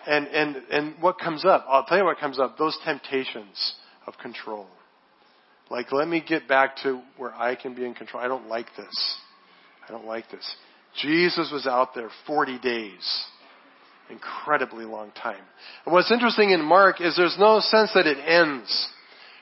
And, 0.08 0.28
and, 0.28 0.56
and 0.72 0.96
what 1.02 1.20
comes 1.20 1.46
up? 1.46 1.66
I'll 1.68 1.86
tell 1.86 1.98
you 1.98 2.06
what 2.06 2.20
comes 2.20 2.40
up. 2.40 2.58
Those 2.58 2.78
temptations 2.86 3.74
of 4.06 4.16
control. 4.22 4.68
Like, 5.70 5.92
let 5.92 6.08
me 6.08 6.24
get 6.26 6.48
back 6.48 6.78
to 6.84 7.02
where 7.18 7.34
I 7.34 7.56
can 7.56 7.74
be 7.74 7.86
in 7.86 7.96
control. 7.96 8.24
I 8.24 8.28
don't 8.28 8.48
like 8.48 8.68
this. 8.78 9.18
I 9.88 9.92
don't 9.92 10.06
like 10.06 10.30
this. 10.30 10.56
Jesus 11.02 11.50
was 11.52 11.68
out 11.68 11.94
there 11.94 12.10
40 12.28 12.60
days. 12.60 13.24
Incredibly 14.10 14.86
long 14.86 15.12
time. 15.12 15.42
And 15.86 15.94
what's 15.94 16.12
interesting 16.12 16.52
in 16.52 16.64
Mark 16.64 17.02
is 17.02 17.16
there's 17.18 17.38
no 17.40 17.60
sense 17.60 17.92
that 17.96 18.06
it 18.06 18.18
ends. 18.18 18.90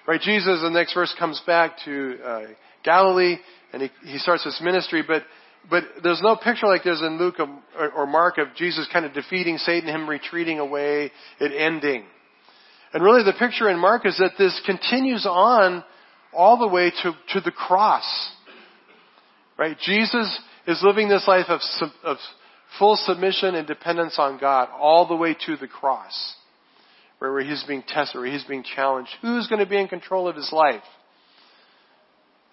Right? 0.07 0.21
Jesus, 0.21 0.61
the 0.61 0.69
next 0.69 0.93
verse, 0.93 1.13
comes 1.19 1.41
back 1.45 1.73
to 1.85 2.17
uh, 2.25 2.41
Galilee 2.83 3.37
and 3.73 3.81
he, 3.81 3.89
he 4.05 4.17
starts 4.19 4.43
his 4.43 4.59
ministry, 4.61 5.03
but 5.05 5.23
but 5.69 5.83
there's 6.03 6.21
no 6.21 6.35
picture 6.35 6.67
like 6.67 6.83
there's 6.83 7.01
in 7.01 7.17
Luke 7.17 7.35
or, 7.39 7.91
or 7.91 8.05
Mark 8.05 8.37
of 8.37 8.47
Jesus 8.55 8.87
kind 8.91 9.05
of 9.05 9.13
defeating 9.13 9.57
Satan, 9.57 9.89
him 9.89 10.09
retreating 10.09 10.59
away, 10.59 11.11
it 11.39 11.51
ending. 11.53 12.03
And 12.93 13.03
really 13.03 13.23
the 13.23 13.33
picture 13.33 13.69
in 13.69 13.79
Mark 13.79 14.05
is 14.05 14.17
that 14.17 14.33
this 14.37 14.61
continues 14.65 15.25
on 15.25 15.83
all 16.33 16.57
the 16.57 16.67
way 16.67 16.91
to, 17.03 17.13
to 17.29 17.41
the 17.41 17.51
cross. 17.51 18.03
Right? 19.57 19.77
Jesus 19.79 20.39
is 20.67 20.81
living 20.83 21.09
this 21.09 21.27
life 21.27 21.45
of, 21.49 21.61
of 22.03 22.17
full 22.79 22.95
submission 22.95 23.55
and 23.55 23.67
dependence 23.67 24.15
on 24.17 24.39
God 24.39 24.69
all 24.77 25.07
the 25.07 25.15
way 25.15 25.35
to 25.45 25.57
the 25.57 25.67
cross, 25.67 26.35
where 27.19 27.41
he's 27.41 27.63
being 27.67 27.83
tested, 27.87 28.19
where 28.19 28.31
he's 28.31 28.43
being 28.45 28.63
challenged. 28.63 29.11
Who's 29.21 29.47
going 29.47 29.59
to 29.59 29.69
be 29.69 29.77
in 29.77 29.87
control 29.87 30.27
of 30.27 30.35
his 30.35 30.51
life? 30.51 30.83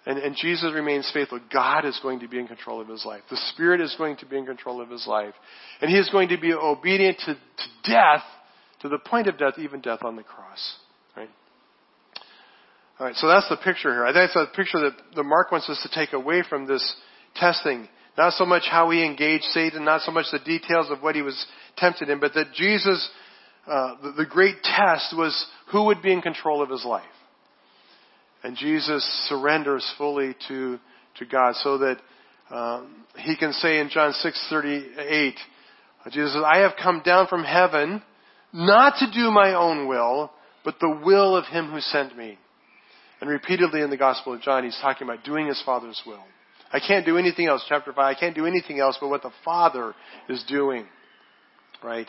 And, 0.03 0.17
and, 0.17 0.35
Jesus 0.35 0.71
remains 0.73 1.09
faithful. 1.13 1.39
God 1.53 1.85
is 1.85 1.99
going 2.01 2.21
to 2.21 2.27
be 2.27 2.39
in 2.39 2.47
control 2.47 2.81
of 2.81 2.87
his 2.87 3.05
life. 3.05 3.21
The 3.29 3.37
Spirit 3.53 3.81
is 3.81 3.93
going 3.99 4.17
to 4.17 4.25
be 4.25 4.35
in 4.35 4.47
control 4.47 4.81
of 4.81 4.89
his 4.89 5.05
life. 5.05 5.35
And 5.79 5.91
he 5.91 5.97
is 5.97 6.09
going 6.09 6.29
to 6.29 6.39
be 6.39 6.53
obedient 6.53 7.19
to, 7.19 7.35
to 7.35 7.91
death, 7.91 8.23
to 8.81 8.89
the 8.89 8.97
point 8.97 9.27
of 9.27 9.37
death, 9.37 9.59
even 9.59 9.79
death 9.79 9.99
on 10.03 10.15
the 10.15 10.23
cross. 10.23 10.77
Right? 11.15 11.29
Alright, 12.99 13.15
so 13.15 13.27
that's 13.27 13.47
the 13.47 13.57
picture 13.57 13.93
here. 13.93 14.03
I 14.03 14.11
think 14.11 14.31
that's 14.33 14.49
the 14.49 14.55
picture 14.55 14.79
that 14.79 15.15
the 15.15 15.23
Mark 15.23 15.51
wants 15.51 15.69
us 15.69 15.79
to 15.83 15.89
take 15.93 16.13
away 16.13 16.41
from 16.49 16.65
this 16.65 16.95
testing. 17.35 17.87
Not 18.17 18.33
so 18.33 18.45
much 18.45 18.63
how 18.69 18.89
he 18.89 19.05
engaged 19.05 19.45
Satan, 19.45 19.85
not 19.85 20.01
so 20.01 20.11
much 20.11 20.25
the 20.31 20.39
details 20.39 20.87
of 20.89 21.01
what 21.01 21.15
he 21.15 21.21
was 21.21 21.45
tempted 21.77 22.09
in, 22.09 22.19
but 22.19 22.33
that 22.33 22.53
Jesus, 22.53 23.09
uh, 23.65 23.95
the, 24.03 24.11
the 24.17 24.25
great 24.25 24.61
test 24.63 25.15
was 25.15 25.45
who 25.71 25.85
would 25.85 26.01
be 26.01 26.11
in 26.11 26.21
control 26.21 26.61
of 26.61 26.69
his 26.69 26.83
life. 26.83 27.03
And 28.43 28.57
Jesus 28.57 29.03
surrenders 29.29 29.89
fully 29.97 30.35
to, 30.47 30.79
to 31.17 31.25
God 31.25 31.55
so 31.55 31.77
that 31.77 31.97
um, 32.49 33.05
he 33.17 33.37
can 33.37 33.53
say 33.53 33.79
in 33.79 33.89
John 33.89 34.13
6:38, 34.13 35.35
Jesus 36.11 36.33
says, 36.33 36.43
"I 36.45 36.59
have 36.59 36.73
come 36.81 37.01
down 37.05 37.27
from 37.27 37.43
heaven 37.43 38.01
not 38.51 38.95
to 38.97 39.11
do 39.11 39.31
my 39.31 39.53
own 39.53 39.87
will, 39.87 40.31
but 40.65 40.79
the 40.79 40.99
will 41.03 41.35
of 41.37 41.45
him 41.45 41.71
who 41.71 41.79
sent 41.79 42.17
me." 42.17 42.37
And 43.21 43.29
repeatedly 43.29 43.81
in 43.81 43.89
the 43.89 43.97
Gospel 43.97 44.33
of 44.33 44.41
John, 44.41 44.63
he's 44.63 44.77
talking 44.81 45.07
about 45.07 45.23
doing 45.23 45.47
his 45.47 45.61
Father's 45.63 46.01
will. 46.05 46.23
I 46.73 46.79
can't 46.79 47.05
do 47.05 47.17
anything 47.17 47.47
else. 47.47 47.63
Chapter 47.67 47.93
5, 47.93 47.99
I 47.99 48.19
can't 48.19 48.35
do 48.35 48.45
anything 48.45 48.79
else 48.79 48.97
but 48.99 49.09
what 49.09 49.21
the 49.21 49.31
Father 49.43 49.93
is 50.29 50.43
doing. 50.47 50.85
Right? 51.83 52.07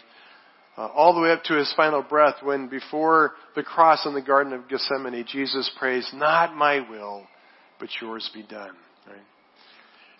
Uh, 0.77 0.87
all 0.87 1.15
the 1.15 1.21
way 1.21 1.31
up 1.31 1.43
to 1.45 1.55
his 1.55 1.73
final 1.77 2.03
breath 2.03 2.37
when 2.43 2.69
before 2.69 3.33
the 3.55 3.63
cross 3.63 4.07
in 4.07 4.15
the 4.15 4.23
Garden 4.23 4.53
of 4.53 4.69
Gethsemane, 4.69 5.27
Jesus 5.31 5.71
prays, 5.79 6.09
not 6.15 6.55
my 6.55 6.89
will, 6.89 7.27
but 7.79 7.89
yours 8.01 8.31
be 8.33 8.43
done. 8.43 8.75
Right? 9.07 9.21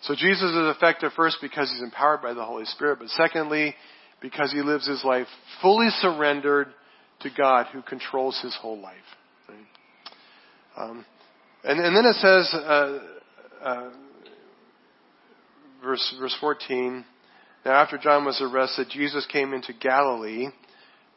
So 0.01 0.13
Jesus 0.13 0.51
is 0.51 0.75
effective 0.75 1.11
first 1.15 1.37
because 1.41 1.71
he's 1.71 1.81
empowered 1.81 2.21
by 2.21 2.33
the 2.33 2.43
Holy 2.43 2.65
Spirit, 2.65 2.99
but 2.99 3.09
secondly, 3.09 3.73
because 4.21 4.51
he 4.51 4.61
lives 4.61 4.87
his 4.87 5.03
life 5.03 5.27
fully 5.61 5.89
surrendered 6.01 6.67
to 7.21 7.29
God 7.35 7.67
who 7.73 7.81
controls 7.81 8.39
his 8.43 8.55
whole 8.61 8.79
life. 8.79 8.95
Right? 9.47 10.83
Um, 10.83 11.05
and, 11.63 11.79
and, 11.79 11.95
then 11.95 12.05
it 12.05 12.15
says, 12.15 12.53
uh, 12.53 12.99
uh, 13.63 13.89
verse, 15.83 16.15
verse 16.19 16.35
14. 16.39 17.05
Now 17.65 17.71
after 17.73 17.97
John 17.97 18.25
was 18.25 18.41
arrested, 18.41 18.87
Jesus 18.89 19.25
came 19.31 19.53
into 19.53 19.73
Galilee, 19.73 20.47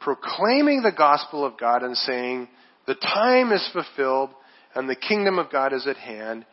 proclaiming 0.01 0.83
the 0.83 0.93
gospel 0.97 1.45
of 1.45 1.59
God 1.59 1.83
and 1.83 1.97
saying, 1.97 2.49
the 2.87 2.95
time 2.95 3.53
is 3.53 3.69
fulfilled 3.73 4.31
and 4.75 4.89
the 4.89 4.97
kingdom 4.97 5.39
of 5.39 5.51
God 5.51 5.73
is 5.73 5.87
at 5.87 5.97
hand. 5.97 6.45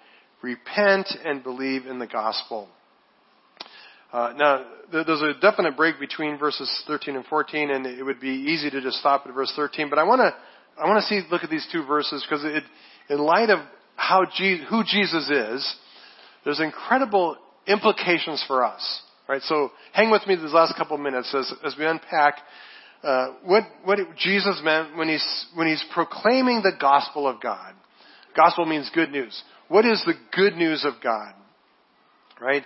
Repent 0.41 1.07
and 1.23 1.43
believe 1.43 1.85
in 1.85 1.99
the 1.99 2.07
gospel. 2.07 2.67
Uh, 4.11 4.33
now, 4.35 4.65
there's 4.91 5.21
a 5.21 5.33
definite 5.41 5.75
break 5.75 5.99
between 5.99 6.37
verses 6.37 6.69
13 6.85 7.15
and 7.15 7.25
14, 7.25 7.71
and 7.71 7.85
it 7.85 8.03
would 8.03 8.19
be 8.19 8.29
easy 8.29 8.69
to 8.69 8.81
just 8.81 8.97
stop 8.97 9.25
at 9.25 9.33
verse 9.33 9.51
13. 9.55 9.89
But 9.89 9.97
I 9.97 10.03
want 10.03 10.19
to, 10.19 10.33
I 10.81 10.87
want 10.87 11.01
to 11.01 11.07
see, 11.07 11.27
look 11.31 11.43
at 11.43 11.49
these 11.49 11.67
two 11.71 11.85
verses 11.85 12.25
because 12.27 12.45
in 13.09 13.17
light 13.17 13.49
of 13.49 13.59
how 13.95 14.25
who 14.69 14.83
Jesus 14.83 15.29
is, 15.29 15.75
there's 16.45 16.59
incredible 16.59 17.37
implications 17.67 18.43
for 18.47 18.65
us. 18.65 19.01
Right? 19.27 19.41
So 19.43 19.71
hang 19.93 20.11
with 20.11 20.25
me 20.27 20.35
these 20.35 20.53
last 20.53 20.75
couple 20.75 20.95
of 20.95 21.01
minutes 21.01 21.33
as, 21.33 21.53
as 21.65 21.75
we 21.77 21.85
unpack 21.85 22.35
uh, 23.03 23.27
what, 23.43 23.63
what 23.83 23.99
Jesus 24.17 24.61
meant 24.63 24.97
when 24.97 25.09
he's, 25.09 25.45
when 25.55 25.67
he's 25.67 25.83
proclaiming 25.93 26.61
the 26.61 26.73
gospel 26.79 27.27
of 27.27 27.41
God. 27.41 27.73
Gospel 28.35 28.65
means 28.65 28.89
good 28.93 29.11
news. 29.11 29.41
What 29.67 29.85
is 29.85 30.03
the 30.05 30.13
good 30.35 30.55
news 30.55 30.85
of 30.85 30.93
God? 31.03 31.33
Right? 32.41 32.63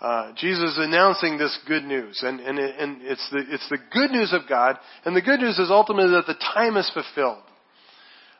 Uh, 0.00 0.32
Jesus 0.36 0.72
is 0.72 0.78
announcing 0.78 1.38
this 1.38 1.58
good 1.66 1.84
news, 1.84 2.20
and, 2.22 2.38
and, 2.40 2.58
and 2.58 3.00
it's, 3.02 3.26
the, 3.30 3.42
it's 3.48 3.68
the 3.70 3.78
good 3.92 4.10
news 4.10 4.32
of 4.34 4.42
God, 4.46 4.76
and 5.06 5.16
the 5.16 5.22
good 5.22 5.40
news 5.40 5.58
is 5.58 5.70
ultimately 5.70 6.10
that 6.10 6.26
the 6.26 6.34
time 6.34 6.76
is 6.76 6.90
fulfilled. 6.92 7.42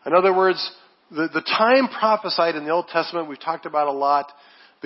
In 0.04 0.12
other 0.14 0.36
words, 0.36 0.70
the, 1.10 1.28
the 1.32 1.40
time 1.40 1.88
prophesied 1.88 2.56
in 2.56 2.64
the 2.64 2.70
Old 2.70 2.88
Testament, 2.88 3.28
we've 3.28 3.40
talked 3.40 3.64
about 3.64 3.86
a 3.88 3.92
lot, 3.92 4.30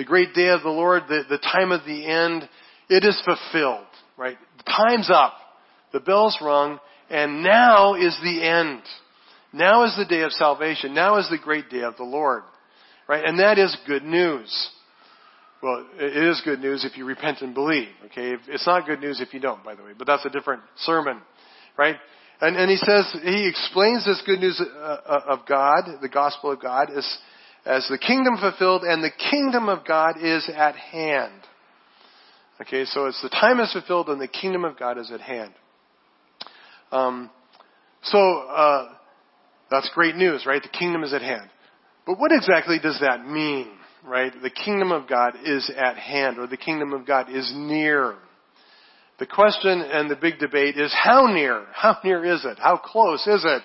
the 0.01 0.05
great 0.05 0.33
day 0.33 0.47
of 0.47 0.63
the 0.63 0.69
Lord, 0.69 1.03
the, 1.07 1.21
the 1.29 1.37
time 1.37 1.71
of 1.71 1.85
the 1.85 2.07
end, 2.07 2.49
It 2.89 3.05
is 3.05 3.21
fulfilled, 3.23 3.85
right? 4.17 4.35
The 4.57 4.63
Time's 4.63 5.11
up. 5.13 5.35
The 5.93 5.99
bell's 5.99 6.35
rung, 6.41 6.79
and 7.11 7.43
now 7.43 7.93
is 7.93 8.17
the 8.23 8.41
end. 8.41 8.81
Now 9.53 9.85
is 9.85 9.95
the 9.95 10.05
day 10.05 10.23
of 10.23 10.31
salvation. 10.31 10.95
Now 10.95 11.19
is 11.19 11.29
the 11.29 11.37
great 11.37 11.69
day 11.69 11.83
of 11.83 11.97
the 11.97 12.03
Lord. 12.03 12.41
Right? 13.07 13.23
And 13.23 13.39
that 13.39 13.59
is 13.59 13.77
good 13.85 14.03
news. 14.03 14.69
Well, 15.61 15.85
it 15.99 16.17
is 16.17 16.41
good 16.43 16.61
news 16.61 16.83
if 16.83 16.97
you 16.97 17.05
repent 17.05 17.41
and 17.41 17.53
believe. 17.53 17.89
Okay? 18.07 18.33
It's 18.47 18.65
not 18.65 18.87
good 18.87 19.01
news 19.01 19.21
if 19.21 19.35
you 19.35 19.39
don't, 19.39 19.63
by 19.63 19.75
the 19.75 19.83
way, 19.83 19.91
but 19.95 20.07
that's 20.07 20.25
a 20.25 20.29
different 20.29 20.63
sermon. 20.77 21.21
Right? 21.77 21.97
And, 22.39 22.57
and 22.57 22.71
he 22.71 22.77
says, 22.77 23.05
he 23.21 23.47
explains 23.47 24.03
this 24.05 24.23
good 24.25 24.39
news 24.39 24.59
uh, 24.59 24.73
uh, 24.73 25.21
of 25.27 25.39
God, 25.47 25.83
the 26.01 26.09
gospel 26.09 26.51
of 26.51 26.59
God, 26.59 26.89
as, 26.89 27.17
as 27.65 27.87
the 27.89 27.97
kingdom 27.97 28.37
fulfilled 28.39 28.83
and 28.83 29.03
the 29.03 29.11
kingdom 29.29 29.69
of 29.69 29.85
God 29.85 30.15
is 30.21 30.49
at 30.55 30.75
hand. 30.75 31.33
Okay, 32.61 32.85
so 32.85 33.05
it's 33.05 33.21
the 33.21 33.29
time 33.29 33.59
is 33.59 33.71
fulfilled 33.71 34.09
and 34.09 34.21
the 34.21 34.27
kingdom 34.27 34.65
of 34.65 34.77
God 34.77 34.97
is 34.97 35.11
at 35.11 35.21
hand. 35.21 35.53
Um, 36.91 37.29
so, 38.03 38.19
uh, 38.19 38.89
that's 39.69 39.89
great 39.93 40.15
news, 40.15 40.45
right? 40.45 40.61
The 40.61 40.69
kingdom 40.69 41.03
is 41.03 41.13
at 41.13 41.21
hand. 41.21 41.49
But 42.05 42.19
what 42.19 42.31
exactly 42.31 42.77
does 42.81 42.99
that 42.99 43.25
mean, 43.25 43.69
right? 44.05 44.33
The 44.41 44.49
kingdom 44.49 44.91
of 44.91 45.07
God 45.07 45.35
is 45.45 45.71
at 45.75 45.97
hand, 45.97 46.37
or 46.37 46.47
the 46.47 46.57
kingdom 46.57 46.93
of 46.93 47.05
God 47.05 47.29
is 47.29 47.51
near. 47.55 48.15
The 49.19 49.27
question 49.27 49.81
and 49.81 50.09
the 50.09 50.15
big 50.15 50.39
debate 50.39 50.77
is 50.77 50.93
how 50.93 51.27
near? 51.27 51.65
How 51.73 51.97
near 52.03 52.25
is 52.25 52.43
it? 52.43 52.57
How 52.59 52.77
close 52.77 53.25
is 53.27 53.45
it? 53.45 53.61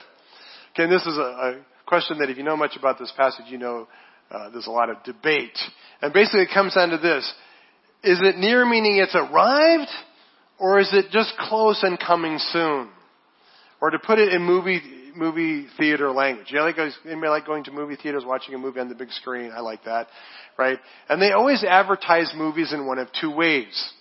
Okay, 0.73 0.89
this 0.89 1.03
is 1.03 1.17
a, 1.17 1.21
a 1.21 1.55
question 1.87 2.19
that 2.19 2.31
if 2.31 2.37
you 2.37 2.43
know 2.43 2.57
much 2.57 2.77
about 2.77 2.99
this 2.99 3.13
passage, 3.17 3.47
you 3.49 3.59
know 3.59 3.89
uh, 4.31 4.51
there's 4.51 4.67
a 4.67 4.71
lot 4.71 4.91
of 4.91 5.03
debate. 5.05 5.57
And 6.03 6.13
basically 6.13 6.43
it 6.43 6.51
comes 6.53 6.75
down 6.75 6.91
to 6.91 6.99
this. 6.99 7.33
Is 8.03 8.21
it 8.23 8.37
near 8.37 8.65
meaning 8.65 8.99
it's 8.99 9.15
arrived? 9.15 9.91
Or 10.59 10.81
is 10.81 10.89
it 10.93 11.11
just 11.11 11.35
close 11.39 11.83
and 11.83 11.99
coming 11.99 12.39
soon? 12.39 12.89
Or 13.81 13.91
to 13.91 13.99
put 13.99 14.19
it 14.19 14.33
in 14.33 14.43
movie 14.43 14.81
movie 15.17 15.67
theater 15.79 16.11
language. 16.11 16.49
You 16.51 16.59
know, 16.59 16.65
like 16.65 16.77
anybody 17.07 17.29
like 17.29 17.47
going 17.47 17.65
to 17.65 17.73
movie 17.73 17.97
theaters, 17.97 18.23
watching 18.27 18.55
a 18.55 18.59
movie 18.59 18.81
on 18.81 18.89
the 18.89 18.95
big 18.95 19.11
screen? 19.11 19.51
I 19.55 19.61
like 19.61 19.85
that, 19.85 20.09
right? 20.59 20.79
And 21.09 21.21
they 21.21 21.33
always 21.33 21.65
advertise 21.65 22.33
movies 22.37 22.73
in 22.73 22.87
one 22.87 22.99
of 22.99 23.09
two 23.19 23.35
ways. 23.35 23.93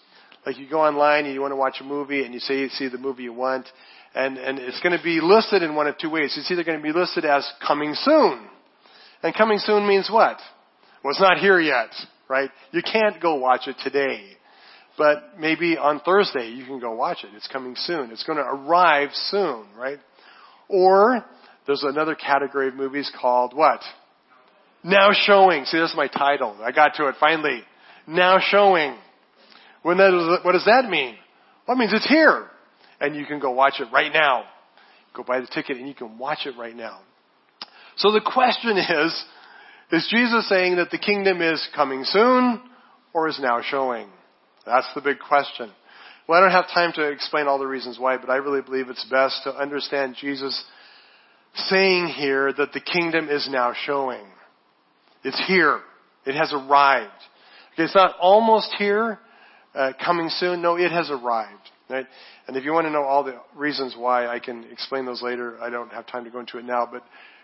Like 0.46 0.58
you 0.58 0.70
go 0.70 0.82
online 0.82 1.26
and 1.26 1.34
you 1.34 1.42
want 1.42 1.54
to 1.54 1.58
watch 1.58 1.78
a 1.80 1.84
movie 1.84 2.24
and 2.24 2.34
you 2.34 2.40
say 2.40 2.60
you 2.60 2.70
see 2.70 2.88
the 2.88 2.98
movie 2.98 3.24
you 3.24 3.34
want, 3.34 3.68
and 4.16 4.38
and 4.38 4.60
it's 4.60 4.80
going 4.82 4.98
to 4.98 5.04
be 5.04 5.20
listed 5.22 5.62
in 5.62 5.76
one 5.76 5.88
of 5.88 5.98
two 5.98 6.10
ways. 6.10 6.36
It's 6.38 6.50
either 6.50 6.64
going 6.64 6.80
to 6.80 6.84
be 6.84 6.98
listed 6.98 7.26
as 7.26 7.48
coming 7.66 7.94
soon, 7.94 8.48
and 9.22 9.36
coming 9.36 9.60
soon 9.60 9.88
means 9.88 10.10
what? 10.12 10.38
Well, 11.04 11.12
it's 11.12 11.22
not 11.22 11.38
here 11.38 11.60
yet, 11.60 11.90
right? 12.28 12.50
You 12.72 12.82
can't 12.82 13.22
go 13.22 13.36
watch 13.36 13.68
it 13.68 13.76
today. 13.84 14.36
But 14.98 15.40
maybe 15.40 15.78
on 15.78 16.00
Thursday 16.00 16.50
you 16.50 16.66
can 16.66 16.80
go 16.80 16.96
watch 16.96 17.24
it. 17.24 17.30
It's 17.36 17.48
coming 17.48 17.76
soon. 17.78 18.12
It's 18.12 18.24
going 18.24 18.38
to 18.38 18.46
arrive 18.46 19.10
soon, 19.14 19.66
right? 19.78 20.00
Or 20.70 21.24
there's 21.68 21.84
another 21.84 22.16
category 22.16 22.70
of 22.70 22.76
movies 22.76 23.12
called 23.20 23.54
what? 23.54 23.82
Now 24.84 25.10
showing. 25.14 25.66
See, 25.66 25.78
this 25.78 25.92
is 25.92 25.98
my 25.98 26.08
title. 26.08 26.56
I 26.64 26.72
got 26.72 26.96
to 26.96 27.08
it 27.08 27.16
finally. 27.20 27.62
Now 28.08 28.40
showing. 28.40 28.96
When 29.82 29.98
that, 29.98 30.40
what 30.44 30.54
does 30.54 30.66
that 30.66 30.90
mean? 30.90 31.16
Well, 31.68 31.76
it 31.76 31.80
means 31.80 31.94
it's 31.94 32.08
here. 32.08 32.48
And 33.00 33.16
you 33.16 33.26
can 33.26 33.40
go 33.40 33.52
watch 33.52 33.76
it 33.80 33.88
right 33.92 34.12
now. 34.12 34.46
Go 35.14 35.24
buy 35.24 35.40
the 35.40 35.48
ticket 35.48 35.78
and 35.78 35.88
you 35.88 35.94
can 35.94 36.18
watch 36.18 36.46
it 36.46 36.56
right 36.58 36.76
now. 36.76 37.00
So 37.98 38.12
the 38.12 38.22
question 38.22 38.78
is, 38.78 39.26
is 39.92 40.08
Jesus 40.12 40.48
saying 40.50 40.78
that 40.78 40.92
the 40.92 40.98
kingdom 40.98 41.42
is 41.42 41.66
coming 41.76 42.04
soon 42.04 42.62
or 43.14 43.28
is 43.28 43.40
now 43.40 43.62
showing? 43.62 44.08
That's 44.66 44.88
the 44.96 45.02
big 45.02 45.18
question. 45.20 45.72
Well, 46.28 46.40
I 46.40 46.42
don't 46.42 46.52
have 46.52 46.68
time 46.74 46.92
to 46.96 47.10
explain 47.10 47.48
all 47.48 47.60
the 47.60 47.68
reasons 47.68 48.00
why, 48.00 48.18
but 48.18 48.32
I 48.32 48.38
really 48.38 48.62
believe 48.62 48.90
it's 48.90 49.06
best 49.12 49.42
to 49.44 49.56
understand 49.56 50.16
Jesus 50.20 50.64
saying 51.56 52.08
here 52.08 52.52
that 52.52 52.74
the 52.74 52.80
kingdom 52.80 53.30
is 53.30 53.48
now 53.50 53.74
showing. 53.86 54.26
It's 55.24 55.42
here. 55.48 55.82
It 56.26 56.34
has 56.34 56.52
arrived. 56.52 57.12
It's 57.78 57.94
not 57.94 58.16
almost 58.20 58.74
here, 58.78 59.20
uh, 59.76 59.94
coming 60.04 60.30
soon. 60.30 60.62
No, 60.62 60.78
it 60.78 60.92
has 60.92 61.12
arrived. 61.12 61.70
Right? 61.90 62.08
And 62.48 62.58
if 62.58 62.64
you 62.64 62.72
want 62.72 62.86
to 62.86 62.92
know 62.92 63.04
all 63.04 63.24
the 63.24 63.40
reasons 63.56 63.96
why, 63.98 64.28
I 64.28 64.40
can 64.40 64.64
explain 64.72 65.06
those 65.06 65.22
later. 65.22 65.62
I 65.62 65.70
don't 65.70 65.92
have 65.92 66.08
time 66.08 66.24
to 66.26 66.32
go 66.32 66.40
into 66.40 66.58
it 66.58 66.66
now, 66.66 66.88
but 66.92 67.04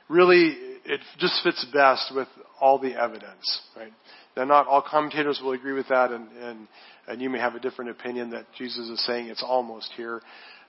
really, 0.09 0.57
it 0.85 0.99
just 1.19 1.41
fits 1.43 1.65
best 1.73 2.11
with 2.15 2.27
all 2.59 2.79
the 2.79 2.99
evidence. 2.99 3.61
Right? 3.77 3.93
Now, 4.35 4.45
not 4.45 4.67
all 4.67 4.81
commentators 4.81 5.39
will 5.43 5.51
agree 5.51 5.73
with 5.73 5.89
that, 5.89 6.11
and, 6.11 6.27
and 6.37 6.67
and 7.07 7.21
you 7.21 7.29
may 7.29 7.39
have 7.39 7.55
a 7.55 7.59
different 7.59 7.91
opinion 7.91 8.31
that 8.31 8.45
Jesus 8.57 8.87
is 8.87 9.05
saying 9.05 9.27
it's 9.27 9.43
almost 9.43 9.91
here. 9.95 10.21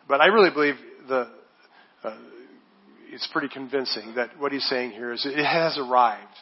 But 0.08 0.20
I 0.20 0.26
really 0.26 0.50
believe 0.50 0.74
the, 1.08 1.28
uh, 2.02 2.16
it's 3.10 3.28
pretty 3.32 3.48
convincing 3.48 4.14
that 4.16 4.30
what 4.38 4.52
he's 4.52 4.64
saying 4.68 4.92
here 4.92 5.12
is 5.12 5.24
it 5.26 5.44
has 5.44 5.78
arrived. 5.78 6.34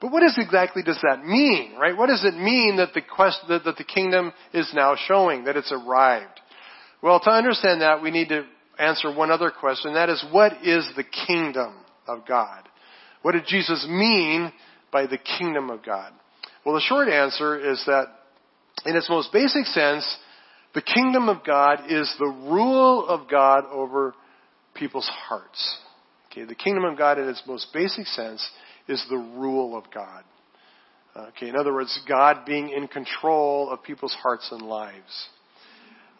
But 0.00 0.12
what 0.12 0.22
is 0.22 0.38
exactly 0.38 0.82
does 0.82 1.00
that 1.02 1.24
mean, 1.24 1.74
right? 1.78 1.96
What 1.96 2.06
does 2.06 2.24
it 2.24 2.34
mean 2.34 2.76
that 2.76 2.94
the 2.94 3.02
quest, 3.02 3.40
that, 3.48 3.64
that 3.64 3.76
the 3.76 3.84
kingdom 3.84 4.32
is 4.54 4.70
now 4.74 4.96
showing, 4.96 5.44
that 5.44 5.56
it's 5.56 5.72
arrived? 5.72 6.39
Well, 7.02 7.20
to 7.20 7.30
understand 7.30 7.80
that, 7.80 8.02
we 8.02 8.10
need 8.10 8.28
to 8.28 8.44
answer 8.78 9.14
one 9.14 9.30
other 9.30 9.50
question. 9.50 9.94
That 9.94 10.10
is, 10.10 10.24
what 10.30 10.64
is 10.64 10.88
the 10.96 11.04
kingdom 11.26 11.74
of 12.06 12.26
God? 12.26 12.68
What 13.22 13.32
did 13.32 13.46
Jesus 13.46 13.86
mean 13.88 14.52
by 14.92 15.06
the 15.06 15.18
kingdom 15.18 15.70
of 15.70 15.84
God? 15.84 16.12
Well, 16.64 16.74
the 16.74 16.80
short 16.80 17.08
answer 17.08 17.58
is 17.72 17.82
that 17.86 18.06
in 18.84 18.96
its 18.96 19.08
most 19.08 19.32
basic 19.32 19.66
sense, 19.66 20.06
the 20.74 20.82
kingdom 20.82 21.28
of 21.28 21.44
God 21.44 21.84
is 21.88 22.14
the 22.18 22.26
rule 22.26 23.06
of 23.06 23.28
God 23.30 23.64
over 23.70 24.14
people's 24.74 25.10
hearts. 25.28 25.78
Okay, 26.30 26.44
the 26.44 26.54
kingdom 26.54 26.84
of 26.84 26.96
God 26.96 27.18
in 27.18 27.28
its 27.28 27.42
most 27.46 27.68
basic 27.72 28.06
sense 28.06 28.48
is 28.88 29.04
the 29.10 29.16
rule 29.16 29.76
of 29.76 29.84
God. 29.92 30.22
Okay, 31.16 31.48
in 31.48 31.56
other 31.56 31.72
words, 31.74 31.98
God 32.08 32.44
being 32.46 32.70
in 32.70 32.86
control 32.86 33.68
of 33.70 33.82
people's 33.82 34.14
hearts 34.22 34.48
and 34.52 34.62
lives. 34.62 35.28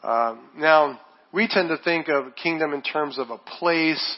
Um, 0.02 0.48
now, 0.56 1.00
we 1.32 1.48
tend 1.48 1.68
to 1.68 1.78
think 1.82 2.08
of 2.08 2.34
kingdom 2.36 2.72
in 2.72 2.82
terms 2.82 3.18
of 3.18 3.30
a 3.30 3.38
place 3.38 4.16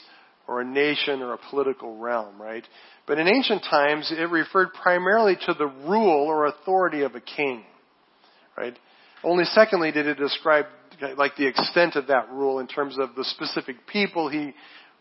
or 0.49 0.61
a 0.61 0.65
nation 0.65 1.23
or 1.23 1.35
a 1.35 1.39
political 1.51 1.99
realm, 1.99 2.41
right? 2.41 2.65
But 3.07 3.19
in 3.19 3.29
ancient 3.29 3.63
times, 3.69 4.13
it 4.17 4.31
referred 4.31 4.73
primarily 4.75 5.37
to 5.47 5.55
the 5.55 5.67
rule 5.67 6.27
or 6.27 6.47
authority 6.47 7.03
of 7.03 7.15
a 7.15 7.21
king 7.21 7.65
right? 8.57 8.79
Only 9.25 9.45
secondly 9.45 9.93
did 9.93 10.07
it 10.07 10.19
describe 10.19 10.67
like 11.17 11.37
the 11.37 11.47
extent 11.47 11.97
of 11.97 12.09
that 12.09 12.31
rule 12.31 12.59
in 12.61 12.67
terms 12.67 12.97
of 12.99 13.15
the 13.17 13.25
specific 13.25 13.77
people 13.87 14.29
he 14.29 14.53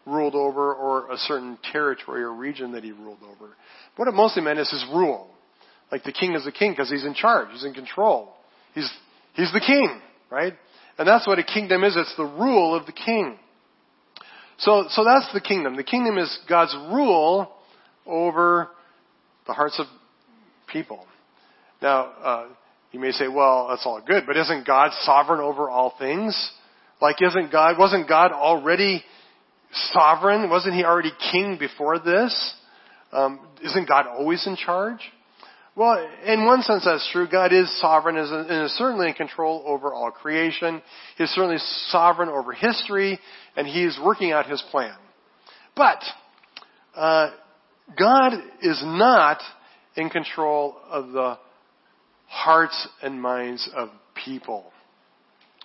ruled 0.06 0.36
over 0.36 0.74
or 0.74 1.12
a 1.12 1.18
certain 1.18 1.60
territory 1.72 2.24
or 2.24 2.34
region 2.34 2.72
that 2.72 2.84
he 2.84 2.92
ruled 2.92 3.20
over. 3.24 3.52
What 3.98 4.08
it 4.08 4.14
mostly 4.14 4.42
meant 4.42 4.58
is 4.58 4.72
his 4.72 4.84
rule. 4.92 5.28
Like 5.92 6.04
the 6.04 6.12
king 6.12 6.34
is 6.34 6.44
the 6.44 6.52
king 6.52 6.72
because 6.72 6.90
he's 6.90 7.04
in 7.04 7.14
charge, 7.14 7.50
he's 7.52 7.66
in 7.66 7.74
control. 7.74 8.34
He's, 8.74 8.90
he's 9.34 9.52
the 9.54 9.60
king, 9.60 10.02
right? 10.32 10.54
And 10.98 11.08
that's 11.08 11.26
what 11.26 11.40
a 11.40 11.44
kingdom 11.44 11.84
is. 11.84 11.96
It's 11.96 12.16
the 12.16 12.24
rule 12.24 12.76
of 12.76 12.86
the 12.86 12.92
king. 12.92 13.38
So, 14.60 14.86
so 14.90 15.04
that's 15.04 15.32
the 15.34 15.42
kingdom. 15.42 15.76
The 15.76 15.84
kingdom 15.84 16.18
is 16.18 16.40
God's 16.48 16.76
rule 16.92 17.52
over 18.06 18.70
the 19.48 19.54
hearts 19.54 19.80
of 19.80 19.88
people. 20.72 21.06
Now, 21.82 22.04
uh, 22.24 22.46
you 22.92 23.00
may 23.00 23.12
say, 23.12 23.28
well, 23.28 23.68
that's 23.70 23.86
all 23.86 24.02
good, 24.06 24.26
but 24.28 24.38
isn't 24.38 24.68
God 24.68 24.92
sovereign 25.02 25.40
over 25.40 25.70
all 25.70 25.94
things? 25.98 26.52
Like, 27.02 27.16
isn't 27.22 27.52
God, 27.52 27.80
wasn't 27.80 28.08
God 28.08 28.32
already 28.32 29.04
sovereign? 29.92 30.50
Wasn't 30.50 30.74
He 30.76 30.84
already 30.84 31.12
king 31.32 31.58
before 31.58 31.98
this? 32.00 32.56
Um, 33.12 33.40
isn't 33.64 33.88
God 33.88 34.06
always 34.08 34.46
in 34.46 34.56
charge? 34.56 35.00
Well, 35.76 36.06
in 36.26 36.46
one 36.46 36.64
sense 36.64 36.84
that's 36.84 37.08
true. 37.14 37.28
God 37.32 37.54
is 37.54 37.80
sovereign 37.80 38.18
and 38.18 38.66
is 38.66 38.72
certainly 38.74 39.08
in 39.08 39.14
control 39.14 39.64
over 39.66 39.94
all 39.94 40.12
creation. 40.12 40.82
He's 41.18 41.30
certainly 41.30 41.60
sovereign 41.88 42.28
over 42.28 42.52
history, 42.52 43.20
and 43.56 43.66
He's 43.66 43.98
working 44.04 44.34
out 44.34 44.48
His 44.48 44.62
plan. 44.70 44.96
But, 45.76 46.04
uh, 46.94 47.32
God 47.98 48.34
is 48.62 48.82
not 48.86 49.42
in 49.96 50.10
control 50.10 50.76
of 50.90 51.12
the 51.12 51.38
hearts 52.28 52.88
and 53.02 53.22
minds 53.22 53.70
of 53.76 53.90
people. 54.26 54.72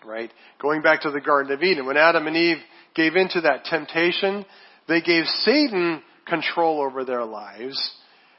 Right? 0.05 0.31
Going 0.61 0.83
back 0.83 1.03
to 1.03 1.11
the 1.11 1.21
Garden 1.21 1.53
of 1.53 1.63
Eden, 1.63 1.85
when 1.85 1.97
Adam 1.97 2.29
and 2.29 2.37
Eve 2.37 2.59
gave 2.95 3.17
into 3.17 3.41
that 3.41 3.65
temptation, 3.65 4.47
they 4.87 5.01
gave 5.01 5.25
Satan 5.27 6.03
control 6.27 6.81
over 6.81 7.05
their 7.05 7.25
lives, 7.25 7.77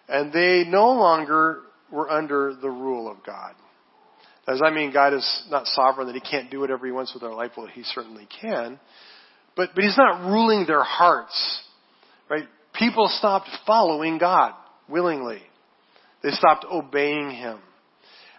and 0.07 0.31
they 0.31 0.63
no 0.67 0.91
longer 0.91 1.61
were 1.91 2.09
under 2.09 2.53
the 2.59 2.69
rule 2.69 3.09
of 3.09 3.17
God. 3.25 3.53
Does 4.47 4.59
that 4.59 4.73
mean 4.73 4.93
God 4.93 5.13
is 5.13 5.45
not 5.49 5.67
sovereign, 5.67 6.07
that 6.07 6.15
He 6.15 6.21
can't 6.21 6.49
do 6.49 6.61
whatever 6.61 6.85
He 6.85 6.91
wants 6.91 7.13
with 7.13 7.21
their 7.21 7.33
life? 7.33 7.51
Well, 7.57 7.67
He 7.67 7.83
certainly 7.83 8.27
can. 8.41 8.79
But, 9.55 9.71
but 9.75 9.83
He's 9.83 9.97
not 9.97 10.29
ruling 10.29 10.65
their 10.65 10.83
hearts. 10.83 11.63
Right? 12.29 12.45
People 12.73 13.09
stopped 13.09 13.49
following 13.65 14.17
God 14.17 14.53
willingly. 14.87 15.41
They 16.23 16.31
stopped 16.31 16.65
obeying 16.71 17.31
Him. 17.31 17.59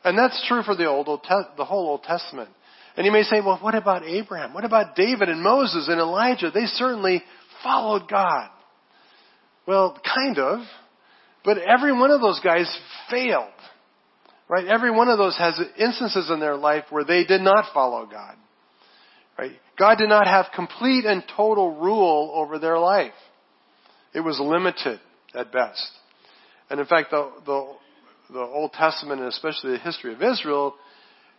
And 0.05 0.17
that's 0.17 0.43
true 0.49 0.63
for 0.63 0.75
the 0.75 0.87
old, 0.87 1.09
old 1.09 1.27
the 1.57 1.65
whole 1.65 1.89
Old 1.89 2.05
Testament. 2.05 2.49
And 2.97 3.05
you 3.05 3.13
may 3.13 3.23
say, 3.23 3.41
well, 3.41 3.59
what 3.61 3.75
about 3.75 4.05
Abraham? 4.05 4.55
What 4.55 4.65
about 4.65 4.97
David 4.97 5.29
and 5.29 5.43
Moses 5.43 5.89
and 5.89 6.01
Elijah? 6.01 6.51
They 6.53 6.65
certainly 6.65 7.23
followed 7.63 8.09
God. 8.09 8.49
Well, 9.67 10.01
kind 10.17 10.39
of. 10.39 10.61
But 11.49 11.57
every 11.57 11.95
one 11.95 12.11
of 12.11 12.21
those 12.21 12.41
guys 12.41 12.71
failed. 13.11 13.49
Right? 14.51 14.67
Every 14.67 14.91
one 14.91 15.09
of 15.09 15.17
those 15.17 15.35
has 15.39 15.59
instances 15.79 16.29
in 16.29 16.41
their 16.41 16.57
life 16.57 16.85
where 16.91 17.05
they 17.05 17.25
did 17.25 17.41
not 17.41 17.73
follow 17.73 18.05
God. 18.05 18.37
Right? 19.39 19.53
God 19.79 19.97
did 19.97 20.11
not 20.11 20.27
have 20.27 20.49
complete 20.55 21.07
and 21.07 21.25
total 21.35 21.81
rule 21.81 22.33
over 22.35 22.59
their 22.59 22.79
life. 22.79 23.15
It 24.13 24.21
was 24.21 24.39
limited 24.39 25.01
at 25.35 25.51
best. 25.51 25.89
And 26.69 26.81
in 26.81 26.87
fact, 26.87 27.13
the, 27.13 27.31
the, 27.47 27.73
the 28.31 28.41
Old 28.41 28.75
Testament 28.75 29.21
and 29.21 29.31
especially 29.31 29.71
the 29.71 29.79
history 29.79 30.13
of 30.13 30.23
Israel 30.23 30.75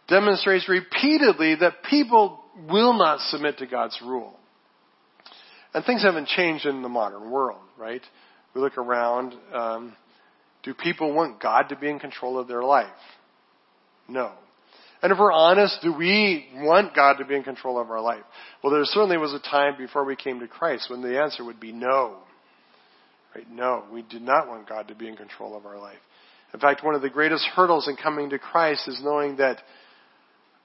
demonstrates 0.08 0.68
repeatedly 0.68 1.54
that 1.60 1.84
people 1.88 2.40
will 2.68 2.94
not 2.94 3.20
submit 3.30 3.60
to 3.60 3.68
God's 3.68 4.00
rule. 4.04 4.40
And 5.76 5.86
things 5.86 6.02
haven't 6.02 6.30
changed 6.30 6.66
in 6.66 6.82
the 6.82 6.90
modern 6.90 7.30
world, 7.30 7.62
right? 7.78 8.02
We 8.54 8.62
look 8.62 8.78
around. 8.78 9.36
Um, 9.54 9.96
do 10.64 10.74
people 10.74 11.14
want 11.14 11.42
God 11.42 11.70
to 11.70 11.76
be 11.76 11.90
in 11.90 12.00
control 12.00 12.38
of 12.38 12.48
their 12.48 12.64
life? 12.64 12.88
No. 14.08 14.32
And 15.02 15.14
if 15.14 15.18
we're 15.18 15.32
honest, 15.32 15.80
do 15.82 15.94
we 15.94 16.48
want 16.56 16.94
God 16.94 17.18
to 17.20 17.26
be 17.26 17.36
in 17.36 17.44
control 17.44 17.80
of 17.80 17.90
our 17.90 18.02
life? 18.02 18.24
Well, 18.62 18.74
there 18.74 18.84
certainly 18.84 19.18
was 19.18 19.34
a 19.34 19.40
time 19.40 19.76
before 19.78 20.04
we 20.04 20.16
came 20.16 20.42
to 20.42 20.48
Christ 20.48 20.90
when 20.90 21.02
the 21.02 21.22
answer 21.22 21.46
would 21.46 21.60
be 21.60 21.72
no. 21.72 22.18
Right? 23.34 23.50
No, 23.50 23.86
we 23.94 24.02
did 24.02 24.22
not 24.22 24.48
want 24.48 24.68
God 24.68 24.90
to 24.90 24.96
be 24.96 25.08
in 25.08 25.16
control 25.16 25.56
of 25.56 25.66
our 25.66 25.78
life. 25.78 26.00
In 26.54 26.60
fact, 26.60 26.84
one 26.84 26.96
of 26.96 27.02
the 27.02 27.10
greatest 27.10 27.46
hurdles 27.56 27.88
in 27.88 27.96
coming 27.96 28.32
to 28.32 28.40
Christ 28.40 28.88
is 28.88 29.00
knowing 29.02 29.38
that 29.38 29.62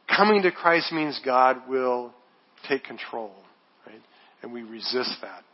coming 0.09 0.43
to 0.43 0.51
Christ 0.51 0.91
means 0.93 1.21
God 1.25 1.69
will 1.69 2.13
take 2.69 2.83
control. 2.85 3.33
Right? 3.87 4.01
And 4.43 4.53
we 4.53 4.63
resist 4.63 5.17
that. 5.23 5.45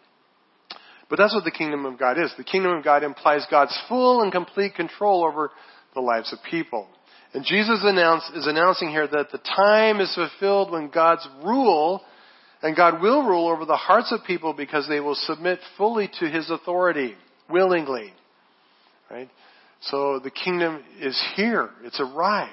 But 1.10 1.18
that's 1.18 1.34
what 1.34 1.44
the 1.44 1.50
kingdom 1.50 1.84
of 1.84 1.98
God 1.98 2.18
is. 2.18 2.32
The 2.38 2.44
kingdom 2.44 2.72
of 2.72 2.84
God 2.84 3.02
implies 3.02 3.44
God's 3.50 3.76
full 3.88 4.22
and 4.22 4.30
complete 4.30 4.76
control 4.76 5.24
over 5.24 5.50
the 5.92 6.00
lives 6.00 6.32
of 6.32 6.38
people. 6.48 6.86
And 7.34 7.44
Jesus 7.44 7.80
announce, 7.82 8.22
is 8.34 8.46
announcing 8.46 8.90
here 8.90 9.08
that 9.08 9.30
the 9.32 9.38
time 9.38 10.00
is 10.00 10.14
fulfilled 10.14 10.70
when 10.70 10.88
God's 10.88 11.26
rule, 11.44 12.00
and 12.62 12.76
God 12.76 13.02
will 13.02 13.24
rule 13.24 13.48
over 13.48 13.64
the 13.64 13.76
hearts 13.76 14.12
of 14.12 14.24
people 14.24 14.52
because 14.52 14.88
they 14.88 15.00
will 15.00 15.16
submit 15.16 15.58
fully 15.76 16.08
to 16.20 16.28
His 16.28 16.48
authority, 16.48 17.14
willingly. 17.48 18.12
Right? 19.10 19.28
So 19.82 20.20
the 20.22 20.30
kingdom 20.30 20.82
is 21.00 21.20
here. 21.34 21.70
It's 21.82 22.00
arrived. 22.00 22.52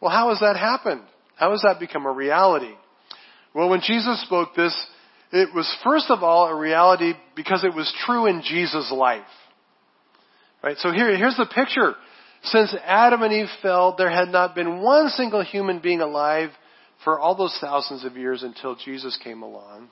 Well, 0.00 0.10
how 0.10 0.30
has 0.30 0.40
that 0.40 0.56
happened? 0.56 1.02
How 1.36 1.50
has 1.50 1.62
that 1.62 1.78
become 1.78 2.06
a 2.06 2.12
reality? 2.12 2.72
Well, 3.54 3.68
when 3.68 3.80
Jesus 3.80 4.22
spoke 4.22 4.54
this, 4.54 4.74
it 5.32 5.54
was 5.54 5.74
first 5.82 6.06
of 6.10 6.22
all 6.22 6.46
a 6.48 6.54
reality 6.54 7.14
because 7.34 7.64
it 7.64 7.74
was 7.74 7.92
true 8.04 8.26
in 8.26 8.42
Jesus' 8.42 8.92
life. 8.92 9.22
Right? 10.62 10.76
So 10.78 10.92
here, 10.92 11.16
here's 11.16 11.36
the 11.36 11.46
picture. 11.46 11.94
Since 12.44 12.74
Adam 12.84 13.22
and 13.22 13.32
Eve 13.32 13.48
fell, 13.62 13.94
there 13.96 14.10
had 14.10 14.28
not 14.28 14.54
been 14.54 14.80
one 14.80 15.08
single 15.08 15.42
human 15.42 15.80
being 15.80 16.00
alive 16.00 16.50
for 17.04 17.18
all 17.18 17.34
those 17.36 17.56
thousands 17.60 18.04
of 18.04 18.16
years 18.16 18.42
until 18.42 18.76
Jesus 18.76 19.18
came 19.22 19.42
along 19.42 19.88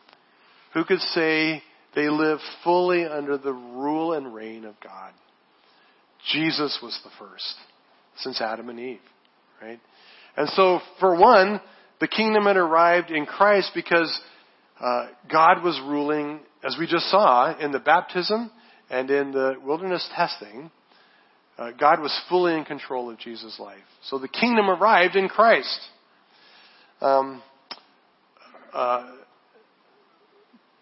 who 0.75 0.85
could 0.85 1.01
say 1.01 1.63
they 1.95 2.09
live 2.09 2.39
fully 2.63 3.05
under 3.05 3.37
the 3.37 3.53
rule 3.53 4.13
and 4.13 4.35
reign 4.35 4.65
of 4.65 4.75
God. 4.81 5.13
Jesus 6.33 6.79
was 6.83 6.99
the 7.03 7.11
first 7.19 7.55
since 8.19 8.41
Adam 8.41 8.69
and 8.69 8.79
Eve, 8.79 9.01
right? 9.61 9.81
And 10.37 10.49
so, 10.51 10.81
for 11.01 11.19
one, 11.19 11.61
the 12.01 12.09
kingdom 12.09 12.45
had 12.45 12.57
arrived 12.57 13.11
in 13.11 13.27
Christ 13.27 13.73
because 13.75 14.21
uh, 14.81 15.09
God 15.31 15.63
was 15.63 15.81
ruling, 15.87 16.41
as 16.65 16.77
we 16.79 16.87
just 16.87 17.11
saw, 17.11 17.57
in 17.59 17.73
the 17.73 17.79
baptism 17.79 18.51
and 18.89 19.11
in 19.11 19.33
the 19.33 19.57
wilderness 19.65 20.09
testing. 20.15 20.71
Uh, 21.59 21.73
God 21.79 22.01
was 22.01 22.19
fully 22.29 22.55
in 22.55 22.65
control 22.65 23.11
of 23.11 23.19
Jesus' 23.19 23.59
life. 23.61 23.79
So 24.05 24.19
the 24.19 24.29
kingdom 24.29 24.71
arrived 24.71 25.17
in 25.17 25.29
Christ. 25.29 25.81
Um, 27.01 27.43
uh, 28.73 29.11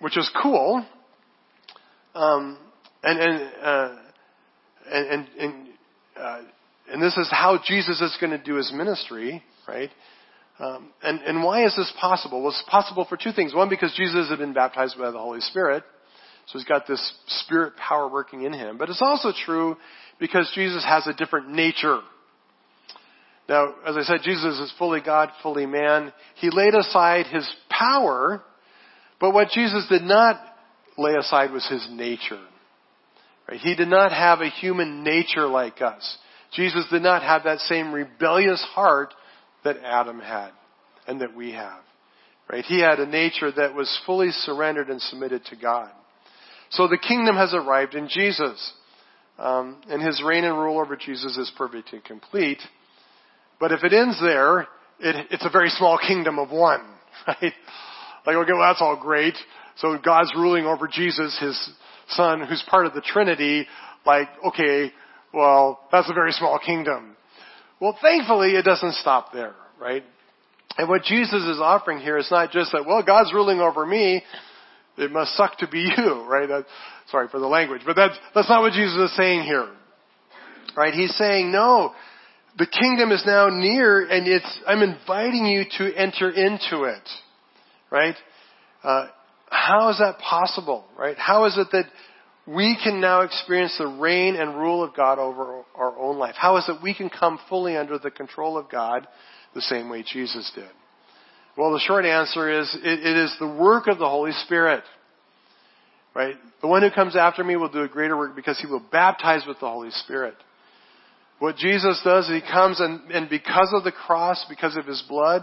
which 0.01 0.17
is 0.17 0.31
cool. 0.43 0.85
Um, 2.15 2.59
and 3.03 3.19
and, 3.19 3.53
uh, 3.63 3.97
and 4.91 5.07
and 5.07 5.29
and, 5.39 5.69
uh, 6.17 6.41
and 6.93 7.03
this 7.03 7.17
is 7.17 7.29
how 7.31 7.61
Jesus 7.65 8.01
is 8.01 8.17
going 8.21 8.31
to 8.31 8.43
do 8.43 8.55
his 8.55 8.73
ministry, 8.73 9.43
right? 9.67 9.91
Um, 10.61 10.89
and, 11.03 11.21
and 11.21 11.45
why 11.45 11.65
is 11.65 11.75
this 11.77 11.93
possible? 12.01 12.41
Well, 12.41 12.51
it's 12.51 12.65
possible 12.69 13.07
for 13.09 13.17
two 13.17 13.33
things. 13.33 13.55
One, 13.55 13.69
because 13.69 13.95
Jesus 13.97 14.29
had 14.29 14.39
been 14.39 14.53
baptized 14.53 14.99
by 14.99 15.11
the 15.11 15.19
Holy 15.19 15.41
Spirit, 15.41 15.85
so 16.47 16.59
he's 16.59 16.67
got 16.67 16.87
this 16.87 17.15
spirit 17.27 17.77
power 17.77 18.09
working 18.09 18.43
in 18.43 18.53
him. 18.53 18.79
But 18.79 18.89
it's 18.89 19.03
also 19.03 19.33
true 19.45 19.77
because 20.19 20.51
Jesus 20.55 20.85
has 20.85 21.07
a 21.07 21.13
different 21.13 21.51
nature. 21.51 22.01
Now, 23.49 23.75
as 23.87 23.97
I 23.97 24.03
said, 24.03 24.21
Jesus 24.25 24.59
is 24.59 24.73
fully 24.79 25.01
God, 25.01 25.31
fully 25.43 25.67
man. 25.67 26.13
He 26.37 26.51
laid 26.51 26.75
aside 26.75 27.27
his 27.27 27.49
power, 27.71 28.43
but 29.21 29.33
what 29.33 29.51
Jesus 29.51 29.87
did 29.89 30.03
not 30.03 30.41
lay 30.99 31.15
aside 31.15 31.53
was 31.53 31.67
his 31.69 31.87
nature. 31.91 32.43
Right? 33.49 33.61
He 33.61 33.75
did 33.75 33.89
not 33.89 34.13
have 34.13 34.41
a 34.41 34.51
human 34.51 35.03
nature 35.03 35.47
like 35.47 35.81
us. 35.81 36.19
Jesus 36.53 36.85
did 36.91 37.03
not 37.03 37.23
have 37.23 37.45
that 37.45 37.61
same 37.61 37.93
rebellious 37.93 38.63
heart 38.75 39.15
that 39.65 39.79
Adam 39.85 40.21
had 40.21 40.51
and 41.07 41.21
that 41.21 41.35
we 41.35 41.53
have. 41.53 41.81
Right? 42.51 42.65
He 42.65 42.81
had 42.81 42.99
a 42.99 43.07
nature 43.07 43.53
that 43.53 43.75
was 43.75 44.01
fully 44.07 44.31
surrendered 44.31 44.89
and 44.89 45.01
submitted 45.01 45.45
to 45.47 45.57
God. 45.57 45.91
So 46.71 46.89
the 46.89 46.99
kingdom 46.99 47.37
has 47.37 47.53
arrived 47.55 47.95
in 47.95 48.09
Jesus. 48.09 48.73
Um, 49.39 49.81
and 49.89 50.03
his 50.03 50.23
reign 50.25 50.45
and 50.45 50.59
rule 50.59 50.81
over 50.81 50.97
Jesus 50.97 51.37
is 51.37 51.53
perfect 51.57 51.93
and 51.93 52.03
complete. 52.03 52.59
But 53.61 53.73
if 53.73 53.85
it 53.85 53.93
ends 53.93 54.21
there, 54.21 54.63
it, 55.01 55.27
it's 55.31 55.45
a 55.45 55.51
very 55.51 55.71
small 55.71 55.99
kingdom 55.99 56.39
of 56.39 56.51
one, 56.51 56.83
right? 57.27 57.53
Like, 58.27 58.37
okay, 58.37 58.53
well, 58.53 58.69
that's 58.69 58.83
all 58.83 58.99
great. 59.01 59.35
So 59.77 59.97
God's 60.05 60.33
ruling 60.37 60.67
over 60.67 60.89
Jesus, 60.89 61.39
his 61.41 61.71
son, 62.09 62.45
who's 62.47 62.65
part 62.69 62.87
of 62.87 62.95
the 62.95 63.01
Trinity. 63.01 63.67
Like, 64.05 64.29
okay, 64.47 64.93
well, 65.33 65.81
that's 65.93 66.11
a 66.11 66.15
very 66.15 66.33
small 66.33 66.59
kingdom. 66.59 67.17
Well, 67.81 67.97
thankfully, 68.03 68.57
it 68.57 68.65
doesn't 68.65 68.95
stop 68.95 69.33
there, 69.33 69.55
right? 69.81 70.03
And 70.77 70.89
what 70.89 71.03
Jesus 71.03 71.43
is 71.45 71.59
offering 71.61 71.99
here 71.99 72.19
is 72.19 72.29
not 72.31 72.51
just 72.51 72.73
that, 72.73 72.87
well, 72.87 73.03
God's 73.03 73.33
ruling 73.33 73.61
over 73.61 73.87
me, 73.87 74.23
it 74.97 75.13
must 75.13 75.37
suck 75.37 75.59
to 75.59 75.69
be 75.69 75.91
you, 75.97 76.25
right? 76.25 76.49
That, 76.49 76.67
sorry 77.11 77.29
for 77.29 77.41
the 77.41 77.47
language, 77.47 77.83
but 77.87 77.97
that's, 77.97 78.15
that's 78.35 78.49
not 78.49 78.63
what 78.63 78.73
Jesus 78.73 79.11
is 79.11 79.17
saying 79.17 79.43
here. 79.43 79.69
Right? 80.77 80.95
He's 80.95 81.15
saying, 81.17 81.51
no, 81.51 81.93
the 82.59 82.67
kingdom 82.67 83.11
is 83.11 83.23
now 83.27 83.49
near 83.49 84.07
and 84.07 84.27
it's, 84.27 84.61
I'm 84.67 84.83
inviting 84.83 85.47
you 85.47 85.65
to 85.79 85.95
enter 85.97 86.31
into 86.31 86.85
it. 86.85 87.09
Right? 87.91 88.17
Uh, 88.83 89.07
how 89.51 89.91
is 89.91 89.99
that 89.99 90.19
possible? 90.19 90.85
Right? 90.97 91.17
How 91.17 91.47
is 91.47 91.57
it 91.57 91.69
that 91.73 91.85
we 92.49 92.79
can 92.83 93.01
now 93.01 93.21
experience 93.21 93.77
the 93.79 93.87
reign 93.87 94.35
and 94.35 94.57
rule 94.57 94.83
of 94.83 94.97
God 94.97 95.19
over 95.19 95.65
our 95.75 95.99
own 95.99 96.17
life? 96.19 96.35
How 96.37 96.57
is 96.57 96.69
it 96.69 96.83
we 96.83 96.95
can 96.95 97.11
come 97.11 97.39
fully 97.49 97.77
under 97.77 97.99
the 97.99 98.11
control 98.11 98.57
of 98.57 98.71
God 98.71 99.07
the 99.55 99.61
same 99.61 99.91
way 99.91 100.03
Jesus 100.03 100.51
did? 100.55 100.71
Well, 101.59 101.73
the 101.73 101.81
short 101.81 102.05
answer 102.05 102.61
is 102.61 102.75
it, 102.83 103.01
it 103.01 103.17
is 103.17 103.35
the 103.39 103.49
work 103.49 103.87
of 103.87 103.99
the 103.99 104.09
Holy 104.09 104.33
Spirit. 104.33 104.83
Right? 106.15 106.37
The 106.63 106.69
one 106.69 106.83
who 106.83 106.91
comes 106.91 107.17
after 107.17 107.45
me 107.45 107.57
will 107.57 107.69
do 107.69 107.83
a 107.83 107.89
greater 107.89 108.17
work 108.17 108.35
because 108.35 108.59
he 108.59 108.67
will 108.67 108.83
baptize 108.91 109.43
with 109.47 109.61
the 109.61 109.69
Holy 109.69 109.91
Spirit. 109.91 110.35
What 111.41 111.57
Jesus 111.57 112.01
does 112.03 112.29
is 112.29 112.43
he 112.43 112.51
comes 112.51 112.81
and, 112.81 113.11
and 113.11 113.29
because 113.29 113.73
of 113.75 113.85
the 113.85 113.93
cross, 113.93 114.45
because 114.49 114.77
of 114.77 114.87
his 114.87 115.03
blood, 115.09 115.43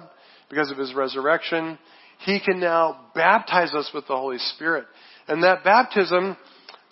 because 0.50 0.72
of 0.72 0.78
his 0.78 0.94
resurrection, 0.94 1.78
he 2.26 2.40
can 2.44 2.60
now 2.60 3.08
baptize 3.14 3.74
us 3.74 3.92
with 3.94 4.08
the 4.08 4.16
Holy 4.16 4.38
Spirit. 4.38 4.86
And 5.28 5.44
that 5.44 5.64
baptism 5.64 6.36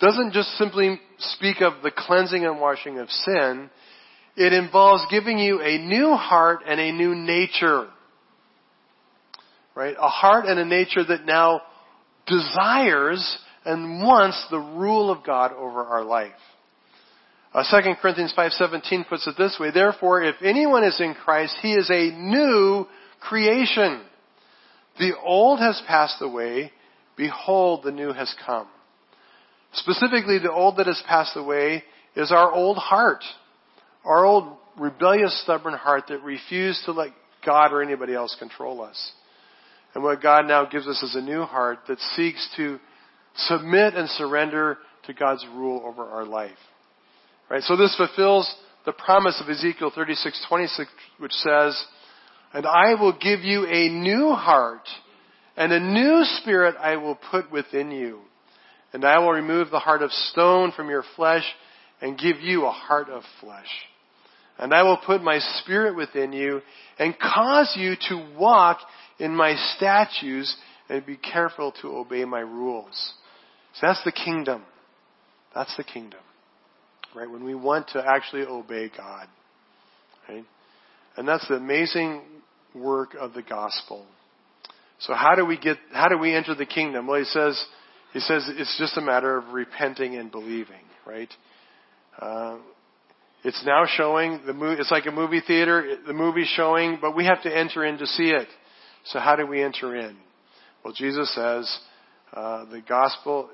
doesn't 0.00 0.32
just 0.32 0.48
simply 0.58 1.00
speak 1.18 1.60
of 1.60 1.82
the 1.82 1.90
cleansing 1.90 2.44
and 2.44 2.60
washing 2.60 2.98
of 2.98 3.08
sin. 3.10 3.70
It 4.36 4.52
involves 4.52 5.04
giving 5.10 5.38
you 5.38 5.60
a 5.60 5.78
new 5.78 6.14
heart 6.14 6.60
and 6.66 6.80
a 6.80 6.92
new 6.92 7.14
nature. 7.14 7.88
Right? 9.74 9.96
A 9.98 10.08
heart 10.08 10.46
and 10.46 10.58
a 10.58 10.64
nature 10.64 11.04
that 11.04 11.24
now 11.24 11.62
desires 12.26 13.38
and 13.64 14.02
wants 14.02 14.44
the 14.50 14.58
rule 14.58 15.10
of 15.10 15.24
God 15.24 15.52
over 15.52 15.84
our 15.84 16.04
life. 16.04 16.32
Uh, 17.52 17.62
2 17.70 17.94
Corinthians 18.02 18.34
5.17 18.36 19.08
puts 19.08 19.26
it 19.28 19.36
this 19.38 19.56
way, 19.60 19.70
Therefore, 19.70 20.22
if 20.22 20.34
anyone 20.42 20.82
is 20.82 21.00
in 21.00 21.14
Christ, 21.14 21.56
he 21.62 21.74
is 21.74 21.88
a 21.88 22.10
new 22.10 22.86
creation. 23.20 24.02
The 24.98 25.12
old 25.24 25.60
has 25.60 25.80
passed 25.86 26.20
away. 26.20 26.72
Behold, 27.16 27.84
the 27.84 27.92
new 27.92 28.12
has 28.12 28.34
come. 28.44 28.66
Specifically, 29.74 30.38
the 30.38 30.52
old 30.52 30.76
that 30.76 30.86
has 30.86 31.02
passed 31.06 31.36
away 31.36 31.82
is 32.16 32.30
our 32.30 32.52
old 32.52 32.76
heart, 32.76 33.24
our 34.04 34.24
old 34.24 34.56
rebellious, 34.78 35.40
stubborn 35.42 35.74
heart 35.74 36.04
that 36.08 36.22
refused 36.22 36.84
to 36.84 36.92
let 36.92 37.10
God 37.44 37.72
or 37.72 37.82
anybody 37.82 38.14
else 38.14 38.36
control 38.38 38.82
us. 38.82 39.12
And 39.94 40.02
what 40.02 40.22
God 40.22 40.46
now 40.46 40.64
gives 40.64 40.86
us 40.86 41.02
is 41.02 41.14
a 41.14 41.20
new 41.20 41.42
heart 41.42 41.80
that 41.88 42.00
seeks 42.16 42.48
to 42.56 42.78
submit 43.36 43.94
and 43.94 44.08
surrender 44.10 44.78
to 45.06 45.12
God's 45.12 45.44
rule 45.54 45.82
over 45.84 46.04
our 46.04 46.24
life. 46.24 46.56
Right? 47.50 47.62
So 47.62 47.76
this 47.76 47.94
fulfills 47.96 48.52
the 48.86 48.92
promise 48.92 49.40
of 49.40 49.48
Ezekiel 49.48 49.90
36:26 49.90 50.88
which 51.18 51.32
says, 51.32 51.86
"And 52.52 52.66
I 52.66 52.94
will 52.94 53.12
give 53.12 53.44
you 53.44 53.66
a 53.66 53.88
new 53.88 54.32
heart, 54.32 54.88
and 55.56 55.72
a 55.72 55.80
new 55.80 56.24
spirit 56.24 56.76
I 56.78 56.96
will 56.96 57.14
put 57.14 57.50
within 57.50 57.90
you. 57.90 58.20
And 58.94 59.04
I 59.04 59.18
will 59.18 59.32
remove 59.32 59.70
the 59.70 59.80
heart 59.80 60.02
of 60.02 60.12
stone 60.12 60.70
from 60.70 60.88
your 60.88 61.02
flesh 61.16 61.44
and 62.00 62.16
give 62.16 62.40
you 62.40 62.64
a 62.64 62.70
heart 62.70 63.08
of 63.08 63.24
flesh. 63.40 63.66
And 64.56 64.72
I 64.72 64.84
will 64.84 64.98
put 65.04 65.20
my 65.20 65.40
spirit 65.58 65.96
within 65.96 66.32
you 66.32 66.62
and 66.96 67.18
cause 67.18 67.74
you 67.76 67.96
to 68.08 68.34
walk 68.38 68.78
in 69.18 69.34
my 69.34 69.56
statutes 69.76 70.56
and 70.88 71.04
be 71.04 71.16
careful 71.16 71.72
to 71.82 71.88
obey 71.88 72.24
my 72.24 72.38
rules. 72.38 73.14
So 73.74 73.88
that's 73.88 74.04
the 74.04 74.12
kingdom. 74.12 74.62
That's 75.56 75.76
the 75.76 75.84
kingdom. 75.84 76.20
Right? 77.16 77.28
When 77.28 77.42
we 77.42 77.56
want 77.56 77.88
to 77.88 78.04
actually 78.06 78.42
obey 78.42 78.92
God. 78.96 79.26
Right? 80.28 80.44
And 81.16 81.26
that's 81.26 81.48
the 81.48 81.56
amazing 81.56 82.22
work 82.76 83.16
of 83.18 83.34
the 83.34 83.42
gospel. 83.42 84.06
So 85.00 85.14
how 85.14 85.34
do 85.34 85.44
we 85.44 85.58
get, 85.58 85.78
how 85.92 86.06
do 86.06 86.16
we 86.16 86.32
enter 86.32 86.54
the 86.54 86.64
kingdom? 86.64 87.08
Well, 87.08 87.18
he 87.18 87.24
says, 87.24 87.60
he 88.14 88.20
says 88.20 88.44
it's 88.48 88.78
just 88.78 88.96
a 88.96 89.00
matter 89.00 89.36
of 89.36 89.52
repenting 89.52 90.16
and 90.16 90.30
believing, 90.30 90.84
right? 91.04 91.28
Uh, 92.18 92.58
it's 93.42 93.62
now 93.66 93.84
showing 93.86 94.40
the 94.46 94.54
movie. 94.54 94.80
It's 94.80 94.92
like 94.92 95.06
a 95.06 95.10
movie 95.10 95.42
theater. 95.44 95.96
The 96.06 96.12
movie's 96.12 96.46
showing, 96.46 96.98
but 97.00 97.16
we 97.16 97.26
have 97.26 97.42
to 97.42 97.54
enter 97.54 97.84
in 97.84 97.98
to 97.98 98.06
see 98.06 98.30
it. 98.30 98.46
So 99.06 99.18
how 99.18 99.34
do 99.34 99.46
we 99.46 99.62
enter 99.62 99.96
in? 99.96 100.16
Well, 100.84 100.94
Jesus 100.96 101.34
says 101.34 101.78
uh, 102.32 102.66
the 102.66 102.80
gospel 102.88 103.50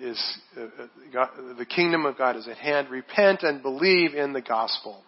is 0.00 0.38
uh, 0.56 0.66
God, 1.12 1.30
the 1.58 1.66
kingdom 1.66 2.06
of 2.06 2.16
God 2.16 2.36
is 2.36 2.46
at 2.46 2.58
hand. 2.58 2.90
Repent 2.90 3.42
and 3.42 3.60
believe 3.60 4.14
in 4.14 4.32
the 4.32 4.40
gospel. 4.40 5.02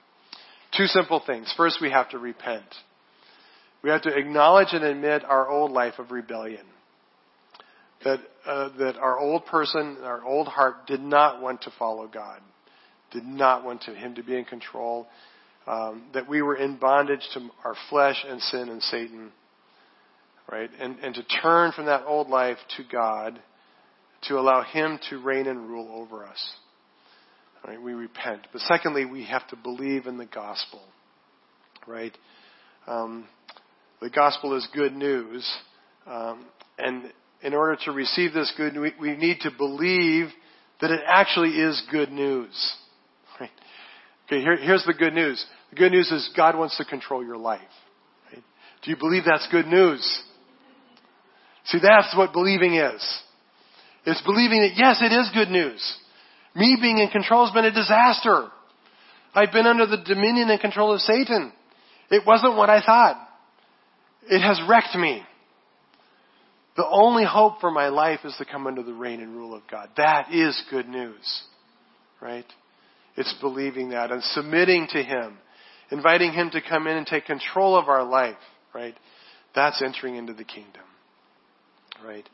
Two 0.76 0.86
simple 0.86 1.22
things. 1.24 1.54
First, 1.56 1.78
we 1.80 1.90
have 1.90 2.10
to 2.10 2.18
repent. 2.18 2.64
We 3.84 3.90
have 3.90 4.02
to 4.02 4.10
acknowledge 4.16 4.68
and 4.72 4.82
admit 4.82 5.24
our 5.24 5.48
old 5.48 5.70
life 5.70 5.94
of 5.98 6.10
rebellion. 6.10 6.66
That 8.04 8.18
uh, 8.46 8.70
that 8.78 8.96
our 8.96 9.18
old 9.18 9.46
person, 9.46 9.98
our 10.02 10.24
old 10.24 10.48
heart, 10.48 10.86
did 10.86 11.00
not 11.00 11.40
want 11.40 11.62
to 11.62 11.72
follow 11.78 12.06
God 12.06 12.40
did 13.12 13.24
not 13.24 13.64
want 13.64 13.82
to, 13.82 13.94
him 13.94 14.14
to 14.14 14.22
be 14.22 14.36
in 14.36 14.44
control, 14.44 15.06
um, 15.66 16.04
that 16.14 16.28
we 16.28 16.42
were 16.42 16.56
in 16.56 16.76
bondage 16.76 17.26
to 17.34 17.48
our 17.64 17.76
flesh 17.88 18.24
and 18.28 18.40
sin 18.40 18.68
and 18.68 18.82
Satan, 18.82 19.30
right? 20.50 20.70
And, 20.80 20.98
and 21.00 21.14
to 21.14 21.22
turn 21.22 21.72
from 21.72 21.86
that 21.86 22.04
old 22.06 22.28
life 22.28 22.58
to 22.76 22.84
God, 22.90 23.40
to 24.28 24.38
allow 24.38 24.62
him 24.62 24.98
to 25.10 25.22
reign 25.22 25.46
and 25.46 25.68
rule 25.68 25.88
over 25.92 26.24
us. 26.24 26.54
Right? 27.66 27.80
We 27.80 27.92
repent. 27.92 28.48
But 28.52 28.62
secondly, 28.62 29.04
we 29.04 29.24
have 29.26 29.46
to 29.48 29.56
believe 29.56 30.06
in 30.06 30.18
the 30.18 30.26
gospel, 30.26 30.80
right? 31.86 32.16
Um, 32.88 33.28
the 34.00 34.10
gospel 34.10 34.56
is 34.56 34.66
good 34.74 34.94
news. 34.94 35.48
Um, 36.04 36.44
and 36.76 37.12
in 37.42 37.54
order 37.54 37.76
to 37.84 37.92
receive 37.92 38.32
this 38.32 38.52
good, 38.56 38.76
we, 38.78 38.92
we 39.00 39.16
need 39.16 39.40
to 39.40 39.50
believe 39.56 40.28
that 40.80 40.90
it 40.90 41.00
actually 41.06 41.50
is 41.50 41.82
good 41.90 42.10
news. 42.10 42.74
Okay, 44.28 44.40
here, 44.40 44.56
here's 44.56 44.84
the 44.86 44.94
good 44.94 45.12
news. 45.12 45.44
The 45.70 45.76
good 45.76 45.92
news 45.92 46.10
is 46.10 46.30
God 46.36 46.56
wants 46.56 46.78
to 46.78 46.84
control 46.84 47.24
your 47.24 47.36
life. 47.36 47.60
Right? 48.30 48.42
Do 48.82 48.90
you 48.90 48.96
believe 48.96 49.24
that's 49.26 49.46
good 49.50 49.66
news? 49.66 50.00
See, 51.66 51.78
that's 51.82 52.16
what 52.16 52.32
believing 52.32 52.74
is. 52.74 53.22
It's 54.06 54.22
believing 54.22 54.62
that 54.62 54.76
yes, 54.76 55.00
it 55.02 55.12
is 55.12 55.28
good 55.34 55.48
news. 55.48 55.82
Me 56.54 56.78
being 56.80 56.98
in 56.98 57.08
control 57.08 57.44
has 57.44 57.52
been 57.52 57.64
a 57.64 57.72
disaster. 57.72 58.48
I've 59.34 59.52
been 59.52 59.66
under 59.66 59.86
the 59.86 59.98
dominion 59.98 60.50
and 60.50 60.60
control 60.60 60.94
of 60.94 61.00
Satan. 61.00 61.52
It 62.10 62.22
wasn't 62.26 62.56
what 62.56 62.70
I 62.70 62.80
thought. 62.80 63.16
It 64.30 64.40
has 64.40 64.60
wrecked 64.68 64.94
me. 64.94 65.22
The 66.76 66.86
only 66.86 67.24
hope 67.24 67.60
for 67.60 67.70
my 67.70 67.88
life 67.88 68.20
is 68.24 68.34
to 68.38 68.44
come 68.44 68.66
under 68.66 68.82
the 68.82 68.94
reign 68.94 69.20
and 69.20 69.36
rule 69.36 69.54
of 69.54 69.62
God. 69.70 69.90
That 69.96 70.32
is 70.32 70.60
good 70.70 70.88
news. 70.88 71.42
Right? 72.20 72.46
It's 73.16 73.34
believing 73.40 73.90
that 73.90 74.10
and 74.10 74.22
submitting 74.22 74.88
to 74.92 75.02
Him, 75.02 75.36
inviting 75.90 76.32
Him 76.32 76.50
to 76.50 76.60
come 76.62 76.86
in 76.86 76.96
and 76.96 77.06
take 77.06 77.26
control 77.26 77.76
of 77.76 77.88
our 77.88 78.04
life, 78.04 78.36
right? 78.74 78.94
That's 79.54 79.82
entering 79.82 80.16
into 80.16 80.32
the 80.32 80.44
kingdom, 80.44 80.82
right? 82.04 82.28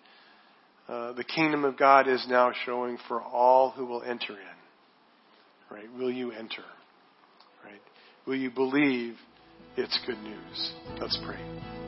Uh, 0.88 1.12
the 1.12 1.24
kingdom 1.24 1.64
of 1.64 1.76
God 1.76 2.08
is 2.08 2.24
now 2.28 2.52
showing 2.64 2.98
for 3.08 3.20
all 3.20 3.70
who 3.70 3.86
will 3.86 4.02
enter 4.02 4.34
in, 4.34 5.76
right? 5.76 5.92
Will 5.98 6.12
you 6.12 6.30
enter, 6.30 6.64
right? 7.64 7.80
Will 8.26 8.36
you 8.36 8.50
believe 8.50 9.16
it's 9.76 9.98
good 10.06 10.18
news? 10.18 10.72
Let's 11.00 11.18
pray. 11.24 11.87